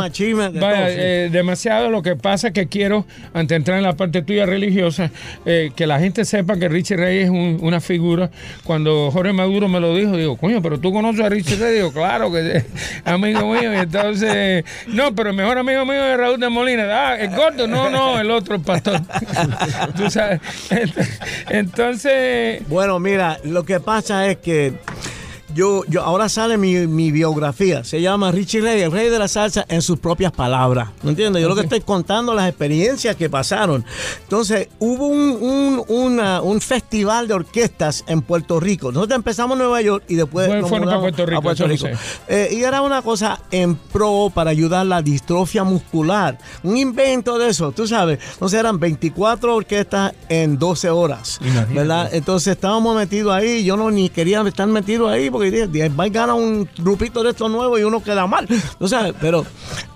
Vaya, 0.60 0.86
eh, 0.90 1.28
demasiado. 1.30 1.90
Lo 1.90 2.02
que 2.02 2.16
pasa 2.16 2.48
es 2.48 2.52
que 2.54 2.66
quiero, 2.68 3.04
antes 3.32 3.48
de 3.48 3.56
entrar 3.56 3.76
en 3.78 3.84
la 3.84 3.94
parte 3.96 4.22
tuya 4.22 4.46
religiosa, 4.46 5.10
eh, 5.44 5.70
que 5.74 5.86
la 5.86 5.98
gente 5.98 6.24
sepa 6.24 6.56
que 6.56 6.68
Richie 6.68 6.96
Ray 6.96 7.18
es 7.18 7.30
un- 7.30 7.58
una 7.60 7.80
figura. 7.80 8.30
Cuando 8.64 9.10
Jorge 9.10 9.32
Maduro 9.32 9.68
me 9.68 9.80
lo 9.80 9.94
dijo, 9.94 10.16
digo, 10.16 10.36
coño, 10.36 10.62
pero 10.62 10.78
tú 10.80 10.92
conoces 10.92 11.20
a 11.24 11.28
Richie 11.28 11.56
Ray. 11.56 11.74
Digo, 11.74 11.92
claro 11.92 12.30
que 12.32 12.56
es 12.58 12.64
amigo 13.04 13.52
mío. 13.52 13.72
Y 13.74 13.76
entonces, 13.78 14.64
no, 14.86 15.14
pero 15.14 15.30
el 15.30 15.36
mejor 15.36 15.58
amigo 15.58 15.84
mío 15.84 16.04
es 16.04 16.16
Raúl 16.16 16.38
de 16.40 16.48
Molina. 16.48 16.84
Ah, 16.90 17.16
el 17.18 17.30
gordo, 17.34 17.66
no, 17.66 17.90
no, 17.90 18.20
el 18.20 18.30
otro, 18.30 18.54
el 18.54 18.60
pastor. 18.62 19.00
Tú 19.96 20.10
sabes. 20.10 20.40
Entonces, 21.48 22.62
Bueno, 22.68 22.98
mira, 22.98 23.38
lo 23.44 23.64
que 23.64 23.80
pasa 23.80 24.28
es 24.28 24.38
que 24.38 24.74
yo, 25.54 25.82
yo 25.88 26.02
ahora 26.02 26.28
sale 26.28 26.58
mi, 26.58 26.86
mi 26.86 27.10
biografía. 27.12 27.84
Se 27.84 28.00
llama 28.00 28.30
Richie 28.32 28.60
Ray, 28.60 28.80
el 28.82 28.92
rey 28.92 29.08
de 29.08 29.18
la 29.18 29.28
salsa, 29.28 29.64
en 29.68 29.80
sus 29.82 29.98
propias 29.98 30.32
palabras. 30.32 30.88
¿Me 31.02 31.10
entiendes? 31.10 31.42
Yo 31.42 31.48
lo 31.48 31.54
que 31.54 31.62
estoy 31.62 31.80
contando 31.80 32.34
las 32.34 32.48
experiencias 32.48 33.16
que 33.16 33.30
pasaron. 33.30 33.84
Entonces, 34.22 34.68
hubo 34.78 35.06
un, 35.06 35.38
un, 35.40 35.84
una- 35.88 36.40
un 36.42 36.60
festival 36.60 37.28
de 37.28 37.34
orquestas 37.34 38.04
en 38.06 38.22
Puerto 38.22 38.58
Rico. 38.60 38.90
Nosotros 38.92 39.16
empezamos 39.16 39.54
en 39.56 39.58
Nueva 39.64 39.80
York 39.82 40.04
y 40.08 40.14
después 40.16 40.46
Bueno, 40.46 40.62
nos 40.62 40.68
fueron 40.70 40.86
mudamos 40.88 41.02
Puerto 41.04 41.26
Rico, 41.26 41.38
a 41.38 41.42
Puerto 41.42 41.66
Rico. 41.66 41.86
Eh, 42.28 42.48
y 42.52 42.62
era 42.62 42.82
una 42.82 43.02
cosa 43.02 43.40
en 43.50 43.76
pro 43.76 44.30
para 44.34 44.50
ayudar 44.50 44.86
la 44.86 45.02
distrofia 45.02 45.64
muscular. 45.64 46.38
Un 46.62 46.76
invento 46.76 47.38
de 47.38 47.48
eso, 47.50 47.72
tú 47.72 47.86
sabes. 47.86 48.18
Entonces 48.32 48.58
eran 48.58 48.78
24 48.80 49.54
orquestas 49.54 50.12
en 50.28 50.58
12 50.58 50.90
horas. 50.90 51.38
¿Verdad? 51.72 52.10
Entonces 52.12 52.54
estábamos 52.54 52.96
metidos 52.96 53.32
ahí. 53.34 53.64
Yo 53.64 53.76
no 53.76 53.90
ni 53.90 54.08
quería 54.08 54.40
estar 54.42 54.66
metido 54.66 55.08
ahí 55.08 55.30
porque 55.30 55.43
dije, 55.50 55.88
va 55.88 56.04
a 56.04 56.08
ganar 56.08 56.34
un 56.36 56.68
grupito 56.78 57.22
de 57.22 57.30
estos 57.30 57.50
nuevos 57.50 57.78
y 57.80 57.84
uno 57.84 58.02
queda 58.02 58.26
mal. 58.26 58.46
¿Tú 58.78 58.88
sabes? 58.88 59.14
Pero 59.20 59.44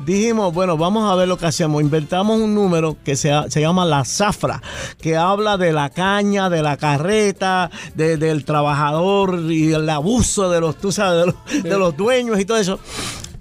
dijimos, 0.04 0.52
bueno, 0.54 0.76
vamos 0.76 1.10
a 1.10 1.14
ver 1.14 1.28
lo 1.28 1.36
que 1.38 1.46
hacemos. 1.46 1.82
Inventamos 1.82 2.40
un 2.40 2.54
número 2.54 2.96
que 3.04 3.16
se, 3.16 3.30
se 3.48 3.60
llama 3.60 3.84
la 3.84 4.04
zafra, 4.04 4.62
que 5.00 5.16
habla 5.16 5.56
de 5.56 5.72
la 5.72 5.90
caña, 5.90 6.48
de 6.50 6.62
la 6.62 6.76
carreta, 6.76 7.70
de- 7.94 8.16
del 8.16 8.44
trabajador 8.44 9.40
y 9.50 9.72
el 9.72 9.88
abuso 9.88 10.50
de 10.50 10.60
los, 10.60 10.76
tú 10.76 10.92
sabes, 10.92 11.20
de 11.20 11.26
los, 11.26 11.62
de 11.64 11.78
los 11.78 11.96
dueños 11.96 12.38
y 12.40 12.44
todo 12.44 12.58
eso. 12.58 12.78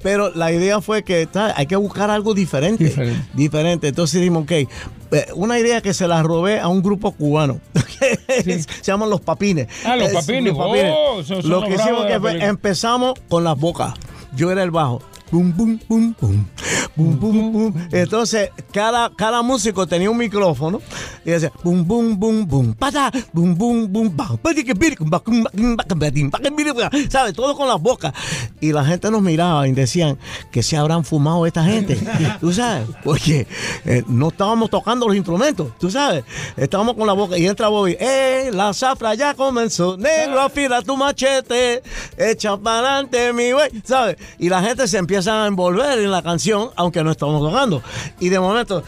Pero 0.03 0.31
la 0.35 0.51
idea 0.51 0.79
fue 0.79 1.03
que 1.03 1.27
hay 1.55 1.65
que 1.65 1.75
buscar 1.75 2.11
algo 2.11 2.33
diferente. 2.35 2.83
Diferente. 2.85 3.27
Diferente. 3.33 3.87
Entonces 3.87 4.21
dijimos, 4.21 4.43
ok, 4.43 4.69
una 5.35 5.59
idea 5.59 5.81
que 5.81 5.93
se 5.93 6.07
la 6.07 6.21
robé 6.23 6.59
a 6.59 6.67
un 6.67 6.81
grupo 6.81 7.11
cubano. 7.11 7.59
se 8.27 8.65
llaman 8.83 9.09
Los 9.09 9.21
Papines. 9.21 9.67
Ah, 9.85 9.95
Los 9.95 10.09
Es- 10.09 10.13
Papines. 10.13 10.53
Oh, 10.55 11.23
son- 11.23 11.41
son 11.41 11.49
Lo 11.51 11.61
que 11.63 11.73
hicimos 11.75 12.05
que 12.05 12.19
fue, 12.19 12.43
empezamos 12.43 13.13
con 13.29 13.43
las 13.43 13.57
bocas. 13.57 13.93
Yo 14.35 14.51
era 14.51 14.63
el 14.63 14.71
bajo. 14.71 15.01
Bum, 15.31 15.51
bum, 15.51 15.79
bum, 15.87 16.15
bum. 16.19 16.45
Bum, 16.95 17.19
bum, 17.19 17.51
bum. 17.51 17.73
Entonces, 17.91 18.49
cada, 18.71 19.11
cada 19.15 19.41
músico 19.41 19.85
tenía 19.85 20.09
un 20.09 20.17
micrófono 20.17 20.81
y 21.25 21.31
decía 21.31 21.51
bum, 21.63 21.85
bum, 21.85 22.17
bum, 22.17 22.47
bum, 22.47 22.73
pata, 22.73 23.11
badim, 23.33 23.91
bacum, 26.31 26.55
biricum, 26.55 27.09
¿sabes? 27.09 27.33
Todo 27.33 27.55
con 27.55 27.67
las 27.67 27.81
bocas. 27.81 28.13
Y 28.61 28.71
la 28.71 28.85
gente 28.85 29.11
nos 29.11 29.21
miraba 29.21 29.67
y 29.67 29.73
decían 29.73 30.17
que 30.51 30.63
se 30.63 30.77
habrán 30.77 31.03
fumado 31.03 31.45
esta 31.45 31.63
gente. 31.63 31.97
¿Tú 32.39 32.53
sabes? 32.53 32.87
Porque 33.03 33.47
eh, 33.85 34.03
no 34.07 34.29
estábamos 34.29 34.69
tocando 34.69 35.07
los 35.07 35.15
instrumentos, 35.15 35.73
¿tú 35.77 35.91
sabes? 35.91 36.23
Estábamos 36.55 36.95
con 36.95 37.05
la 37.05 37.13
boca 37.13 37.37
y 37.37 37.45
entra 37.45 37.67
Bobby. 37.67 37.97
¡Eh! 37.99 38.49
La 38.53 38.73
zafra 38.73 39.13
ya 39.13 39.33
comenzó. 39.33 39.97
Negro, 39.97 40.41
afila 40.41 40.81
tu 40.81 40.95
machete. 40.95 41.83
Echa 42.17 42.57
para 42.57 42.79
adelante, 42.79 43.33
mi 43.33 43.51
güey. 43.51 43.69
¿Sabes? 43.83 44.15
Y 44.39 44.49
la 44.49 44.63
gente 44.63 44.87
se 44.87 44.97
empieza 44.97 45.16
a 45.25 45.47
envolver 45.47 45.97
en 45.99 46.11
la 46.11 46.21
canción, 46.21 46.69
aunque 46.75 47.01
no 47.03 47.11
estamos 47.11 47.41
tocando. 47.41 47.81
Y 48.19 48.27
de 48.29 48.39
momento. 48.39 48.83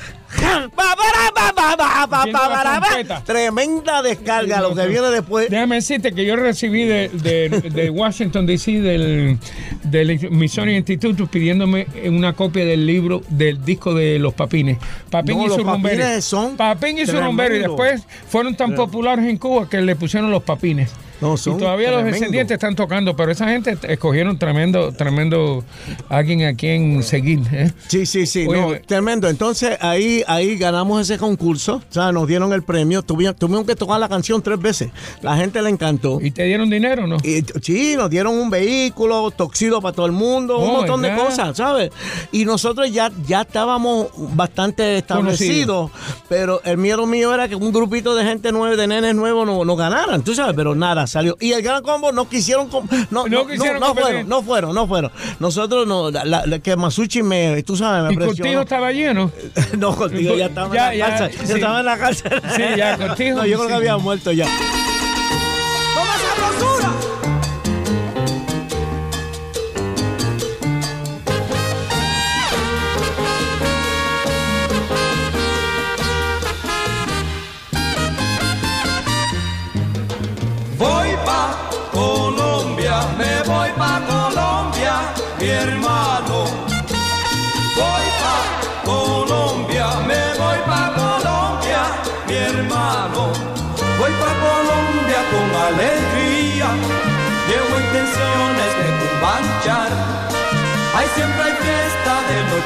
Tremenda 3.25 4.01
descarga, 4.01 4.61
lo 4.61 4.75
que 4.75 4.87
viene 4.87 5.09
después. 5.09 5.49
Déjame 5.49 5.75
decirte 5.75 6.13
que 6.13 6.25
yo 6.25 6.35
recibí 6.35 6.83
de, 6.83 7.09
de- 7.09 7.49
de 7.69 7.89
Washington, 7.89 8.45
D.C., 8.45 8.79
del, 8.81 9.39
del 9.83 10.29
Missouri 10.29 10.75
Institute, 10.75 11.25
pidiéndome 11.25 11.87
una 12.07 12.33
copia 12.33 12.63
del 12.65 12.85
libro, 12.85 13.21
del 13.29 13.63
disco 13.63 13.93
de 13.93 14.19
Los 14.19 14.33
Papines. 14.33 14.77
Papín 15.09 15.37
No, 15.39 15.45
y 15.47 15.49
su 15.49 15.57
rumbero. 15.63 15.97
Papines 15.97 16.25
son 16.25 16.57
Papín 16.57 16.97
y 16.99 17.05
su 17.07 17.19
rumbero. 17.19 17.55
Y 17.55 17.59
después 17.59 18.03
fueron 18.27 18.55
tan 18.55 18.75
populares 18.75 19.25
en 19.25 19.37
Cuba 19.37 19.67
que 19.69 19.81
le 19.81 19.95
pusieron 19.95 20.29
Los 20.29 20.43
Papines. 20.43 20.91
No, 21.21 21.35
y 21.35 21.57
todavía 21.57 21.91
los 21.91 22.05
descendientes 22.05 22.55
están 22.55 22.75
tocando, 22.75 23.15
pero 23.15 23.31
esa 23.31 23.47
gente 23.49 23.77
escogieron 23.83 24.37
tremendo, 24.39 24.91
tremendo 24.93 25.63
alguien 26.07 26.45
a 26.45 26.53
quien 26.53 27.03
seguir. 27.03 27.41
¿eh? 27.51 27.71
Sí, 27.87 28.05
sí, 28.05 28.25
sí, 28.25 28.45
Oye, 28.47 28.61
no, 28.61 28.67
me- 28.69 28.79
tremendo. 28.79 29.27
Entonces 29.27 29.77
ahí, 29.81 30.23
ahí 30.27 30.57
ganamos 30.57 31.01
ese 31.01 31.17
concurso, 31.17 31.75
o 31.89 31.93
sea, 31.93 32.11
nos 32.13 32.27
dieron 32.27 32.53
el 32.53 32.63
premio, 32.63 33.01
tuvimos, 33.01 33.35
tuvimos 33.35 33.65
que 33.65 33.75
tocar 33.75 33.99
la 33.99 34.07
canción 34.07 34.41
tres 34.41 34.59
veces. 34.59 34.91
La 35.21 35.35
gente 35.35 35.61
le 35.61 35.69
encantó. 35.69 36.19
¿Y 36.21 36.31
te 36.31 36.43
dieron 36.45 36.69
dinero 36.69 37.05
no? 37.05 37.17
Y, 37.23 37.43
sí, 37.61 37.95
nos 37.97 38.09
dieron 38.09 38.37
un 38.37 38.49
vehículo, 38.49 39.29
toxido 39.31 39.81
para 39.81 39.93
todo 39.95 40.05
el 40.05 40.11
mundo, 40.13 40.57
un 40.59 40.69
Oh, 40.69 40.73
montón 40.77 41.01
de 41.01 41.13
cosas, 41.15 41.57
¿sabes? 41.57 41.91
Y 42.31 42.45
nosotros 42.45 42.91
ya, 42.91 43.11
ya 43.27 43.41
estábamos 43.41 44.07
bastante 44.35 44.97
establecidos, 44.97 45.91
pero 46.29 46.61
el 46.63 46.77
miedo 46.77 47.05
mío 47.05 47.33
era 47.33 47.47
que 47.49 47.55
un 47.55 47.71
grupito 47.73 48.15
de 48.15 48.23
gente 48.23 48.51
nueva, 48.51 48.75
de 48.75 48.87
nenes 48.87 49.15
nuevos, 49.15 49.45
no, 49.45 49.65
no 49.65 49.75
ganaran, 49.75 50.23
tú 50.23 50.33
sabes, 50.33 50.55
pero 50.55 50.75
nada, 50.75 51.07
salió. 51.09 51.35
Y 51.41 51.51
el 51.51 51.61
gran 51.61 51.83
combo 51.83 52.11
no 52.13 52.29
quisieron, 52.29 52.69
no, 52.71 52.83
No 53.09 53.27
no, 53.27 53.47
quisieron 53.47 53.79
no 53.79 53.87
competir. 53.87 54.11
fueron, 54.11 54.29
no 54.29 54.43
fueron, 54.43 54.75
no 54.75 54.87
fueron. 54.87 55.11
Nosotros, 55.39 55.87
no, 55.87 56.11
la, 56.11 56.23
la- 56.45 56.59
que 56.59 56.75
Masucci 56.75 57.23
me, 57.23 57.61
tú 57.63 57.75
sabes, 57.75 58.03
me 58.03 58.13
¿Y 58.13 58.15
presionó. 58.15 58.37
Cortijo 58.37 58.61
estaba 58.61 58.91
lleno? 58.91 59.31
No, 59.77 59.95
Cortijo 59.95 60.35
ya 60.35 60.45
estaba 60.45 60.73
Ya, 60.73 60.93
en 60.93 60.99
la 60.99 61.07
ya, 61.09 61.17
cárcel. 61.17 61.39
sí. 61.41 61.47
Ya 61.47 61.55
estaba 61.55 61.79
en 61.79 61.85
la 61.85 61.97
cárcel. 61.97 62.41
Sí, 62.55 62.63
ya, 62.77 62.97
Cortijo, 62.97 63.37
No, 63.37 63.45
yo 63.45 63.57
creo 63.57 63.61
sí. 63.63 63.67
que 63.67 63.73
había 63.73 63.97
muerto 63.97 64.31
ya. 64.31 64.45
Voy 64.45 64.53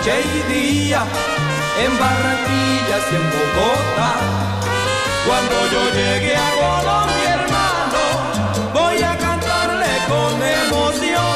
noche 0.04 0.22
día, 0.50 1.06
en 1.80 1.98
Barranquilla 1.98 2.98
y 3.10 3.16
en 3.16 3.26
Bogotá. 3.32 4.12
Cuando 5.26 5.56
yo 5.72 5.82
llegue 5.96 6.36
a 6.36 6.50
Colombia, 6.60 7.34
hermano, 7.40 8.02
voy 8.74 9.02
a 9.02 9.18
cantarle 9.18 9.88
con 10.10 10.44
emoción 10.44 11.36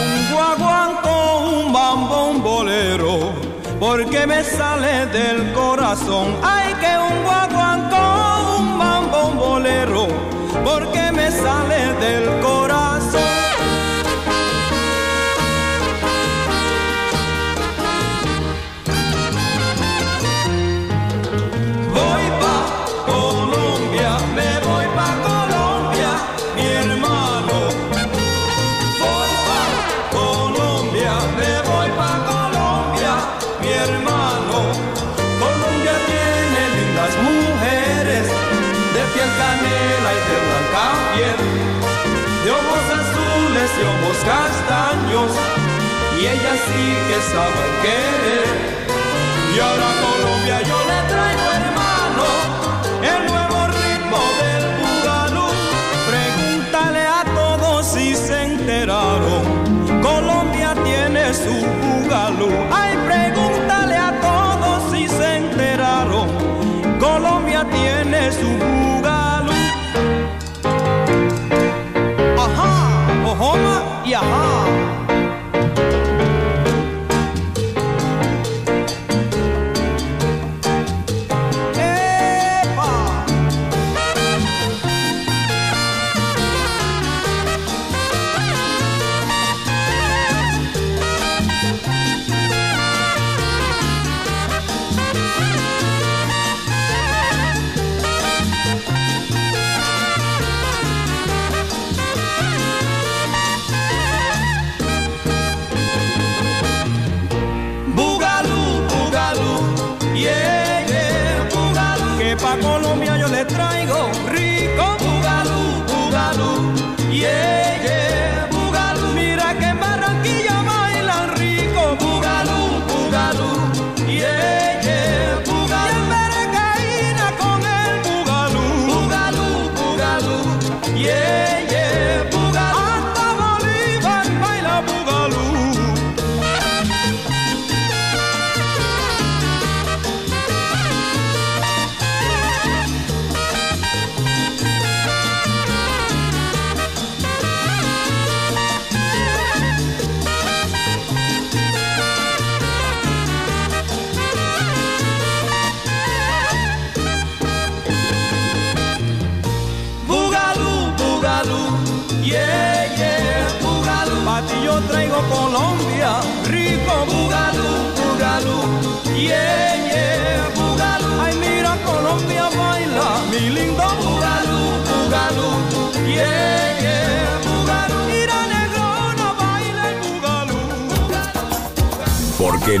un 0.00 0.34
guaguanco, 0.34 1.38
un 1.40 1.72
bambo, 1.72 2.30
un 2.30 2.42
bolero, 2.42 3.32
porque 3.78 4.26
me 4.26 4.42
sale 4.42 5.06
del 5.06 5.52
corazón. 5.52 6.36
Ay, 6.42 6.72
que 6.80 6.96
un 6.96 7.22
guaguanco, 7.22 8.58
un 8.58 8.78
bambo, 8.78 9.26
un 9.26 9.38
bolero, 9.38 10.08
porque 10.64 11.12
me 11.12 11.30
sale 11.30 11.92
del 12.00 12.40
corazón. 12.40 13.35
Que 47.16 47.22
sabe 47.22 47.64
querer. 47.82 48.44
Y 49.54 49.58
ahora 49.58 50.15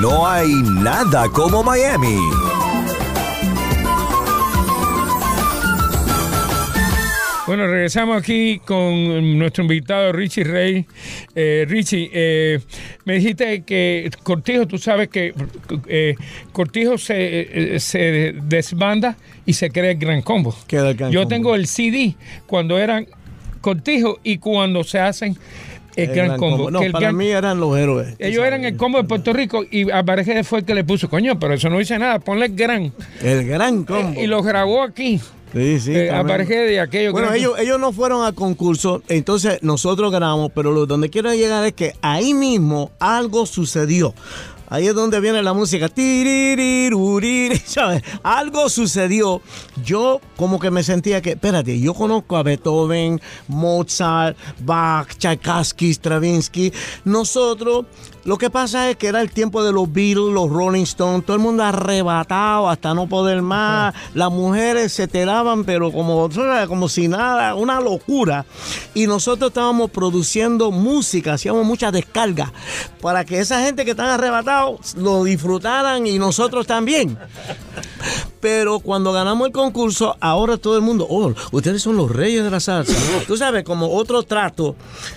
No 0.00 0.26
hay 0.26 0.48
nada 0.62 1.28
como 1.30 1.62
Miami. 1.62 2.18
Bueno, 7.46 7.68
regresamos 7.68 8.18
aquí 8.20 8.60
con 8.64 9.38
nuestro 9.38 9.62
invitado 9.62 10.10
Richie 10.12 10.42
Rey. 10.42 10.84
Eh, 11.34 11.64
Richie, 11.68 12.10
eh, 12.12 12.60
me 13.04 13.14
dijiste 13.14 13.62
que 13.62 14.10
Cortijo, 14.24 14.66
tú 14.66 14.78
sabes 14.78 15.08
que 15.08 15.32
eh, 15.86 16.16
Cortijo 16.52 16.98
se, 16.98 17.74
eh, 17.76 17.80
se 17.80 18.34
desbanda 18.42 19.16
y 19.46 19.52
se 19.52 19.70
crea 19.70 19.92
el 19.92 19.98
Gran 19.98 20.22
Combo. 20.22 20.56
Queda 20.66 20.90
el 20.90 20.96
Gran 20.96 21.12
Yo 21.12 21.20
Combo. 21.20 21.28
tengo 21.28 21.54
el 21.54 21.68
CD 21.68 22.16
cuando 22.46 22.78
eran 22.78 23.06
Cortijo 23.60 24.18
y 24.24 24.38
cuando 24.38 24.82
se 24.82 24.98
hacen 24.98 25.36
el, 25.96 26.14
Gran, 26.14 26.38
Combo. 26.38 26.70
No, 26.70 26.80
que 26.80 26.86
el 26.86 26.92
para 26.92 27.06
Gran- 27.06 27.16
mí 27.16 27.28
eran 27.28 27.58
los 27.60 27.76
héroes. 27.76 28.14
ellos 28.18 28.44
eran 28.44 28.64
el 28.64 28.76
combo 28.76 28.98
de 28.98 29.04
Puerto 29.04 29.32
Rico 29.32 29.64
y 29.70 29.90
Apareje 29.90 30.44
fue 30.44 30.60
el 30.60 30.64
que 30.64 30.74
le 30.74 30.84
puso, 30.84 31.08
coño, 31.08 31.38
pero 31.38 31.54
eso 31.54 31.68
no 31.70 31.78
dice 31.78 31.98
nada, 31.98 32.18
ponle 32.18 32.46
el 32.46 32.56
gran. 32.56 32.92
El 33.22 33.46
gran 33.46 33.84
combo. 33.84 34.20
Y 34.20 34.26
lo 34.26 34.42
grabó 34.42 34.82
aquí. 34.82 35.20
Sí, 35.52 35.80
sí. 35.80 35.92
Eh, 35.94 36.10
de 36.48 36.80
aquello. 36.80 37.12
Bueno, 37.12 37.32
ellos, 37.32 37.58
ellos 37.58 37.80
no 37.80 37.92
fueron 37.92 38.24
al 38.24 38.34
concurso, 38.34 39.02
entonces 39.08 39.62
nosotros 39.62 40.12
ganamos, 40.12 40.50
pero 40.54 40.72
lo 40.72 40.84
donde 40.86 41.08
quiero 41.08 41.32
llegar 41.32 41.64
es 41.64 41.72
que 41.72 41.94
ahí 42.02 42.34
mismo 42.34 42.90
algo 42.98 43.46
sucedió. 43.46 44.12
Ahí 44.68 44.86
es 44.88 44.94
donde 44.94 45.20
viene 45.20 45.42
la 45.42 45.52
música. 45.52 45.88
¿sabes? 47.66 48.02
Algo 48.22 48.68
sucedió. 48.68 49.40
Yo 49.84 50.20
como 50.36 50.58
que 50.58 50.70
me 50.70 50.82
sentía 50.82 51.22
que, 51.22 51.30
espérate, 51.30 51.78
yo 51.80 51.94
conozco 51.94 52.36
a 52.36 52.42
Beethoven, 52.42 53.20
Mozart, 53.48 54.36
Bach, 54.60 55.16
Tchaikovsky, 55.16 55.90
Stravinsky. 55.90 56.72
Nosotros, 57.04 57.86
lo 58.26 58.38
que 58.38 58.50
pasa 58.50 58.90
es 58.90 58.96
que 58.96 59.06
era 59.06 59.20
el 59.20 59.30
tiempo 59.30 59.62
de 59.62 59.70
los 59.70 59.92
Beatles, 59.92 60.34
los 60.34 60.50
Rolling 60.50 60.82
Stones, 60.82 61.24
todo 61.24 61.36
el 61.36 61.42
mundo 61.42 61.62
arrebatado 61.62 62.68
hasta 62.68 62.92
no 62.92 63.08
poder 63.08 63.40
más. 63.40 63.94
Las 64.14 64.32
mujeres 64.32 64.92
se 64.92 65.06
tiraban, 65.06 65.64
pero 65.64 65.92
como, 65.92 66.28
como 66.66 66.88
si 66.88 67.06
nada, 67.06 67.54
una 67.54 67.80
locura. 67.80 68.44
Y 68.94 69.06
nosotros 69.06 69.50
estábamos 69.50 69.92
produciendo 69.92 70.72
música, 70.72 71.34
hacíamos 71.34 71.64
muchas 71.64 71.92
descargas 71.92 72.50
para 73.00 73.24
que 73.24 73.38
esa 73.38 73.62
gente 73.62 73.84
que 73.84 73.92
están 73.92 74.08
arrebatados 74.08 74.96
lo 74.96 75.22
disfrutaran 75.22 76.04
y 76.08 76.18
nosotros 76.18 76.66
también. 76.66 77.16
Pero 78.40 78.80
cuando 78.80 79.12
ganamos 79.12 79.46
el 79.46 79.52
concurso, 79.52 80.16
ahora 80.20 80.56
todo 80.56 80.76
el 80.76 80.82
mundo, 80.82 81.06
oh, 81.08 81.32
ustedes 81.52 81.82
son 81.82 81.96
los 81.96 82.10
reyes 82.10 82.42
de 82.44 82.50
la 82.50 82.60
salsa. 82.60 82.94
Tú 83.26 83.36
sabes, 83.36 83.64
como 83.64 83.92
otro 83.94 84.22
trato. 84.24 84.76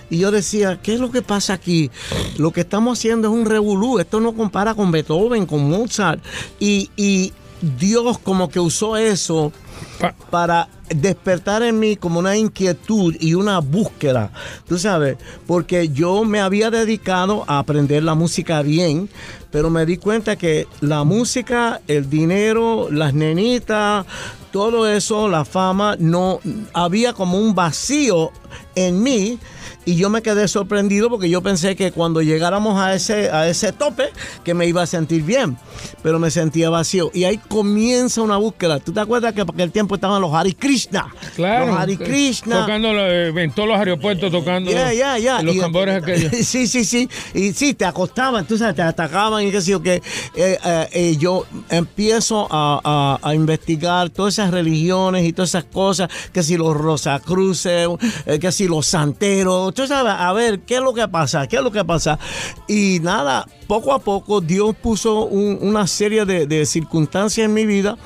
Y 0.10 0.20
yo 0.20 0.32
decía, 0.32 0.80
¿qué 0.82 0.94
es 0.94 1.00
lo 1.00 1.12
que 1.12 1.22
pasa 1.22 1.54
aquí? 1.54 1.92
Lo 2.38 2.52
que 2.52 2.62
estamos 2.62 2.99
haciendo 3.00 3.30
es 3.30 3.34
un 3.34 3.46
revolú. 3.46 4.00
Esto 4.00 4.20
no 4.20 4.34
compara 4.34 4.76
con 4.76 4.92
Beethoven, 4.92 5.46
con 5.46 5.70
Mozart. 5.70 6.22
Y, 6.60 6.90
y 6.98 7.32
Dios 7.80 8.20
como 8.20 8.50
que 8.50 8.60
usó 8.60 8.98
eso 8.98 9.54
Pa- 9.98 10.14
para 10.30 10.68
despertar 10.90 11.64
en 11.64 11.80
mí 11.80 11.96
como 11.96 12.20
una 12.20 12.36
inquietud 12.36 13.16
y 13.20 13.34
una 13.34 13.60
búsqueda, 13.60 14.32
tú 14.68 14.78
sabes, 14.78 15.18
porque 15.48 15.88
yo 15.90 16.26
me 16.26 16.42
había 16.42 16.70
dedicado 16.70 17.46
a 17.48 17.60
aprender 17.60 18.04
la 18.04 18.14
música 18.16 18.62
bien, 18.62 19.08
pero 19.52 19.70
me 19.70 19.86
di 19.86 19.96
cuenta 19.98 20.36
que 20.36 20.68
la 20.82 21.06
música, 21.06 21.80
el 21.88 22.10
dinero, 22.10 22.90
las 22.92 23.14
nenitas, 23.14 24.06
todo 24.52 24.88
eso, 24.88 25.30
la 25.30 25.46
fama, 25.46 25.96
no 25.98 26.40
había 26.74 27.14
como 27.14 27.38
un 27.38 27.56
vacío 27.56 28.32
en 28.76 29.02
mí 29.02 29.38
y 29.86 29.96
yo 29.96 30.10
me 30.10 30.22
quedé 30.22 30.48
sorprendido 30.48 31.10
porque 31.10 31.30
yo 31.30 31.42
pensé 31.42 31.76
que 31.76 31.92
cuando 31.92 32.22
llegáramos 32.22 32.80
a 32.80 32.94
ese, 32.94 33.30
a 33.32 33.48
ese 33.48 33.72
tope 33.72 34.10
que 34.44 34.54
me 34.54 34.66
iba 34.68 34.82
a 34.82 34.86
sentir 34.86 35.24
bien, 35.24 35.58
pero 36.04 36.20
me 36.20 36.30
sentía 36.32 36.70
vacío. 36.70 37.10
Y 37.14 37.24
ahí 37.24 37.38
comienza 37.48 38.22
una 38.22 38.38
búsqueda. 38.38 38.80
¿Tú 38.80 38.92
te 38.92 39.00
acuerdas 39.00 39.34
que 39.34 39.46
por 39.46 39.56
aquel 39.56 39.72
tiempo 39.72 39.96
estaban 39.96 40.22
los 40.22 40.34
Hari 40.34 40.54
Krishna? 40.54 41.08
Claro. 41.36 41.68
Los 41.68 41.76
Hari 41.80 41.98
Krishna. 41.98 42.62
Tocando 42.62 42.90
eh, 42.90 43.30
en 43.36 43.52
todos 43.52 43.70
los 43.70 43.78
aeropuertos, 43.78 44.32
tocando 44.32 44.70
Ya, 44.72 44.94
ya, 44.94 45.18
ya. 45.18 45.42
los 45.42 45.56
Y- 45.56 45.60
tambores 45.60 45.96
aquellos. 46.04 46.32
Sí, 46.46 46.68
sí, 46.68 46.84
sí. 46.86 47.10
Y 47.34 47.54
sí, 47.54 47.74
te 47.74 47.86
acostaban, 47.86 48.46
tú 48.46 48.58
sabes, 48.58 48.76
te 48.76 48.82
atacaban 48.82 49.44
y 49.48 49.52
qué 49.52 49.62
sé 49.62 49.72
yo 49.72 49.82
qué. 49.82 49.96
Eh, 50.36 50.58
eh, 50.64 50.88
eh, 50.92 51.18
yo 51.18 51.46
empiezo 51.70 52.48
a, 52.52 52.80
a- 52.84 53.20
a 53.30 53.34
investigar 53.36 54.10
todas 54.10 54.34
esas 54.36 54.52
religiones 54.52 55.26
y 55.26 55.34
todas 55.34 55.50
esas 55.50 55.64
cosas, 55.66 56.10
que 56.34 56.44
si 56.44 56.58
los 56.58 56.76
Rosacruces, 56.76 57.88
eh, 58.26 58.40
que 58.40 58.52
si 58.52 58.68
los 58.68 58.86
santeros, 58.86 59.74
tú 59.80 59.88
sabes, 59.88 60.14
a 60.18 60.34
ver, 60.34 60.60
¿qué 60.62 60.76
es 60.76 60.82
lo 60.82 60.94
que 60.94 61.08
pasa? 61.08 61.48
¿Qué 61.48 61.56
es 61.58 61.62
lo 61.64 61.72
que 61.72 61.86
pasa? 61.86 62.20
Y 62.68 63.00
nada, 63.02 63.46
poco 63.68 63.94
a 63.94 64.00
poco 64.00 64.42
Dios 64.42 64.76
puso 64.76 65.26
un- 65.26 65.60
una 65.62 65.88
serie 65.88 66.26
de 66.26 66.66
circunstancias 66.66 67.46
en 67.46 67.54
mi 67.54 67.66
vida 67.66 67.98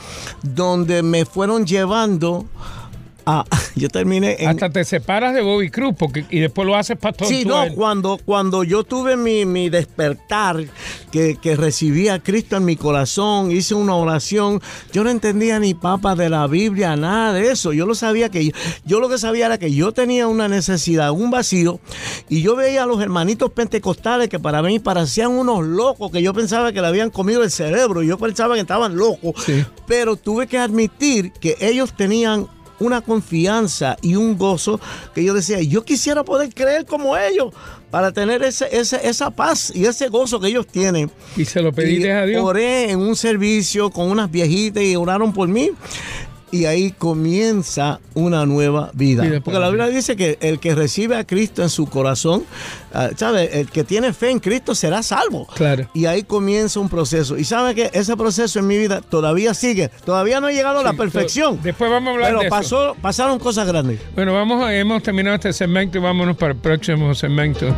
donde 0.43 1.01
me 1.01 1.25
fueron 1.25 1.65
llevando 1.65 2.45
Ah, 3.25 3.45
yo 3.75 3.89
terminé 3.89 4.35
en... 4.39 4.49
Hasta 4.49 4.69
te 4.69 4.83
separas 4.83 5.33
de 5.33 5.41
Bobby 5.41 5.69
Cruz 5.69 5.95
porque, 5.97 6.25
y 6.29 6.39
después 6.39 6.67
lo 6.67 6.75
haces 6.75 6.97
pastor. 6.97 7.27
Sí, 7.27 7.43
tú 7.43 7.49
no, 7.49 7.63
él. 7.63 7.73
cuando, 7.73 8.19
cuando 8.23 8.63
yo 8.63 8.83
tuve 8.83 9.15
mi, 9.17 9.45
mi 9.45 9.69
despertar, 9.69 10.57
que, 11.11 11.37
que 11.41 11.55
recibí 11.55 12.07
a 12.09 12.19
Cristo 12.19 12.57
en 12.57 12.65
mi 12.65 12.75
corazón, 12.75 13.51
hice 13.51 13.75
una 13.75 13.95
oración, 13.95 14.61
yo 14.91 15.03
no 15.03 15.09
entendía 15.09 15.59
ni 15.59 15.73
papa 15.73 16.15
de 16.15 16.29
la 16.29 16.47
Biblia, 16.47 16.95
nada 16.95 17.33
de 17.33 17.51
eso. 17.51 17.71
Yo 17.73 17.85
lo 17.85 17.95
sabía 17.95 18.29
que 18.29 18.45
yo, 18.45 18.51
yo 18.85 18.99
lo 18.99 19.09
que 19.09 19.17
sabía 19.17 19.45
era 19.45 19.57
que 19.57 19.71
yo 19.73 19.91
tenía 19.91 20.27
una 20.27 20.47
necesidad, 20.47 21.11
un 21.11 21.29
vacío, 21.31 21.79
y 22.29 22.41
yo 22.41 22.55
veía 22.55 22.83
a 22.83 22.85
los 22.85 23.01
hermanitos 23.01 23.51
pentecostales 23.51 24.29
que 24.29 24.39
para 24.39 24.61
mí 24.61 24.79
parecían 24.79 25.31
unos 25.31 25.63
locos, 25.65 26.11
que 26.11 26.21
yo 26.21 26.33
pensaba 26.33 26.71
que 26.71 26.81
le 26.81 26.87
habían 26.87 27.09
comido 27.09 27.43
el 27.43 27.51
cerebro, 27.51 28.03
y 28.03 28.07
yo 28.07 28.17
pensaba 28.17 28.55
que 28.55 28.61
estaban 28.61 28.95
locos, 28.95 29.33
Sí. 29.45 29.63
pero 29.87 30.15
tuve 30.15 30.47
que 30.47 30.57
admitir 30.57 31.31
que 31.33 31.55
ellos 31.59 31.93
tenían 31.95 32.47
una 32.83 33.01
confianza 33.01 33.97
y 34.01 34.15
un 34.15 34.37
gozo 34.37 34.79
que 35.15 35.23
yo 35.23 35.33
decía, 35.33 35.61
yo 35.61 35.83
quisiera 35.83 36.23
poder 36.23 36.53
creer 36.53 36.85
como 36.85 37.17
ellos 37.17 37.53
para 37.89 38.11
tener 38.11 38.41
ese, 38.43 38.67
ese- 38.75 39.07
esa 39.07 39.29
paz 39.31 39.71
y 39.75 39.85
ese 39.85 40.07
gozo 40.09 40.39
que 40.39 40.47
ellos 40.47 40.65
tienen. 40.67 41.11
Y 41.37 41.45
se 41.45 41.61
lo 41.61 41.71
pediste 41.71 42.07
Y 42.07 42.11
a 42.11 42.25
Dios. 42.25 42.43
Oré 42.43 42.89
en 42.91 42.99
un 42.99 43.15
servicio 43.15 43.89
con 43.91 44.09
unas 44.09 44.29
viejitas 44.31 44.83
y 44.83 44.95
oraron 44.95 45.31
por 45.33 45.47
mí. 45.47 45.69
Y 46.53 46.65
ahí 46.65 46.91
comienza 46.91 47.99
una 48.13 48.45
nueva 48.45 48.91
vida. 48.93 49.23
Porque 49.43 49.59
la 49.59 49.69
Biblia 49.69 49.87
dice 49.87 50.15
que 50.15 50.37
el 50.39 50.59
que 50.59 50.75
recibe 50.75 51.15
a 51.15 51.25
Cristo 51.25 51.63
en 51.63 51.69
su 51.69 51.87
corazón, 51.87 52.43
ah, 52.93 53.09
¿sabe? 53.17 53.59
El 53.59 53.71
que 53.71 53.83
tiene 53.83 54.13
fe 54.13 54.29
en 54.29 54.39
Cristo 54.39 54.75
será 54.75 55.01
salvo. 55.01 55.47
Claro. 55.55 55.89
Y 55.95 56.05
ahí 56.05 56.21
comienza 56.21 56.79
un 56.79 56.89
proceso. 56.89 57.39
Y 57.39 57.43
sabe 57.43 57.73
que 57.73 57.89
ese 57.91 58.15
proceso 58.15 58.59
en 58.59 58.67
mi 58.67 58.77
vida 58.77 59.01
todavía 59.01 59.55
sigue. 59.55 59.89
Todavía 60.05 60.39
no 60.41 60.47
he 60.47 60.53
llegado 60.53 60.81
a 60.81 60.83
la 60.83 60.93
perfección. 60.93 61.59
después 61.63 61.89
vamos 61.89 62.09
a 62.09 62.13
hablar 62.13 62.29
Pero 62.29 62.39
de 62.41 62.45
eso. 62.45 62.55
pasó, 62.55 62.95
pasaron 63.01 63.39
cosas 63.39 63.67
grandes. 63.67 63.99
Bueno, 64.13 64.31
vamos 64.35 64.63
hemos 64.69 65.01
terminado 65.01 65.35
este 65.35 65.53
segmento 65.53 65.97
y 65.97 66.01
vámonos 66.01 66.37
para 66.37 66.53
el 66.53 66.59
próximo 66.59 67.15
segmento. 67.15 67.75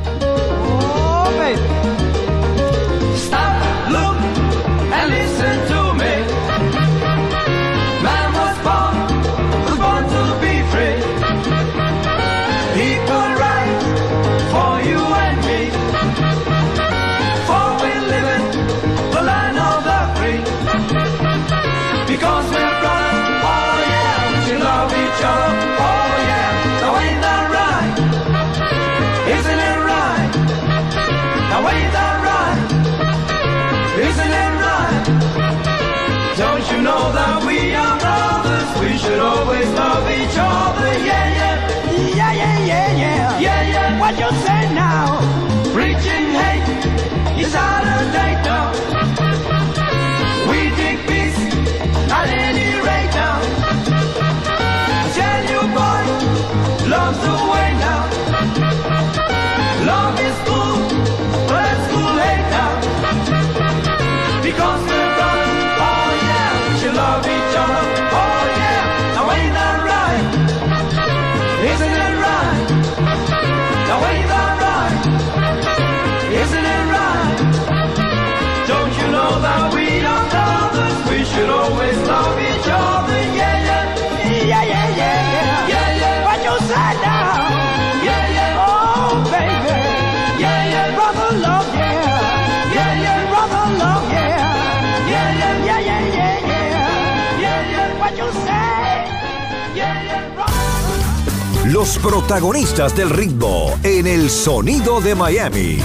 Los 101.85 101.99
protagonistas 101.99 102.95
del 102.95 103.11
ritmo 103.11 103.71
en 103.83 104.07
el 104.07 104.31
sonido 104.31 104.99
de 105.01 105.13
Miami. 105.13 105.77